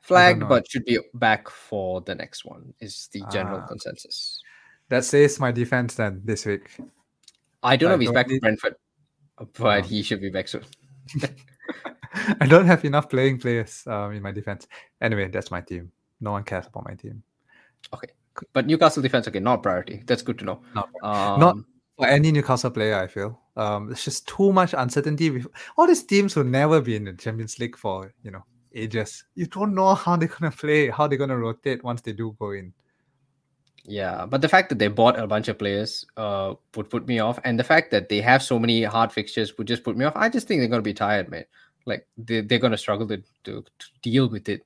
Flagged, 0.02 0.48
but 0.48 0.70
should 0.70 0.86
be 0.86 1.00
back 1.16 1.50
for 1.50 2.02
the 2.02 2.14
next 2.16 2.46
one, 2.46 2.74
is 2.80 3.10
the 3.14 3.24
general 3.32 3.62
Ah. 3.64 3.68
consensus. 3.68 4.42
That 4.90 5.06
saves 5.06 5.40
my 5.40 5.52
defense 5.52 5.96
then 5.96 6.22
this 6.24 6.46
week. 6.46 6.70
I 7.64 7.76
don't 7.76 7.90
know 7.90 7.96
if 7.96 8.02
he's 8.02 8.08
don't 8.08 8.16
back 8.16 8.28
need- 8.28 8.42
Brentford, 8.42 8.76
but 9.58 9.80
Oh. 9.80 9.82
he 9.88 10.02
should 10.04 10.22
be 10.22 10.30
back 10.30 10.48
soon. 10.48 10.64
I 12.42 12.48
don't 12.48 12.66
have 12.66 12.84
enough 12.86 13.10
playing 13.10 13.40
players 13.40 13.84
um, 13.88 14.14
in 14.14 14.22
my 14.24 14.32
defense. 14.32 14.68
Anyway, 15.02 15.28
that's 15.30 15.52
my 15.52 15.62
team. 15.62 15.92
No 16.22 16.32
one 16.32 16.44
cares 16.44 16.66
about 16.68 16.86
my 16.86 16.96
team. 16.96 17.22
Okay, 17.94 18.10
but 18.54 18.66
Newcastle 18.68 19.02
defense, 19.04 19.28
okay, 19.28 19.40
not 19.40 19.62
priority. 19.64 20.04
That's 20.06 20.22
good 20.22 20.38
to 20.40 20.46
know. 20.46 20.62
Not 20.76 20.90
Um, 21.04 21.40
Not- 21.40 21.56
For 21.98 22.08
any 22.08 22.32
Newcastle 22.32 22.72
player, 22.72 22.96
I 22.96 23.08
feel 23.08 23.40
um, 23.58 23.88
there's 23.88 24.04
just 24.06 24.28
too 24.28 24.52
much 24.54 24.74
uncertainty. 24.74 25.30
With 25.30 25.48
all 25.78 25.86
these 25.88 26.04
teams 26.04 26.36
will 26.36 26.46
never 26.46 26.82
be 26.82 26.96
in 26.96 27.04
the 27.06 27.14
Champions 27.14 27.60
League 27.60 27.76
for 27.78 28.14
you 28.24 28.32
know 28.32 28.44
ages. 28.74 29.26
You 29.36 29.46
don't 29.48 29.76
know 29.76 29.94
how 29.96 30.16
they're 30.16 30.30
gonna 30.30 30.52
play, 30.52 30.90
how 30.90 31.08
they're 31.08 31.18
gonna 31.18 31.38
rotate 31.38 31.84
once 31.84 32.02
they 32.02 32.14
do 32.14 32.36
go 32.40 32.52
in. 32.52 32.74
Yeah, 33.90 34.28
but 34.28 34.42
the 34.42 34.48
fact 34.48 34.70
that 34.70 34.78
they 34.78 34.88
bought 34.88 35.18
a 35.18 35.26
bunch 35.26 35.48
of 35.48 35.58
players 35.58 36.06
uh, 36.16 36.54
would 36.76 36.92
put 36.92 37.08
me 37.08 37.18
off, 37.18 37.40
and 37.44 37.58
the 37.58 37.64
fact 37.64 37.90
that 37.90 38.08
they 38.08 38.22
have 38.22 38.44
so 38.44 38.60
many 38.60 38.84
hard 38.84 39.12
fixtures 39.12 39.58
would 39.58 39.66
just 39.66 39.84
put 39.84 39.98
me 39.98 40.06
off. 40.06 40.14
I 40.16 40.30
just 40.30 40.48
think 40.48 40.62
they're 40.62 40.70
going 40.70 40.84
to 40.84 40.84
be 40.84 40.94
tired, 40.94 41.28
man. 41.28 41.46
Like 41.88 42.08
they 42.16 42.42
they're 42.42 42.60
going 42.60 42.72
to 42.72 42.78
struggle 42.78 43.08
to, 43.08 43.18
to 43.46 43.64
to 43.64 43.88
deal 44.04 44.30
with 44.30 44.48
it, 44.48 44.64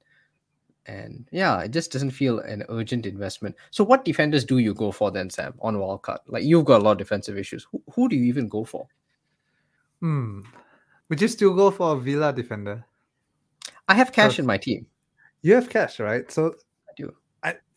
and 0.87 1.25
yeah, 1.31 1.61
it 1.61 1.71
just 1.71 1.93
doesn't 1.93 2.11
feel 2.11 2.39
an 2.39 2.65
urgent 2.67 3.05
investment. 3.05 3.55
So, 3.71 3.85
what 3.85 4.03
defenders 4.03 4.43
do 4.43 4.57
you 4.57 4.73
go 4.73 4.91
for 4.91 5.09
then, 5.09 5.29
Sam, 5.29 5.53
on 5.61 5.77
wildcard? 5.77 6.19
Like 6.27 6.43
you've 6.43 6.65
got 6.65 6.81
a 6.81 6.83
lot 6.83 6.91
of 6.91 6.97
defensive 6.97 7.37
issues. 7.37 7.65
Who, 7.71 7.81
who 7.93 8.09
do 8.09 8.17
you 8.17 8.25
even 8.25 8.49
go 8.49 8.65
for? 8.65 8.87
Hmm. 10.01 10.41
Would 11.07 11.21
you 11.21 11.29
still 11.29 11.53
go 11.53 11.71
for 11.71 11.95
a 11.95 11.97
Villa 11.97 12.33
defender? 12.33 12.83
I 13.87 13.93
have 13.93 14.11
cash 14.11 14.37
in 14.37 14.45
my 14.45 14.57
team, 14.57 14.87
You 15.41 15.55
have 15.55 15.69
cash, 15.69 16.01
right? 16.01 16.29
So 16.29 16.55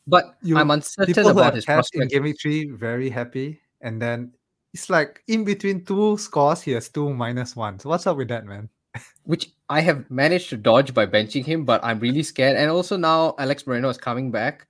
but 0.07 0.37
You- 0.43 0.57
I'm 0.57 0.71
uncertain 0.71 1.07
people 1.15 1.25
who 1.25 1.39
about 1.39 1.55
his 1.55 1.65
cash 1.65 1.87
in. 1.93 2.09
Game 2.09 2.33
3 2.35 2.71
very 2.71 3.11
happy. 3.11 3.61
And 3.81 4.01
then 4.01 4.33
it's 4.73 4.89
like 4.91 5.23
in 5.29 5.45
between 5.45 5.85
two 5.85 6.17
scores, 6.19 6.63
he 6.63 6.73
has 6.73 6.89
two 6.89 7.13
minus 7.13 7.55
ones. 7.57 7.85
What's 7.85 8.07
up 8.07 8.17
with 8.17 8.29
that, 8.29 8.45
man? 8.45 8.69
which 9.25 9.51
I 9.69 9.81
have 9.83 10.11
managed 10.11 10.49
to 10.51 10.57
dodge 10.57 10.95
by 10.95 11.05
benching 11.07 11.45
him, 11.45 11.65
but 11.67 11.85
I'm 11.85 11.99
really 12.01 12.23
scared. 12.23 12.57
And 12.57 12.71
also 12.71 12.97
now 12.97 13.35
Alex 13.39 13.67
Moreno 13.67 13.91
is 13.91 13.99
coming 13.99 14.31
back. 14.31 14.67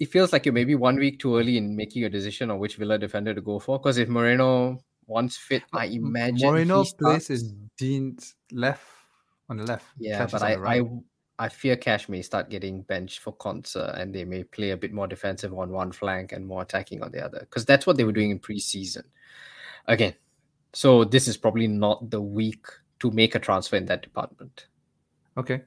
It 0.00 0.08
feels 0.10 0.32
like 0.32 0.46
you're 0.46 0.54
maybe 0.54 0.74
one 0.74 0.96
week 0.96 1.20
too 1.20 1.36
early 1.36 1.56
in 1.58 1.76
making 1.76 2.04
a 2.04 2.08
decision 2.08 2.50
on 2.50 2.58
which 2.58 2.76
Villa 2.76 2.96
defender 2.98 3.34
to 3.34 3.40
go 3.42 3.58
for. 3.58 3.78
Because 3.78 3.98
if 3.98 4.08
Moreno 4.08 4.80
once 5.06 5.36
fit, 5.36 5.62
I 5.74 5.86
imagine 5.86 6.48
Moreno 6.50 6.82
he 6.82 6.92
plays 6.98 7.26
starts- 7.26 7.30
in 7.30 7.70
Dean's 7.76 8.34
left 8.50 8.86
on 9.50 9.58
the 9.58 9.64
left. 9.64 9.86
Yeah, 9.98 10.26
but 10.26 10.42
I, 10.42 10.56
right. 10.56 10.82
I 10.82 10.88
I 11.38 11.48
fear 11.48 11.76
Cash 11.76 12.08
may 12.08 12.22
start 12.22 12.48
getting 12.48 12.82
benched 12.82 13.18
for 13.18 13.34
Konsa 13.34 13.98
and 13.98 14.14
they 14.14 14.24
may 14.24 14.44
play 14.44 14.70
a 14.70 14.76
bit 14.76 14.92
more 14.92 15.08
defensive 15.08 15.52
on 15.52 15.70
one 15.70 15.90
flank 15.90 16.32
and 16.32 16.46
more 16.46 16.62
attacking 16.62 17.02
on 17.02 17.10
the 17.10 17.24
other. 17.24 17.40
Because 17.40 17.64
that's 17.64 17.86
what 17.86 17.96
they 17.96 18.04
were 18.04 18.12
doing 18.12 18.30
in 18.30 18.38
preseason. 18.38 19.02
Again, 19.86 20.14
so 20.72 21.04
this 21.04 21.26
is 21.26 21.36
probably 21.36 21.66
not 21.66 22.10
the 22.10 22.20
week 22.20 22.66
to 23.00 23.10
make 23.10 23.34
a 23.34 23.40
transfer 23.40 23.76
in 23.76 23.86
that 23.86 24.02
department. 24.02 24.68
Okay. 25.36 25.62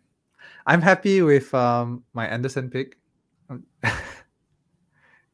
I'm 0.66 0.82
happy 0.82 1.22
with 1.22 1.54
um 1.54 2.04
my 2.14 2.28
Andersen 2.28 2.70
pick. 2.70 2.98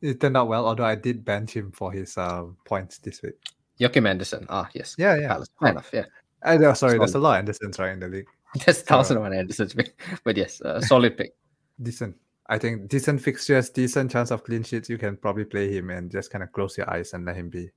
It 0.03 0.19
turned 0.19 0.35
out 0.35 0.49
well, 0.49 0.67
although 0.67 0.83
I 0.83 0.95
did 0.95 1.23
bench 1.23 1.55
him 1.55 1.71
for 1.71 1.89
his 1.89 2.17
um 2.17 2.57
points 2.65 2.97
this 2.97 3.21
week. 3.21 3.35
Joachim 3.77 4.05
Andersen. 4.05 4.45
Ah, 4.49 4.69
yes. 4.73 4.95
Yeah, 4.97 5.15
yeah. 5.15 5.29
Palace. 5.29 5.49
Fair 5.59 5.69
enough. 5.69 5.89
Yeah. 5.93 6.05
I 6.43 6.57
know, 6.57 6.73
sorry, 6.73 6.97
there's 6.97 7.11
a 7.11 7.13
Solid. 7.13 7.23
lot 7.23 7.35
of 7.35 7.39
Andersons 7.39 7.79
right 7.79 7.93
in 7.93 8.01
the 8.01 8.09
league. 8.09 8.27
There's 8.65 8.81
thousand 8.81 9.19
one 9.19 9.33
Anderson's 9.33 9.73
pick. 9.73 9.99
But 10.23 10.37
yes, 10.37 10.61
uh, 10.61 10.81
solid 10.81 11.17
pick. 11.17 11.35
Decent. 11.81 12.15
I 12.47 12.57
think 12.57 12.89
decent 12.89 13.21
fixtures, 13.21 13.69
decent 13.69 14.11
chance 14.11 14.29
of 14.31 14.43
clean 14.43 14.63
sheets. 14.63 14.89
You 14.89 14.97
can 14.97 15.17
probably 15.17 15.45
play 15.45 15.71
him 15.73 15.89
and 15.89 16.11
just 16.11 16.29
kind 16.29 16.43
of 16.43 16.51
close 16.51 16.77
your 16.77 16.89
eyes 16.89 17.13
and 17.13 17.25
let 17.25 17.35
him 17.35 17.49
be. 17.49 17.69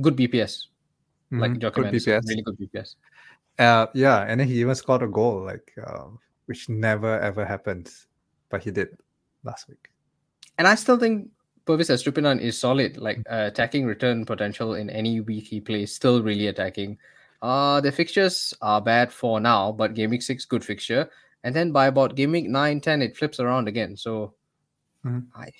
Good 0.00 0.16
BPS. 0.16 0.66
Like 1.30 1.52
Mhm, 1.52 1.62
Joachim 1.62 1.84
good 1.84 1.92
BPS. 1.94 2.28
Really 2.28 2.42
good 2.42 2.58
BPS. 2.58 2.96
Uh, 3.58 3.86
yeah, 3.94 4.24
and 4.28 4.40
then 4.40 4.48
he 4.48 4.60
even 4.60 4.74
scored 4.74 5.02
a 5.02 5.06
goal, 5.06 5.44
like 5.44 5.72
um, 5.86 6.18
which 6.46 6.68
never 6.68 7.18
ever 7.20 7.44
happens, 7.44 8.06
but 8.50 8.62
he 8.62 8.70
did 8.70 8.88
last 9.44 9.68
week. 9.68 9.90
And 10.58 10.68
I 10.68 10.74
still 10.74 10.98
think 10.98 11.30
Pervis 11.64 11.88
Estupiñán 11.90 12.40
is 12.40 12.58
solid. 12.58 12.98
Like 12.98 13.18
uh, 13.30 13.48
attacking 13.48 13.86
return 13.86 14.24
potential 14.24 14.74
in 14.74 14.90
any 14.90 15.20
week 15.20 15.46
he 15.46 15.60
plays, 15.60 15.94
still 15.94 16.22
really 16.22 16.48
attacking. 16.48 16.98
Uh, 17.42 17.80
the 17.80 17.90
fixtures 17.90 18.54
are 18.62 18.80
bad 18.80 19.12
for 19.12 19.40
now, 19.40 19.72
but 19.72 19.94
game 19.94 20.10
week 20.10 20.22
six, 20.22 20.44
good 20.44 20.64
fixture. 20.64 21.10
And 21.42 21.54
then 21.54 21.72
by 21.72 21.86
about 21.86 22.14
game 22.14 22.30
week 22.30 22.48
nine, 22.48 22.80
10, 22.80 23.02
it 23.02 23.16
flips 23.16 23.40
around 23.40 23.66
again. 23.66 23.96
So 23.96 24.34
Mhm. 25.04 25.26
I, 25.34 25.50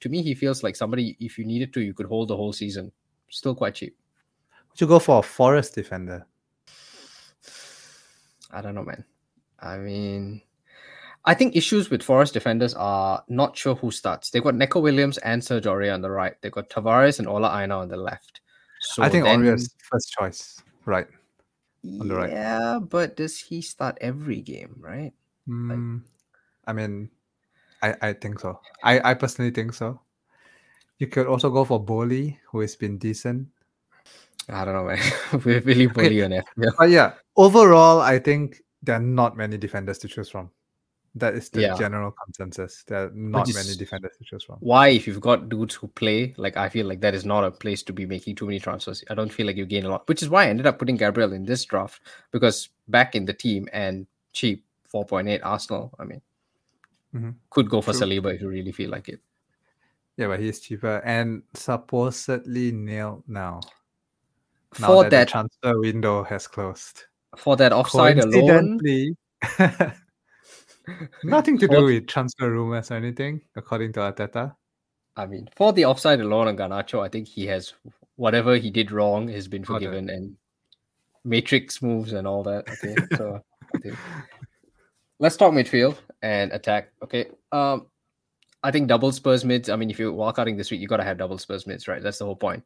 to 0.00 0.08
me, 0.10 0.22
he 0.22 0.34
feels 0.34 0.62
like 0.62 0.76
somebody, 0.76 1.16
if 1.18 1.38
you 1.38 1.46
needed 1.46 1.72
to, 1.72 1.80
you 1.80 1.94
could 1.94 2.06
hold 2.06 2.28
the 2.28 2.36
whole 2.36 2.52
season. 2.52 2.92
Still 3.30 3.54
quite 3.54 3.74
cheap. 3.74 3.96
Would 4.70 4.80
you 4.80 4.86
go 4.86 4.98
for 4.98 5.20
a 5.20 5.22
Forest 5.22 5.74
defender? 5.74 6.26
I 8.50 8.60
don't 8.60 8.74
know, 8.74 8.84
man. 8.84 9.04
I 9.60 9.78
mean, 9.78 10.42
I 11.24 11.34
think 11.34 11.56
issues 11.56 11.90
with 11.90 12.02
Forest 12.02 12.34
defenders 12.34 12.74
are 12.74 13.24
not 13.28 13.56
sure 13.56 13.74
who 13.74 13.90
starts. 13.90 14.30
They've 14.30 14.42
got 14.42 14.54
Neco 14.54 14.80
Williams 14.80 15.18
and 15.18 15.42
Serge 15.42 15.64
Aurier 15.64 15.94
on 15.94 16.02
the 16.02 16.10
right. 16.10 16.34
They've 16.40 16.52
got 16.52 16.68
Tavares 16.68 17.18
and 17.18 17.28
Ola 17.28 17.62
Aina 17.62 17.78
on 17.78 17.88
the 17.88 17.96
left. 17.96 18.40
So 18.80 19.02
I 19.02 19.08
think 19.08 19.24
then, 19.24 19.40
Aurier 19.40 19.70
first 19.90 20.10
choice, 20.10 20.62
right? 20.84 21.06
On 21.84 22.08
the 22.08 22.14
right. 22.14 22.30
Yeah, 22.30 22.78
but 22.78 23.16
does 23.16 23.38
he 23.38 23.62
start 23.62 23.96
every 24.00 24.42
game, 24.42 24.76
right? 24.78 25.12
Mm, 25.48 26.02
I 26.66 26.72
mean, 26.72 27.10
I, 27.82 27.94
I 28.02 28.12
think 28.12 28.40
so. 28.40 28.60
I, 28.84 29.12
I 29.12 29.14
personally 29.14 29.50
think 29.50 29.72
so. 29.72 30.00
You 30.98 31.06
could 31.06 31.26
also 31.26 31.48
go 31.48 31.64
for 31.64 31.82
Boly, 31.82 32.36
who 32.52 32.60
has 32.60 32.76
been 32.76 32.98
decent. 32.98 33.48
I 34.48 34.64
don't 34.64 34.74
know, 34.74 34.84
man. 34.84 35.00
We're 35.44 35.60
really 35.60 35.86
bully 35.94 36.22
on 36.22 36.32
FPL. 36.32 36.72
But 36.76 36.90
yeah, 36.90 37.14
overall, 37.36 38.00
I 38.00 38.18
think 38.18 38.62
there 38.82 38.96
are 38.96 39.00
not 39.02 39.36
many 39.36 39.56
defenders 39.56 39.98
to 39.98 40.08
choose 40.08 40.28
from. 40.28 40.50
That 41.16 41.34
is 41.34 41.48
the 41.50 41.62
Yeah. 41.62 41.76
general 41.76 42.12
consensus. 42.12 42.84
There 42.86 43.06
are 43.06 43.10
not 43.12 43.48
is- 43.48 43.54
many 43.56 43.76
defenders 43.76 44.12
to 44.18 44.24
choose 44.24 44.44
from. 44.44 44.56
Why, 44.60 44.88
if 44.90 45.06
you've 45.08 45.20
got 45.20 45.48
dudes 45.48 45.74
who 45.74 45.88
play, 45.88 46.34
like 46.36 46.56
I 46.56 46.68
feel 46.68 46.86
like 46.86 47.00
that 47.00 47.14
is 47.14 47.24
not 47.24 47.42
a 47.42 47.50
place 47.50 47.82
to 47.84 47.92
be 47.92 48.06
making 48.06 48.36
too 48.36 48.46
many 48.46 48.60
transfers. 48.60 49.02
I 49.10 49.14
don't 49.14 49.32
feel 49.32 49.46
like 49.46 49.56
you 49.56 49.66
gain 49.66 49.84
a 49.86 49.88
lot, 49.88 50.06
which 50.08 50.22
is 50.22 50.28
why 50.28 50.44
I 50.44 50.48
ended 50.48 50.66
up 50.68 50.78
putting 50.78 50.96
Gabriel 50.96 51.32
in 51.32 51.44
this 51.44 51.64
draft 51.64 52.00
because 52.30 52.68
back 52.88 53.16
in 53.16 53.24
the 53.24 53.32
team 53.32 53.68
and 53.72 54.06
cheap 54.32 54.64
4.8 54.92 55.40
Arsenal. 55.42 55.92
I 55.98 56.04
mean, 56.04 56.22
Mhm. 57.12 57.34
could 57.50 57.68
go 57.68 57.80
for 57.80 57.92
True. 57.92 58.02
Saliba 58.02 58.32
if 58.34 58.40
you 58.40 58.48
really 58.48 58.70
feel 58.72 58.90
like 58.90 59.08
it. 59.08 59.20
Yeah, 60.16 60.28
but 60.28 60.38
he's 60.38 60.60
cheaper 60.60 61.00
and 61.04 61.42
supposedly 61.54 62.70
nailed 62.70 63.24
now. 63.26 63.60
Now 64.78 64.86
For 64.86 65.02
that, 65.02 65.10
that, 65.10 65.26
the 65.26 65.30
transfer 65.32 65.80
window 65.80 66.22
has 66.22 66.46
closed. 66.46 67.04
for 67.36 67.56
that 67.56 67.72
offside 67.72 68.18
alone, 68.20 68.78
nothing 71.24 71.58
to 71.58 71.68
do 71.68 71.84
with 71.84 72.06
transfer 72.06 72.50
rumors 72.50 72.90
or 72.90 72.94
anything, 72.94 73.40
according 73.56 73.92
to 73.94 74.00
Arteta. 74.00 74.54
I 75.16 75.26
mean, 75.26 75.48
for 75.56 75.72
the 75.72 75.84
offside 75.84 76.20
alone 76.20 76.48
on 76.48 76.56
Garnacho, 76.56 77.04
I 77.04 77.08
think 77.08 77.28
he 77.28 77.46
has 77.46 77.74
whatever 78.16 78.56
he 78.56 78.70
did 78.70 78.92
wrong 78.92 79.28
has 79.28 79.48
been 79.48 79.64
forgiven 79.64 80.08
and 80.08 80.36
matrix 81.24 81.82
moves 81.82 82.12
and 82.12 82.26
all 82.26 82.42
that. 82.44 82.68
Okay, 82.68 82.94
so 83.16 83.40
I 83.74 83.78
think 83.78 83.96
let's 85.18 85.36
talk 85.36 85.52
midfield 85.52 85.96
and 86.22 86.52
attack. 86.52 86.92
Okay, 87.02 87.26
um, 87.52 87.86
I 88.62 88.70
think 88.70 88.88
double 88.88 89.12
Spurs 89.12 89.44
mids. 89.44 89.68
I 89.68 89.76
mean, 89.76 89.90
if 89.90 89.98
you're 89.98 90.12
wildcarding 90.12 90.56
this 90.56 90.70
week, 90.70 90.80
you 90.80 90.88
got 90.88 90.98
to 90.98 91.04
have 91.04 91.18
double 91.18 91.38
Spurs 91.38 91.66
mids, 91.66 91.88
right? 91.88 92.02
That's 92.02 92.18
the 92.18 92.26
whole 92.26 92.36
point. 92.36 92.62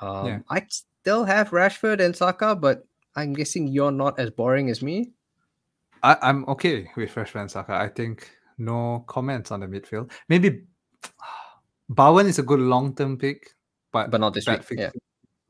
Um, 0.00 0.26
Yeah. 0.26 0.38
I 0.50 0.66
still 0.68 1.24
have 1.24 1.50
Rashford 1.50 2.00
and 2.00 2.14
Saka, 2.14 2.54
but 2.54 2.86
I'm 3.14 3.32
guessing 3.32 3.68
you're 3.68 3.92
not 3.92 4.18
as 4.18 4.30
boring 4.30 4.68
as 4.70 4.82
me. 4.82 5.12
I, 6.02 6.16
I'm 6.22 6.44
okay 6.48 6.88
with 6.96 7.10
freshman 7.10 7.48
Saka. 7.48 7.72
I 7.74 7.88
think 7.88 8.30
no 8.58 9.04
comments 9.06 9.50
on 9.50 9.60
the 9.60 9.66
midfield. 9.66 10.10
Maybe 10.28 10.62
Bowen 11.88 12.26
is 12.26 12.38
a 12.38 12.42
good 12.42 12.60
long 12.60 12.94
term 12.94 13.16
pick, 13.18 13.54
but 13.92 14.10
But 14.10 14.20
not 14.20 14.34
this 14.34 14.46
week, 14.46 14.62
yeah. 14.72 14.90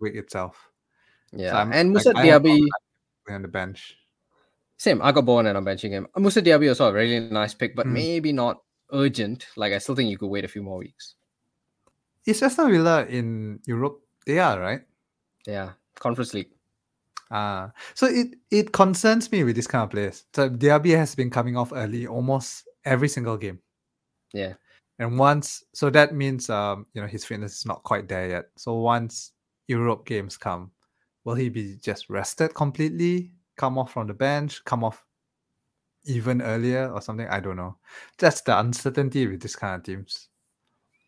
week 0.00 0.14
itself. 0.16 0.56
Yeah, 1.32 1.56
I'm- 1.56 1.72
and 1.72 1.92
like, 1.94 2.04
Moussa 2.06 2.16
have 2.18 2.42
Diaby. 2.42 2.66
On 3.28 3.42
the 3.42 3.48
bench. 3.48 3.96
Same. 4.78 5.00
I 5.02 5.10
got 5.10 5.24
Bowen 5.24 5.46
and 5.46 5.56
I'm 5.58 5.64
benching 5.64 5.90
him. 5.90 6.06
Moussa 6.16 6.40
Diaby 6.42 6.68
also 6.68 6.88
a 6.88 6.92
really 6.92 7.18
nice 7.20 7.54
pick, 7.54 7.74
but 7.74 7.86
Mm. 7.86 7.92
maybe 7.92 8.32
not 8.32 8.62
urgent. 8.92 9.46
Like 9.56 9.72
I 9.72 9.78
still 9.78 9.96
think 9.96 10.10
you 10.10 10.18
could 10.18 10.28
wait 10.28 10.44
a 10.44 10.48
few 10.48 10.62
more 10.62 10.78
weeks. 10.78 11.14
Is 12.26 12.42
Aston 12.42 12.70
Villa 12.70 13.04
in 13.06 13.58
Europe? 13.66 14.00
They 14.26 14.38
are 14.38 14.60
right. 14.60 14.82
Yeah, 15.46 15.72
Conference 15.98 16.34
League. 16.34 16.50
Ah, 17.30 17.72
so 17.94 18.06
it 18.06 18.36
it 18.50 18.72
concerns 18.72 19.30
me 19.32 19.42
with 19.44 19.56
this 19.56 19.66
kind 19.66 19.84
of 19.84 19.90
players. 19.90 20.24
So 20.34 20.48
Diaby 20.48 20.96
has 20.96 21.14
been 21.14 21.30
coming 21.30 21.56
off 21.56 21.72
early 21.74 22.06
almost 22.06 22.68
every 22.84 23.08
single 23.08 23.36
game. 23.36 23.60
Yeah. 24.32 24.54
And 24.98 25.18
once, 25.18 25.64
so 25.74 25.90
that 25.90 26.14
means 26.14 26.48
um, 26.50 26.86
you 26.94 27.02
know, 27.02 27.08
his 27.08 27.24
fitness 27.24 27.58
is 27.58 27.66
not 27.66 27.82
quite 27.82 28.08
there 28.08 28.28
yet. 28.28 28.46
So 28.56 28.74
once 28.74 29.32
Europe 29.68 30.06
games 30.06 30.36
come, 30.36 30.70
will 31.24 31.34
he 31.34 31.48
be 31.48 31.76
just 31.82 32.08
rested 32.10 32.54
completely, 32.54 33.32
come 33.56 33.78
off 33.78 33.92
from 33.92 34.06
the 34.06 34.14
bench, 34.14 34.64
come 34.64 34.84
off 34.84 35.04
even 36.04 36.40
earlier 36.42 36.90
or 36.92 37.00
something? 37.02 37.28
I 37.28 37.40
don't 37.40 37.56
know. 37.56 37.76
That's 38.18 38.40
the 38.42 38.58
uncertainty 38.58 39.26
with 39.26 39.42
this 39.42 39.56
kind 39.56 39.76
of 39.76 39.82
teams. 39.84 40.28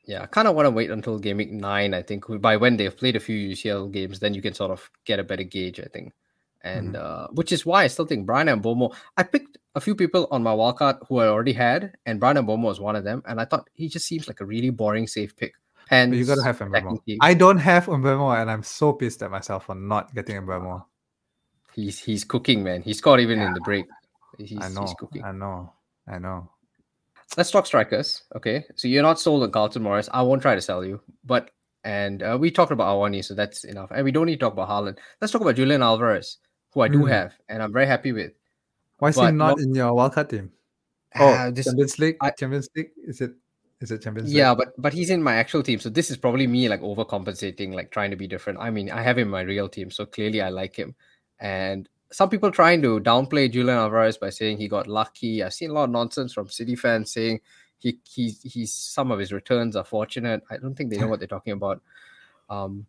Yeah, 0.09 0.23
I 0.23 0.27
kind 0.27 0.49
of 0.49 0.55
want 0.55 0.65
to 0.65 0.71
wait 0.71 0.91
until 0.91 1.19
game 1.19 1.37
week 1.37 1.53
nine. 1.53 1.93
I 1.93 2.01
think 2.01 2.25
by 2.41 2.57
when 2.57 2.79
they've 2.79 2.97
played 2.97 3.15
a 3.15 3.21
few 3.21 3.51
UCL 3.51 3.93
games, 3.93 4.21
then 4.21 4.33
you 4.33 4.41
can 4.41 4.55
sort 4.55 4.71
of 4.71 4.91
get 5.05 5.19
a 5.19 5.23
better 5.23 5.43
gauge. 5.45 5.79
I 5.79 5.85
think, 5.93 6.15
and 6.63 6.97
uh, 6.97 7.29
which 7.33 7.53
is 7.53 7.67
why 7.67 7.85
I 7.85 7.89
still 7.89 8.07
think 8.07 8.25
Bryan 8.25 8.49
Mbeumo. 8.49 8.97
I 9.19 9.23
picked 9.23 9.59
a 9.75 9.83
few 9.83 9.95
people 9.95 10.27
on 10.31 10.43
my 10.43 10.53
wildcard 10.53 11.07
who 11.07 11.19
I 11.19 11.29
already 11.29 11.53
had, 11.53 11.93
and 12.07 12.19
Bryan 12.19 12.39
Mbeumo 12.39 12.63
was 12.63 12.81
one 12.81 12.97
of 12.97 13.05
them. 13.05 13.23
And 13.27 13.39
I 13.39 13.45
thought 13.45 13.69
he 13.75 13.87
just 13.91 14.07
seems 14.07 14.27
like 14.27 14.41
a 14.41 14.47
really 14.47 14.71
boring 14.71 15.07
safe 15.07 15.37
pick. 15.37 15.53
And 15.91 16.17
you 16.17 16.25
gotta 16.25 16.43
have 16.43 16.59
Mbeumo. 16.59 16.99
I 17.21 17.35
don't 17.35 17.59
have 17.59 17.85
Mbeumo, 17.85 18.41
and 18.41 18.51
I'm 18.51 18.63
so 18.63 18.95
pissed 18.95 19.23
at 19.23 19.31
myself 19.31 19.67
for 19.67 19.75
not 19.75 20.15
getting 20.15 20.37
Mbeumo. 20.37 20.87
he's 21.75 21.99
he's 21.99 22.25
cooking, 22.25 22.65
man. 22.65 22.81
He 22.81 22.95
scored 22.95 23.21
even 23.21 23.43
in 23.43 23.53
the 23.53 23.61
break. 23.61 23.85
He's, 24.39 24.57
I 24.59 24.71
know, 24.71 24.87
he's 24.87 24.95
cooking. 24.95 25.23
I 25.23 25.33
know, 25.33 25.75
I 26.07 26.19
know. 26.19 26.49
Let's 27.37 27.51
talk 27.51 27.67
strikers. 27.67 28.23
Okay, 28.35 28.65
so 28.75 28.89
you're 28.89 29.03
not 29.03 29.21
sold 29.21 29.43
on 29.43 29.51
Carlton 29.53 29.83
Morris. 29.83 30.09
I 30.13 30.23
won't 30.23 30.43
try 30.43 30.55
to 30.55 30.63
sell 30.63 30.85
you, 30.85 31.01
but 31.25 31.51
and 31.85 32.23
uh, 32.23 32.37
we 32.41 32.51
talked 32.51 32.73
about 32.73 32.89
Awoniyi, 32.97 33.25
so 33.25 33.35
that's 33.35 33.65
enough. 33.65 33.91
And 33.95 34.05
we 34.05 34.13
don't 34.13 34.27
need 34.27 34.37
to 34.37 34.41
talk 34.41 34.55
about 34.55 34.69
Haaland. 34.69 34.97
Let's 35.21 35.33
talk 35.33 35.43
about 35.43 35.55
Julian 35.57 35.83
Alvarez, 35.83 36.39
who 36.73 36.81
I 36.81 36.89
do 36.89 37.01
Mm. 37.01 37.11
have, 37.11 37.35
and 37.49 37.63
I'm 37.63 37.73
very 37.73 37.87
happy 37.87 38.13
with. 38.13 38.33
Why 38.99 39.11
is 39.11 39.17
he 39.17 39.23
not 39.23 39.35
not- 39.35 39.61
in 39.61 39.75
your 39.75 39.93
wildcard 39.93 40.31
team? 40.31 40.51
Oh, 41.19 41.29
Ah, 41.29 41.51
this, 41.51 41.67
Champions 41.67 41.99
League. 41.99 42.17
I- 42.21 42.31
Champions 42.31 42.69
League. 42.75 42.91
Is 43.07 43.21
it? 43.21 43.33
Is 43.81 43.91
it 43.93 44.03
Champions 44.03 44.29
League? 44.31 44.37
yeah, 44.37 44.55
but 44.55 44.69
but 44.79 44.93
he's 44.93 45.11
in 45.11 45.23
my 45.23 45.35
actual 45.37 45.63
team, 45.63 45.79
so 45.79 45.89
this 45.89 46.11
is 46.11 46.17
probably 46.17 46.47
me 46.47 46.69
like 46.69 46.81
overcompensating, 46.81 47.73
like 47.75 47.91
trying 47.91 48.11
to 48.11 48.17
be 48.17 48.27
different. 48.27 48.59
I 48.59 48.71
mean, 48.71 48.91
I 48.91 49.03
have 49.03 49.17
him 49.19 49.29
in 49.29 49.33
my 49.33 49.43
real 49.43 49.69
team, 49.69 49.91
so 49.91 50.05
clearly 50.07 50.41
I 50.43 50.49
like 50.49 50.75
him. 50.75 50.95
And 51.39 51.89
some 52.11 52.29
people 52.31 52.51
trying 52.51 52.81
to 52.83 53.01
downplay 53.01 53.51
Julian 53.51 53.79
Alvarez 53.79 54.17
by 54.17 54.31
saying 54.31 54.59
he 54.59 54.69
got 54.69 54.87
lucky. 54.87 55.43
I've 55.43 55.55
seen 55.55 55.71
a 55.71 55.73
lot 55.75 55.85
of 55.85 55.91
nonsense 55.91 56.33
from 56.33 56.49
City 56.49 56.75
fans 56.77 57.11
saying 57.13 57.41
he 57.79 57.99
he's 58.05 58.43
he's 58.43 58.73
some 58.73 59.11
of 59.11 59.19
his 59.19 59.33
returns 59.33 59.77
are 59.77 59.85
fortunate. 59.85 60.43
I 60.51 60.57
don't 60.57 60.75
think 60.75 60.91
they 60.91 60.99
know 60.99 61.07
what 61.09 61.19
they're 61.21 61.29
talking 61.29 61.53
about. 61.53 61.83
Um, 62.51 62.87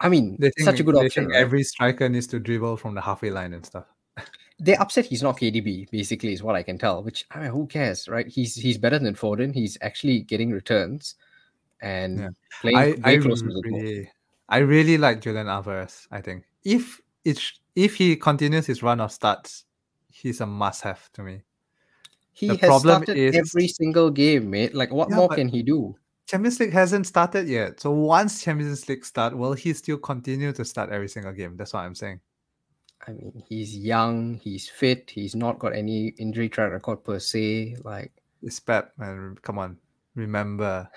I 0.00 0.08
mean, 0.08 0.36
They 0.40 0.50
think, 0.50 0.64
such 0.64 0.80
a 0.80 0.82
good 0.82 0.96
option. 0.96 1.26
right? 1.26 1.36
every 1.36 1.62
striker 1.62 2.08
needs 2.08 2.26
to 2.28 2.40
dribble 2.40 2.78
from 2.78 2.94
the 2.94 3.02
halfway 3.02 3.30
line 3.30 3.52
and 3.52 3.64
stuff. 3.64 3.84
They're 4.58 4.80
upset 4.80 5.06
he's 5.06 5.22
not 5.22 5.38
KDB. 5.38 5.90
Basically, 5.90 6.32
is 6.32 6.42
what 6.42 6.54
I 6.56 6.62
can 6.62 6.76
tell. 6.78 7.02
Which 7.02 7.26
I 7.30 7.40
mean, 7.40 7.50
who 7.50 7.66
cares, 7.66 8.08
right? 8.08 8.26
He's 8.26 8.54
he's 8.54 8.78
better 8.78 8.98
than 8.98 9.14
Foden. 9.14 9.54
He's 9.54 9.76
actually 9.82 10.20
getting 10.20 10.50
returns 10.50 11.14
and 11.82 12.18
Yeah. 12.18 12.28
playing 12.60 12.76
I 12.78 12.92
very 12.96 13.16
I 13.16 13.20
close 13.20 13.40
to 13.42 13.48
the 13.48 13.62
goal. 13.62 13.78
really, 13.80 14.10
I 14.48 14.58
really 14.58 14.98
like 14.98 15.20
Julian 15.20 15.48
Alvarez. 15.48 16.08
I 16.10 16.20
think 16.20 16.44
if 16.64 17.00
it's 17.24 17.59
if 17.74 17.96
he 17.96 18.16
continues 18.16 18.66
his 18.66 18.82
run 18.82 19.00
of 19.00 19.12
starts, 19.12 19.64
he's 20.08 20.40
a 20.40 20.46
must-have 20.46 21.10
to 21.12 21.22
me. 21.22 21.42
He 22.32 22.48
The 22.48 22.56
has 22.58 22.80
started 22.80 23.16
is- 23.16 23.34
every 23.36 23.68
single 23.68 24.10
game, 24.10 24.50
mate. 24.50 24.74
Like, 24.74 24.92
what 24.92 25.10
Yeah, 25.10 25.16
more 25.16 25.28
can 25.28 25.48
he 25.48 25.62
do? 25.62 25.96
Champions 26.26 26.60
League 26.60 26.72
hasn't 26.72 27.06
started 27.08 27.48
yet. 27.48 27.80
So 27.80 27.90
once 27.90 28.42
Champions 28.42 28.88
League 28.88 29.04
start, 29.04 29.36
will 29.36 29.52
he 29.54 29.72
still 29.74 29.98
continue 29.98 30.52
to 30.52 30.64
start 30.64 30.90
every 30.90 31.08
single 31.08 31.32
game? 31.32 31.56
That's 31.56 31.72
what 31.72 31.80
I'm 31.80 31.94
saying. 31.96 32.20
I 33.06 33.12
mean, 33.12 33.42
he's 33.48 33.76
young, 33.76 34.34
he's 34.34 34.68
fit, 34.68 35.10
he's 35.10 35.34
not 35.34 35.58
got 35.58 35.74
any 35.74 36.08
injury 36.18 36.48
track 36.48 36.70
record 36.70 37.02
per 37.02 37.18
se. 37.18 37.76
Like, 37.82 38.12
It's 38.42 38.60
Pep, 38.60 38.92
man. 38.96 39.36
Come 39.42 39.58
on, 39.58 39.76
remember. 40.14 40.88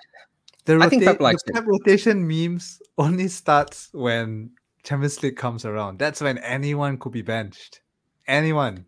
The, 0.66 0.78
I 0.80 0.88
think 0.90 1.04
Pep 1.04 1.20
rota- 1.20 1.38
the. 1.48 1.54
Pep 1.54 1.66
rotation 1.66 2.28
memes 2.28 2.82
only 2.98 3.28
starts 3.28 3.90
when 3.92 4.52
Champions 4.84 5.22
League 5.24 5.38
comes 5.38 5.66
around. 5.66 6.00
That's 6.00 6.22
when 6.22 6.38
anyone 6.40 6.98
could 6.98 7.12
be 7.14 7.22
benched. 7.22 7.82
Anyone. 8.28 8.86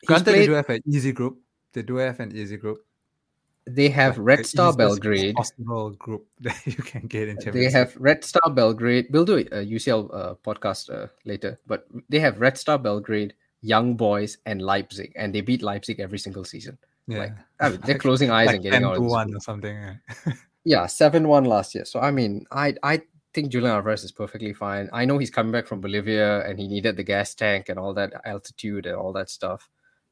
he's 0.00 0.08
Granted, 0.08 0.32
they 0.32 0.46
do 0.46 0.52
have 0.52 0.68
an 0.70 0.82
easy 0.86 1.12
group. 1.12 1.38
They 1.72 1.82
do 1.82 1.96
have 1.96 2.20
an 2.20 2.34
easy 2.36 2.56
group. 2.56 2.78
they 3.66 3.88
have 3.88 4.16
like 4.18 4.26
Red 4.26 4.46
Star 4.46 4.72
Belgrade. 4.72 5.34
possible 5.34 5.90
group 5.90 6.26
that 6.40 6.56
you 6.66 6.74
can 6.82 7.06
get 7.06 7.28
in 7.28 7.36
Champions 7.36 7.54
They 7.54 7.60
League. 7.66 7.72
have 7.72 7.96
Red 7.96 8.24
Star 8.24 8.50
Belgrade. 8.50 9.06
We'll 9.10 9.24
do 9.24 9.36
a 9.38 9.44
UCL 9.44 10.10
uh, 10.14 10.34
podcast 10.44 10.88
uh, 10.90 11.08
later, 11.24 11.58
but 11.66 11.86
they 12.08 12.20
have 12.20 12.40
Red 12.40 12.56
Star 12.56 12.78
Belgrade, 12.78 13.34
Young 13.62 13.94
Boys, 13.96 14.38
and 14.46 14.62
Leipzig, 14.62 15.12
and 15.16 15.34
they 15.34 15.40
beat 15.40 15.62
Leipzig 15.62 15.98
every 16.00 16.18
single 16.18 16.44
season. 16.44 16.78
yeah. 17.08 17.18
Like, 17.18 17.32
I 17.60 17.68
mean, 17.70 17.80
they're 17.84 17.98
closing 18.06 18.30
eyes 18.30 18.46
like 18.46 18.54
and 18.56 18.62
getting 18.62 18.80
10 18.82 18.84
out 18.88 18.94
to 18.94 18.96
of 18.98 19.02
this 19.04 19.10
1 19.12 19.34
or 19.34 19.40
something. 19.40 19.76
yeah. 19.76 20.32
Yeah, 20.68 20.86
seven 20.86 21.28
one 21.28 21.44
last 21.44 21.76
year. 21.76 21.84
So 21.84 22.00
I 22.00 22.10
mean, 22.10 22.44
I 22.50 22.74
I 22.82 23.02
think 23.36 23.52
Julian 23.52 23.72
Alvarez 23.72 24.02
is 24.02 24.12
perfectly 24.12 24.54
fine. 24.54 24.88
I 24.94 25.04
know 25.04 25.18
he's 25.18 25.30
coming 25.30 25.52
back 25.52 25.66
from 25.66 25.82
Bolivia 25.82 26.40
and 26.48 26.58
he 26.58 26.66
needed 26.66 26.96
the 26.96 27.04
gas 27.04 27.34
tank 27.34 27.68
and 27.68 27.78
all 27.78 27.92
that 27.94 28.14
altitude 28.24 28.86
and 28.86 28.96
all 28.96 29.12
that 29.12 29.28
stuff. 29.28 29.68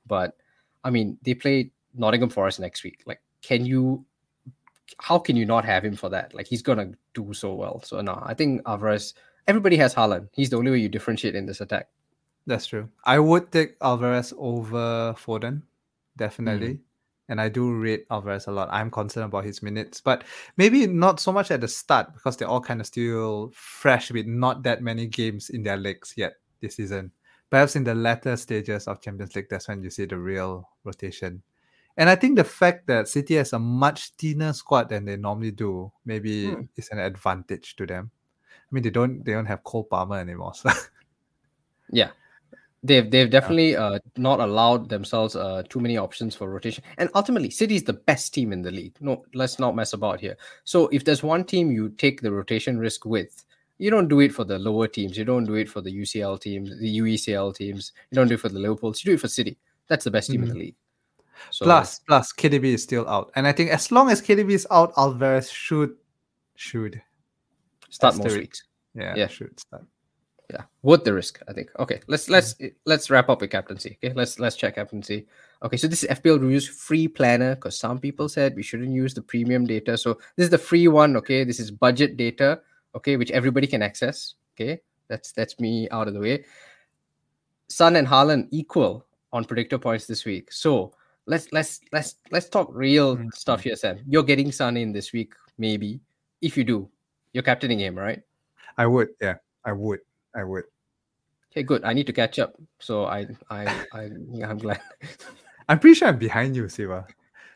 But 0.07 0.37
I 0.85 0.91
mean, 0.91 1.17
they 1.23 1.33
play 1.35 1.73
Nottingham 1.95 2.29
Forest 2.29 2.61
next 2.61 2.85
week. 2.85 3.03
Like, 3.07 3.23
can 3.41 3.65
you? 3.65 4.05
How 4.99 5.19
can 5.19 5.35
you 5.35 5.47
not 5.47 5.65
have 5.65 5.85
him 5.85 5.97
for 5.97 6.11
that? 6.11 6.35
Like, 6.35 6.47
he's 6.47 6.61
gonna 6.61 6.93
do 7.15 7.33
so 7.33 7.55
well. 7.55 7.81
So 7.83 8.01
no, 8.03 8.23
I 8.23 8.35
think 8.35 8.61
Alvarez. 8.67 9.15
Everybody 9.47 9.77
has 9.77 9.95
Haaland. 9.95 10.29
He's 10.33 10.51
the 10.51 10.57
only 10.57 10.71
way 10.71 10.79
you 10.79 10.89
differentiate 10.89 11.35
in 11.35 11.47
this 11.47 11.61
attack. 11.61 11.89
That's 12.47 12.67
true. 12.67 12.89
I 13.05 13.19
would 13.19 13.51
take 13.53 13.77
Alvarez 13.81 14.33
over 14.37 15.15
Foden, 15.19 15.63
definitely. 16.17 16.75
Mm. 16.75 16.81
And 17.29 17.41
I 17.41 17.49
do 17.49 17.73
rate 17.73 18.07
Alvarez 18.11 18.47
a 18.49 18.53
lot. 18.53 18.69
I'm 18.71 18.91
concerned 18.91 19.27
about 19.27 19.45
his 19.45 19.63
minutes, 19.63 20.01
but 20.01 20.25
maybe 20.57 20.87
not 20.87 21.21
so 21.21 21.33
much 21.33 21.51
at 21.51 21.61
the 21.63 21.69
start 21.69 22.13
because 22.13 22.37
they're 22.37 22.49
all 22.49 22.61
kind 22.61 22.81
of 22.81 22.87
still 22.87 23.51
fresh 23.55 24.11
with 24.11 24.27
not 24.27 24.63
that 24.65 24.83
many 24.83 25.07
games 25.07 25.49
in 25.51 25.63
their 25.63 25.79
legs 25.79 26.13
yet 26.17 26.35
this 26.61 26.77
season. 26.77 27.11
Perhaps 27.49 27.77
in 27.77 27.85
the 27.85 27.95
latter 27.95 28.37
stages 28.37 28.87
of 28.89 29.01
Champions 29.01 29.35
League, 29.37 29.49
that's 29.49 29.69
when 29.69 29.83
you 29.83 29.89
see 29.91 30.05
the 30.05 30.19
real 30.19 30.69
rotation. 30.85 31.43
And 31.97 32.11
I 32.11 32.17
think 32.17 32.37
the 32.37 32.45
fact 32.45 32.89
that 32.89 33.09
City 33.09 33.37
has 33.37 33.53
a 33.53 33.59
much 33.59 34.11
thinner 34.19 34.53
squad 34.53 34.89
than 34.89 35.05
they 35.05 35.17
normally 35.17 35.53
do, 35.53 35.93
maybe 36.05 36.51
Hmm. 36.51 36.63
is 36.77 36.89
an 36.91 36.99
advantage 36.99 37.77
to 37.77 37.87
them. 37.87 38.11
I 38.51 38.69
mean, 38.71 38.83
they 38.83 38.91
don't 38.91 39.25
they 39.25 39.33
don't 39.33 39.47
have 39.47 39.63
Cole 39.63 39.85
Palmer 39.85 40.19
anymore, 40.19 40.53
so 40.55 40.69
Yeah. 41.91 42.11
They've 42.87 43.11
they've 43.11 43.31
definitely 43.31 43.77
uh, 43.77 43.99
not 44.19 44.41
allowed 44.41 44.91
themselves 44.91 45.35
uh, 45.35 45.63
too 45.71 45.81
many 45.81 45.97
options 45.97 46.37
for 46.37 46.51
rotation. 46.51 46.85
And 46.99 47.09
ultimately, 47.15 47.49
City 47.49 47.77
is 47.77 47.83
the 47.83 47.95
best 47.95 48.35
team 48.35 48.53
in 48.53 48.61
the 48.61 48.71
league. 48.71 48.95
No, 49.01 49.25
let's 49.33 49.59
not 49.59 49.75
mess 49.75 49.95
about 49.95 50.21
here. 50.21 50.37
So 50.65 50.89
if 50.89 51.03
there's 51.03 51.23
one 51.23 51.45
team 51.45 51.73
you 51.73 51.89
take 51.89 52.21
the 52.21 52.31
rotation 52.31 52.79
risk 52.79 53.07
with, 53.07 53.43
you 53.79 53.91
don't 53.91 54.07
do 54.09 54.21
it 54.21 54.35
for 54.35 54.45
the 54.45 54.59
lower 54.59 54.87
teams. 54.87 55.17
You 55.17 55.25
don't 55.25 55.47
do 55.47 55.55
it 55.55 55.69
for 55.71 55.81
the 55.81 55.91
UCL 55.91 56.41
teams, 56.43 56.79
the 56.79 56.99
UECL 56.99 57.57
teams. 57.57 57.93
You 58.11 58.17
don't 58.17 58.29
do 58.29 58.35
it 58.35 58.41
for 58.41 58.51
the 58.51 58.59
Liverpools. 58.59 59.03
You 59.03 59.13
do 59.13 59.15
it 59.15 59.21
for 59.21 59.29
City. 59.29 59.57
That's 59.89 60.05
the 60.05 60.11
best 60.11 60.31
team 60.31 60.43
in 60.43 60.51
the 60.51 60.55
league. 60.55 60.77
So 61.51 61.65
Plus, 61.65 62.01
plus 62.01 62.33
KDB 62.35 62.75
is 62.75 62.83
still 62.83 63.09
out, 63.09 63.33
and 63.35 63.47
I 63.47 63.53
think 63.53 63.71
as 63.71 63.91
long 63.91 64.11
as 64.11 64.21
KDB 64.23 64.53
is 64.53 64.67
out, 64.71 64.93
Alvarez 64.97 65.51
should 65.51 65.97
should 66.55 67.01
start 67.91 68.17
most 68.19 68.37
weeks. 68.37 68.63
yeah, 68.95 69.15
Yeah. 69.17 69.27
should 69.27 69.59
start. 69.59 69.85
Yeah 70.55 70.65
worth 70.83 71.03
the 71.05 71.13
risk 71.13 71.41
i 71.49 71.53
think. 71.53 71.69
Okay 71.79 72.01
let's 72.07 72.29
let's 72.31 72.55
let's 72.87 73.11
wrap 73.11 73.29
up 73.29 73.41
with 73.41 73.51
captaincy. 73.51 73.99
Okay 73.99 74.15
let's 74.15 74.39
let's 74.39 74.55
check 74.57 74.77
captaincy. 74.77 75.27
Okay 75.65 75.77
so 75.77 75.89
this 75.89 76.05
is 76.05 76.11
fpl 76.19 76.39
reviews 76.41 76.69
free 76.69 77.09
planner 77.09 77.55
because 77.57 77.77
some 77.77 77.99
people 77.99 78.29
said 78.29 78.55
we 78.55 78.63
shouldn't 78.63 78.93
use 78.95 79.15
the 79.15 79.23
premium 79.23 79.67
data. 79.67 79.97
So 79.99 80.15
this 80.37 80.45
is 80.45 80.51
the 80.51 80.59
free 80.59 80.87
one 80.89 81.17
okay? 81.17 81.43
This 81.45 81.59
is 81.59 81.71
budget 81.71 82.17
data 82.17 82.61
okay 82.95 83.17
which 83.17 83.31
everybody 83.33 83.67
can 83.67 83.83
access 83.83 84.35
okay? 84.55 84.81
That's 85.09 85.33
that's 85.33 85.59
me 85.59 85.89
out 85.91 86.07
of 86.09 86.15
the 86.15 86.21
way. 86.21 86.45
Son 87.69 87.97
and 87.97 88.07
Haaland 88.07 88.49
equal 88.53 89.05
on 89.33 89.45
predictor 89.45 89.79
points 89.79 90.07
this 90.07 90.25
week. 90.25 90.53
So 90.53 90.93
let's 91.27 91.51
let's 91.53 91.81
let's 91.93 92.17
let's 92.31 92.49
talk 92.49 92.69
real 92.71 93.17
Mhm. 93.17 93.35
stuff 93.35 93.63
here 93.67 93.75
sam. 93.77 93.99
You're 94.07 94.23
getting 94.23 94.53
Son 94.53 94.77
in 94.77 94.93
this 94.93 95.13
week 95.13 95.35
maybe 95.59 96.01
if 96.41 96.57
you 96.57 96.63
do. 96.65 96.89
You're 97.33 97.43
captaining 97.43 97.81
him 97.81 97.99
right? 97.99 98.23
I 98.77 98.87
would, 98.87 99.09
yeah, 99.21 99.37
I 99.65 99.73
would, 99.73 100.01
I 100.35 100.45
would. 100.45 100.65
Okay, 101.53 101.63
good. 101.63 101.85
I 101.85 101.93
need 101.93 102.07
to 102.09 102.13
catch 102.13 102.39
up. 102.39 102.55
So 102.81 103.05
I, 103.07 103.27
I, 103.51 103.65
I, 103.93 104.01
I'm 104.43 104.59
glad. 104.59 104.81
I'm 105.69 105.79
pretty 105.79 105.95
sure 105.95 106.09
I'm 106.09 106.19
behind 106.19 106.57
you, 106.57 106.69
Siva. 106.69 107.07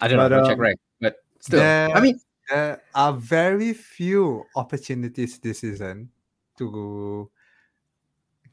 I 0.01 0.09
don't 0.09 0.19
But, 0.19 0.29
know. 0.29 0.39
I'll 0.39 0.47
check 0.47 0.55
um, 0.55 0.61
rank, 0.61 0.79
but 1.01 1.17
still, 1.41 1.61
I 1.63 2.01
mean, 2.01 2.21
There 2.49 2.81
are 2.95 3.13
very 3.13 3.73
few 3.75 4.47
opportunities 4.57 5.39
this 5.39 5.59
season 5.61 6.09
to 6.57 7.29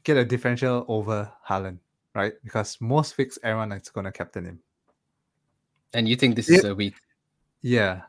get 0.02 0.16
a 0.18 0.24
differential 0.24 0.84
over 0.88 1.30
Haaland, 1.48 1.78
right? 2.14 2.34
Because 2.44 2.76
most 2.80 3.16
weeks 3.16 3.38
everyone 3.42 3.72
is 3.72 3.88
gonna 3.88 4.12
captain 4.12 4.44
him. 4.44 4.58
and 5.94 6.06
you 6.08 6.16
think 6.16 6.36
this 6.36 6.50
Yeah. 6.50 6.58
is 6.58 6.64
a 6.64 6.74
week? 6.74 6.94
Yeah, 7.62 8.02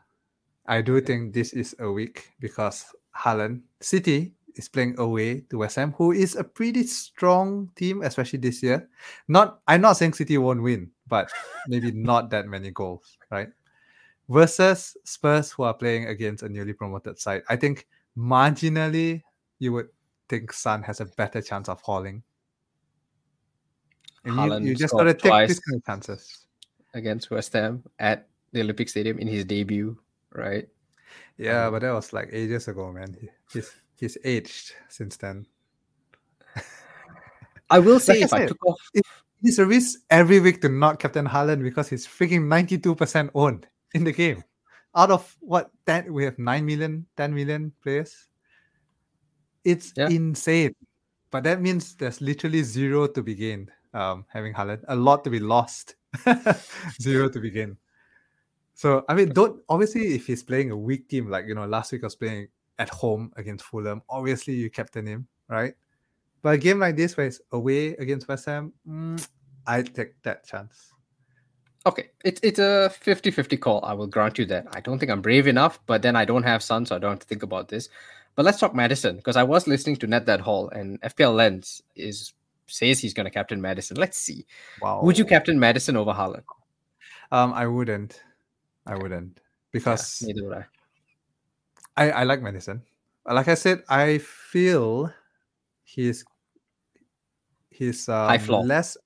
I 0.66 0.82
do 0.82 1.00
think 1.00 1.32
this 1.32 1.54
is 1.54 1.74
a 1.78 1.90
week 1.90 2.28
because 2.38 2.84
Haaland 3.16 3.62
City 3.80 4.34
is 4.58 4.68
playing 4.68 4.98
away 4.98 5.40
to 5.48 5.58
West 5.58 5.76
Ham, 5.76 5.94
who 5.96 6.12
is 6.12 6.34
a 6.36 6.44
pretty 6.44 6.82
strong 6.84 7.70
team, 7.76 8.02
especially 8.02 8.40
this 8.40 8.62
year. 8.62 8.88
Not, 9.28 9.60
I'm 9.66 9.80
not 9.80 9.96
saying 9.96 10.14
City 10.14 10.36
won't 10.36 10.62
win, 10.62 10.90
but 11.06 11.30
maybe 11.68 11.92
not 11.94 12.30
that 12.30 12.46
many 12.46 12.70
goals, 12.70 13.16
right? 13.30 13.48
Versus 14.28 14.96
Spurs, 15.04 15.52
who 15.52 15.62
are 15.62 15.72
playing 15.72 16.06
against 16.06 16.42
a 16.42 16.48
newly 16.48 16.74
promoted 16.74 17.18
side. 17.18 17.42
I 17.48 17.56
think 17.56 17.86
marginally, 18.16 19.22
you 19.58 19.72
would 19.72 19.88
think 20.28 20.52
Son 20.52 20.82
has 20.82 21.00
a 21.00 21.06
better 21.06 21.40
chance 21.40 21.68
of 21.68 21.80
hauling. 21.80 22.22
You, 24.26 24.58
you 24.60 24.74
just 24.74 24.92
gotta 24.92 25.14
take 25.14 25.48
these 25.48 25.60
kind 25.60 25.76
of 25.76 25.86
chances 25.86 26.46
against 26.92 27.30
West 27.30 27.52
Ham 27.54 27.82
at 27.98 28.28
the 28.52 28.60
Olympic 28.60 28.88
Stadium 28.90 29.18
in 29.18 29.28
his 29.28 29.44
debut, 29.44 29.96
right? 30.34 30.68
Yeah, 31.38 31.66
um, 31.66 31.72
but 31.72 31.82
that 31.82 31.92
was 31.92 32.12
like 32.12 32.28
ages 32.32 32.68
ago, 32.68 32.92
man. 32.92 33.16
He, 33.18 33.28
he's 33.52 33.70
he's 33.98 34.18
aged 34.24 34.74
since 34.88 35.16
then. 35.16 35.46
I 37.70 37.78
will 37.78 38.00
say, 38.00 38.14
like 38.14 38.22
if 38.22 38.32
I, 38.32 38.38
said, 38.38 38.48
took 38.48 38.66
off, 38.66 38.80
he's 39.42 39.58
a 39.58 39.66
risk 39.66 40.00
every 40.10 40.40
week 40.40 40.62
to 40.62 40.68
not 40.68 40.98
captain 40.98 41.26
Haaland 41.26 41.62
because 41.62 41.88
he's 41.88 42.06
freaking 42.06 42.46
ninety-two 42.46 42.94
percent 42.94 43.30
owned 43.34 43.66
in 43.94 44.04
the 44.04 44.12
game. 44.12 44.42
Out 44.96 45.10
of 45.10 45.36
what 45.40 45.70
10 45.86 46.12
we 46.12 46.24
have 46.24 46.38
9 46.38 46.64
million, 46.64 47.06
10 47.16 47.34
million 47.34 47.72
players. 47.82 48.26
It's 49.64 49.92
yeah. 49.96 50.08
insane. 50.08 50.74
But 51.30 51.44
that 51.44 51.60
means 51.60 51.94
there's 51.94 52.20
literally 52.20 52.62
zero 52.62 53.06
to 53.06 53.22
be 53.22 53.34
gained. 53.34 53.70
Um, 53.92 54.24
having 54.28 54.54
Haaland, 54.54 54.84
a 54.88 54.96
lot 54.96 55.24
to 55.24 55.30
be 55.30 55.40
lost, 55.40 55.96
zero 57.00 57.28
to 57.28 57.40
be 57.40 57.50
gained. 57.50 57.76
So 58.74 59.04
I 59.08 59.14
mean, 59.14 59.30
don't 59.30 59.60
obviously 59.68 60.14
if 60.14 60.26
he's 60.26 60.42
playing 60.42 60.70
a 60.70 60.76
weak 60.76 61.08
team, 61.08 61.28
like 61.28 61.46
you 61.46 61.54
know, 61.54 61.66
last 61.66 61.92
week 61.92 62.02
I 62.04 62.06
was 62.06 62.16
playing 62.16 62.48
at 62.78 62.88
home 62.88 63.32
against 63.36 63.64
Fulham, 63.64 64.02
obviously 64.08 64.54
you 64.54 64.70
captain 64.70 65.06
him, 65.06 65.26
right? 65.48 65.74
But 66.42 66.54
a 66.54 66.58
game 66.58 66.78
like 66.78 66.96
this 66.96 67.16
where 67.16 67.26
it's 67.26 67.40
away 67.52 67.88
against 67.96 68.28
West 68.28 68.46
Ham, 68.46 68.72
mm, 68.88 69.28
I 69.66 69.82
take 69.82 70.20
that 70.22 70.46
chance. 70.46 70.92
Okay, 71.86 72.10
it's 72.24 72.40
it's 72.42 72.58
a 72.58 72.92
50-50 73.02 73.60
call. 73.60 73.84
I 73.84 73.92
will 73.94 74.06
grant 74.06 74.38
you 74.38 74.44
that. 74.46 74.66
I 74.72 74.80
don't 74.80 74.98
think 74.98 75.10
I'm 75.10 75.22
brave 75.22 75.46
enough, 75.46 75.78
but 75.86 76.02
then 76.02 76.16
I 76.16 76.24
don't 76.24 76.42
have 76.42 76.62
Son, 76.62 76.84
so 76.84 76.96
I 76.96 76.98
don't 76.98 77.12
have 77.12 77.20
to 77.20 77.26
think 77.26 77.42
about 77.42 77.68
this. 77.68 77.88
But 78.34 78.44
let's 78.44 78.60
talk 78.60 78.74
Maddison 78.74 79.16
because 79.16 79.36
I 79.36 79.42
was 79.42 79.66
listening 79.66 79.96
to 79.96 80.06
Net 80.06 80.26
That 80.26 80.40
Hall 80.40 80.68
and 80.68 81.00
FPL 81.00 81.34
Lens 81.34 81.82
is 81.96 82.34
says 82.66 83.00
he's 83.00 83.14
going 83.14 83.24
to 83.24 83.30
captain 83.30 83.60
Maddison. 83.60 83.96
Let's 83.96 84.18
see. 84.18 84.46
Wow. 84.80 85.00
Would 85.02 85.18
you 85.18 85.24
captain 85.24 85.58
Maddison 85.58 85.96
over 85.96 86.12
Haaland? 86.12 86.44
Um, 87.32 87.52
I 87.52 87.66
wouldn't. 87.66 88.22
I 88.86 88.96
wouldn't 88.96 89.40
because 89.72 90.22
yeah, 90.22 90.32
neither 90.32 90.48
would 90.48 90.58
I. 90.58 90.64
I. 91.98 92.10
I 92.10 92.22
like 92.24 92.42
Maddison. 92.42 92.82
Like 93.26 93.48
I 93.48 93.54
said, 93.54 93.82
I 93.88 94.18
feel 94.18 95.12
he's 95.84 96.24
he's 97.70 98.08
um, 98.08 98.28
high 98.28 98.38
floor. 98.38 98.64
less 98.64 98.96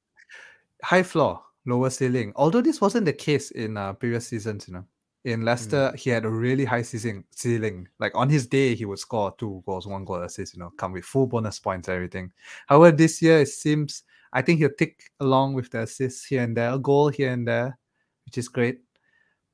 high 0.82 1.02
floor, 1.02 1.42
lower 1.66 1.90
ceiling. 1.90 2.32
Although 2.36 2.60
this 2.60 2.80
wasn't 2.80 3.06
the 3.06 3.12
case 3.12 3.50
in 3.50 3.76
uh, 3.76 3.92
previous 3.94 4.28
seasons, 4.28 4.68
you 4.68 4.74
know. 4.74 4.84
In 5.24 5.44
Leicester, 5.44 5.92
mm. 5.92 5.96
he 5.96 6.10
had 6.10 6.24
a 6.24 6.28
really 6.28 6.64
high 6.64 6.82
ceiling. 6.82 7.24
Ceiling, 7.30 7.88
like 8.00 8.12
on 8.14 8.28
his 8.28 8.46
day, 8.46 8.74
he 8.74 8.84
would 8.84 8.98
score 8.98 9.34
two 9.38 9.62
goals, 9.66 9.86
one 9.86 10.04
goal 10.04 10.22
assist. 10.22 10.54
You 10.54 10.60
know, 10.60 10.70
come 10.76 10.92
with 10.92 11.04
full 11.04 11.26
bonus 11.26 11.58
points, 11.60 11.88
and 11.88 11.94
everything. 11.94 12.32
However, 12.66 12.96
this 12.96 13.22
year 13.22 13.40
it 13.40 13.48
seems 13.48 14.02
I 14.32 14.42
think 14.42 14.58
he'll 14.58 14.70
tick 14.78 15.10
along 15.20 15.54
with 15.54 15.70
the 15.70 15.82
assists 15.82 16.24
here 16.24 16.42
and 16.42 16.56
there, 16.56 16.72
a 16.72 16.78
goal 16.78 17.08
here 17.08 17.32
and 17.32 17.46
there, 17.46 17.78
which 18.24 18.38
is 18.38 18.48
great 18.48 18.80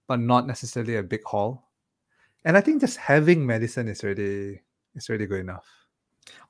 but 0.08 0.18
not 0.18 0.46
necessarily 0.46 0.96
a 0.96 1.02
big 1.02 1.22
haul. 1.24 1.67
And 2.44 2.56
I 2.56 2.60
think 2.60 2.80
just 2.80 2.96
having 2.96 3.46
Maddison 3.46 3.88
is 3.88 4.04
really 4.04 4.62
is 4.94 5.08
really 5.08 5.26
good 5.26 5.40
enough. 5.40 5.66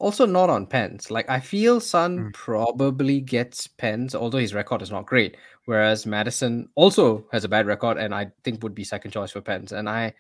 Also, 0.01 0.27
not 0.27 0.51
on 0.51 0.67
pens. 0.67 1.11
Like 1.11 1.29
I 1.31 1.41
feel 1.41 1.81
Son 1.81 2.19
mm. 2.19 2.33
probably 2.33 3.21
gets 3.21 3.67
pens, 3.67 4.15
although 4.15 4.39
his 4.39 4.55
record 4.55 4.83
is 4.83 4.91
not 4.91 5.07
great. 5.07 5.37
Whereas 5.67 6.07
Maddison 6.07 6.69
also 6.75 7.27
has 7.33 7.45
a 7.45 7.49
bad 7.49 7.67
record, 7.67 7.99
and 7.99 8.15
I 8.15 8.31
think 8.45 8.63
would 8.63 8.75
be 8.75 8.85
second 8.85 9.13
choice 9.13 9.33
for 9.33 9.41
pens. 9.41 9.73
And 9.73 9.89
I, 9.89 10.15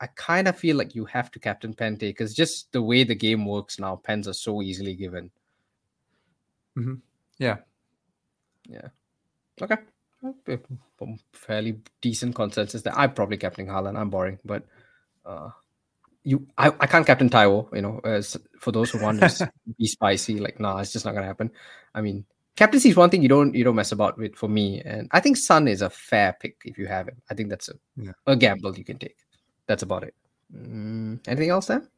I 0.00 0.06
kind 0.16 0.48
of 0.48 0.58
feel 0.58 0.76
like 0.76 0.94
you 0.94 1.04
have 1.06 1.30
to 1.32 1.38
captain 1.38 1.74
Pente 1.74 2.00
because 2.00 2.34
just 2.34 2.72
the 2.72 2.82
way 2.82 3.04
the 3.04 3.14
game 3.14 3.44
works 3.44 3.78
now, 3.78 3.96
pens 3.96 4.28
are 4.28 4.32
so 4.32 4.62
easily 4.62 4.94
given. 4.94 5.30
Mm-hmm. 6.76 6.94
Yeah. 7.38 7.56
Yeah. 8.68 8.88
Okay 9.60 9.76
fairly 11.32 11.78
decent 12.00 12.34
consensus 12.34 12.82
that 12.82 12.96
I'm 12.96 13.14
probably 13.14 13.36
captaining 13.36 13.70
Haaland. 13.70 13.98
I'm 13.98 14.10
boring, 14.10 14.38
but 14.44 14.64
uh, 15.28 15.50
you, 16.24 16.46
I, 16.56 16.68
I 16.80 16.86
can't 16.86 17.06
captain 17.06 17.28
Taiwo. 17.28 17.74
You 17.74 17.82
know, 17.82 18.00
as 18.04 18.36
for 18.58 18.72
those 18.72 18.90
who 18.90 19.02
want 19.02 19.20
to 19.20 19.52
be 19.78 19.86
spicy, 19.86 20.40
like 20.40 20.58
nah, 20.58 20.78
it's 20.78 20.92
just 20.92 21.04
not 21.04 21.14
gonna 21.14 21.26
happen. 21.26 21.50
I 21.94 22.00
mean, 22.00 22.24
captaincy 22.56 22.90
is 22.90 22.96
one 22.96 23.10
thing 23.10 23.22
you 23.22 23.28
don't 23.28 23.54
you 23.54 23.64
don't 23.64 23.76
mess 23.76 23.92
about 23.92 24.18
with 24.18 24.34
for 24.34 24.48
me, 24.48 24.82
and 24.84 25.08
I 25.12 25.20
think 25.20 25.36
Son 25.36 25.68
is 25.68 25.82
a 25.82 25.90
fair 25.90 26.36
pick 26.40 26.56
if 26.64 26.78
you 26.78 26.86
have 26.86 27.08
him. 27.08 27.20
I 27.30 27.34
think 27.34 27.50
that's 27.50 27.68
a 27.68 27.74
yeah. 27.96 28.12
a 28.26 28.36
gamble 28.36 28.76
you 28.76 28.84
can 28.84 28.98
take. 28.98 29.16
That's 29.66 29.82
about 29.82 30.02
it. 30.02 30.14
Mm, 30.54 31.20
anything 31.28 31.50
else 31.50 31.66
then? 31.66 31.88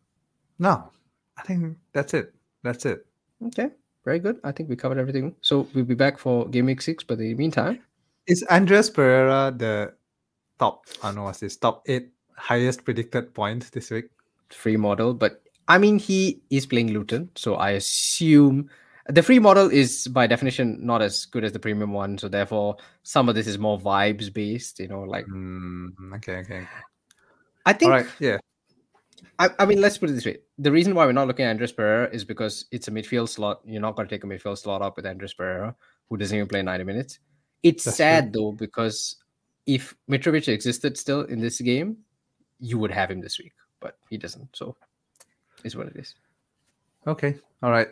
No, 0.58 0.90
I 1.38 1.42
think 1.42 1.78
that's 1.92 2.14
it. 2.14 2.34
That's 2.62 2.84
it. 2.84 3.06
Okay, 3.46 3.70
very 4.04 4.18
good. 4.18 4.38
I 4.44 4.52
think 4.52 4.68
we 4.68 4.76
covered 4.76 4.98
everything. 4.98 5.34
So 5.40 5.66
we'll 5.74 5.84
be 5.84 5.94
back 5.94 6.18
for 6.18 6.48
game 6.48 6.66
week 6.66 6.82
six, 6.82 7.02
but 7.02 7.14
in 7.14 7.30
the 7.30 7.34
meantime, 7.34 7.80
is 8.26 8.44
Andreas 8.50 8.90
Pereira 8.90 9.52
the 9.56 9.94
top? 10.58 10.84
I 11.02 11.08
don't 11.08 11.16
know 11.16 11.24
what's 11.24 11.40
this 11.40 11.56
top 11.56 11.82
eight 11.86 12.10
highest 12.40 12.84
predicted 12.84 13.34
point 13.34 13.70
this 13.72 13.90
week? 13.90 14.06
Free 14.50 14.76
model, 14.76 15.14
but 15.14 15.42
I 15.68 15.78
mean 15.78 15.98
he 15.98 16.40
is 16.50 16.66
playing 16.66 16.92
Luton, 16.92 17.30
so 17.36 17.54
I 17.54 17.70
assume 17.70 18.68
the 19.08 19.22
free 19.22 19.38
model 19.38 19.70
is 19.70 20.06
by 20.08 20.26
definition 20.26 20.78
not 20.84 21.02
as 21.02 21.26
good 21.26 21.44
as 21.44 21.52
the 21.52 21.58
premium 21.58 21.92
one. 21.92 22.18
So 22.18 22.28
therefore, 22.28 22.76
some 23.02 23.28
of 23.28 23.34
this 23.34 23.46
is 23.46 23.58
more 23.58 23.78
vibes 23.78 24.32
based. 24.32 24.80
You 24.80 24.88
know, 24.88 25.02
like 25.02 25.26
mm, 25.26 25.90
okay, 26.16 26.36
okay. 26.38 26.66
I 27.66 27.72
think. 27.72 27.90
Right. 27.90 28.06
Yeah. 28.18 28.38
I, 29.38 29.50
I 29.58 29.66
mean, 29.66 29.80
let's 29.80 29.98
put 29.98 30.10
it 30.10 30.14
this 30.14 30.26
way: 30.26 30.38
the 30.58 30.72
reason 30.72 30.94
why 30.94 31.06
we're 31.06 31.12
not 31.12 31.26
looking 31.26 31.44
at 31.44 31.50
Andreas 31.50 31.72
Pereira 31.72 32.08
is 32.10 32.24
because 32.24 32.66
it's 32.70 32.88
a 32.88 32.90
midfield 32.90 33.28
slot. 33.28 33.60
You're 33.64 33.80
not 33.80 33.96
going 33.96 34.08
to 34.08 34.14
take 34.14 34.24
a 34.24 34.26
midfield 34.26 34.58
slot 34.58 34.82
up 34.82 34.96
with 34.96 35.06
Andreas 35.06 35.34
Pereira, 35.34 35.74
who 36.08 36.16
doesn't 36.16 36.36
even 36.36 36.48
play 36.48 36.62
90 36.62 36.84
minutes. 36.84 37.18
It's 37.62 37.84
That's 37.84 37.96
sad 37.96 38.32
true. 38.32 38.42
though 38.42 38.52
because 38.52 39.16
if 39.66 39.94
Mitrovic 40.10 40.48
existed 40.48 40.96
still 40.98 41.22
in 41.22 41.40
this 41.40 41.60
game, 41.60 41.98
you 42.60 42.78
would 42.78 42.90
have 42.90 43.10
him 43.10 43.20
this 43.20 43.38
week, 43.38 43.52
but 43.80 43.96
he 44.08 44.16
doesn't. 44.16 44.48
So 44.54 44.76
is 45.64 45.76
what 45.76 45.86
it 45.86 45.96
is. 45.96 46.14
Okay. 47.06 47.36
All 47.62 47.70
right. 47.70 47.88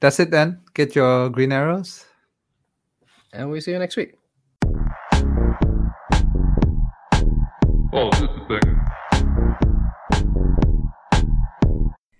That's 0.00 0.20
it 0.20 0.30
then. 0.30 0.60
Get 0.74 0.94
your 0.94 1.30
green 1.30 1.52
arrows. 1.52 2.06
And 3.32 3.50
we'll 3.50 3.60
see 3.60 3.72
you 3.72 3.78
next 3.78 3.96
week. 3.96 4.14
Oh, 7.92 8.10
just 8.10 8.22
a 8.22 8.46
second. 8.48 8.89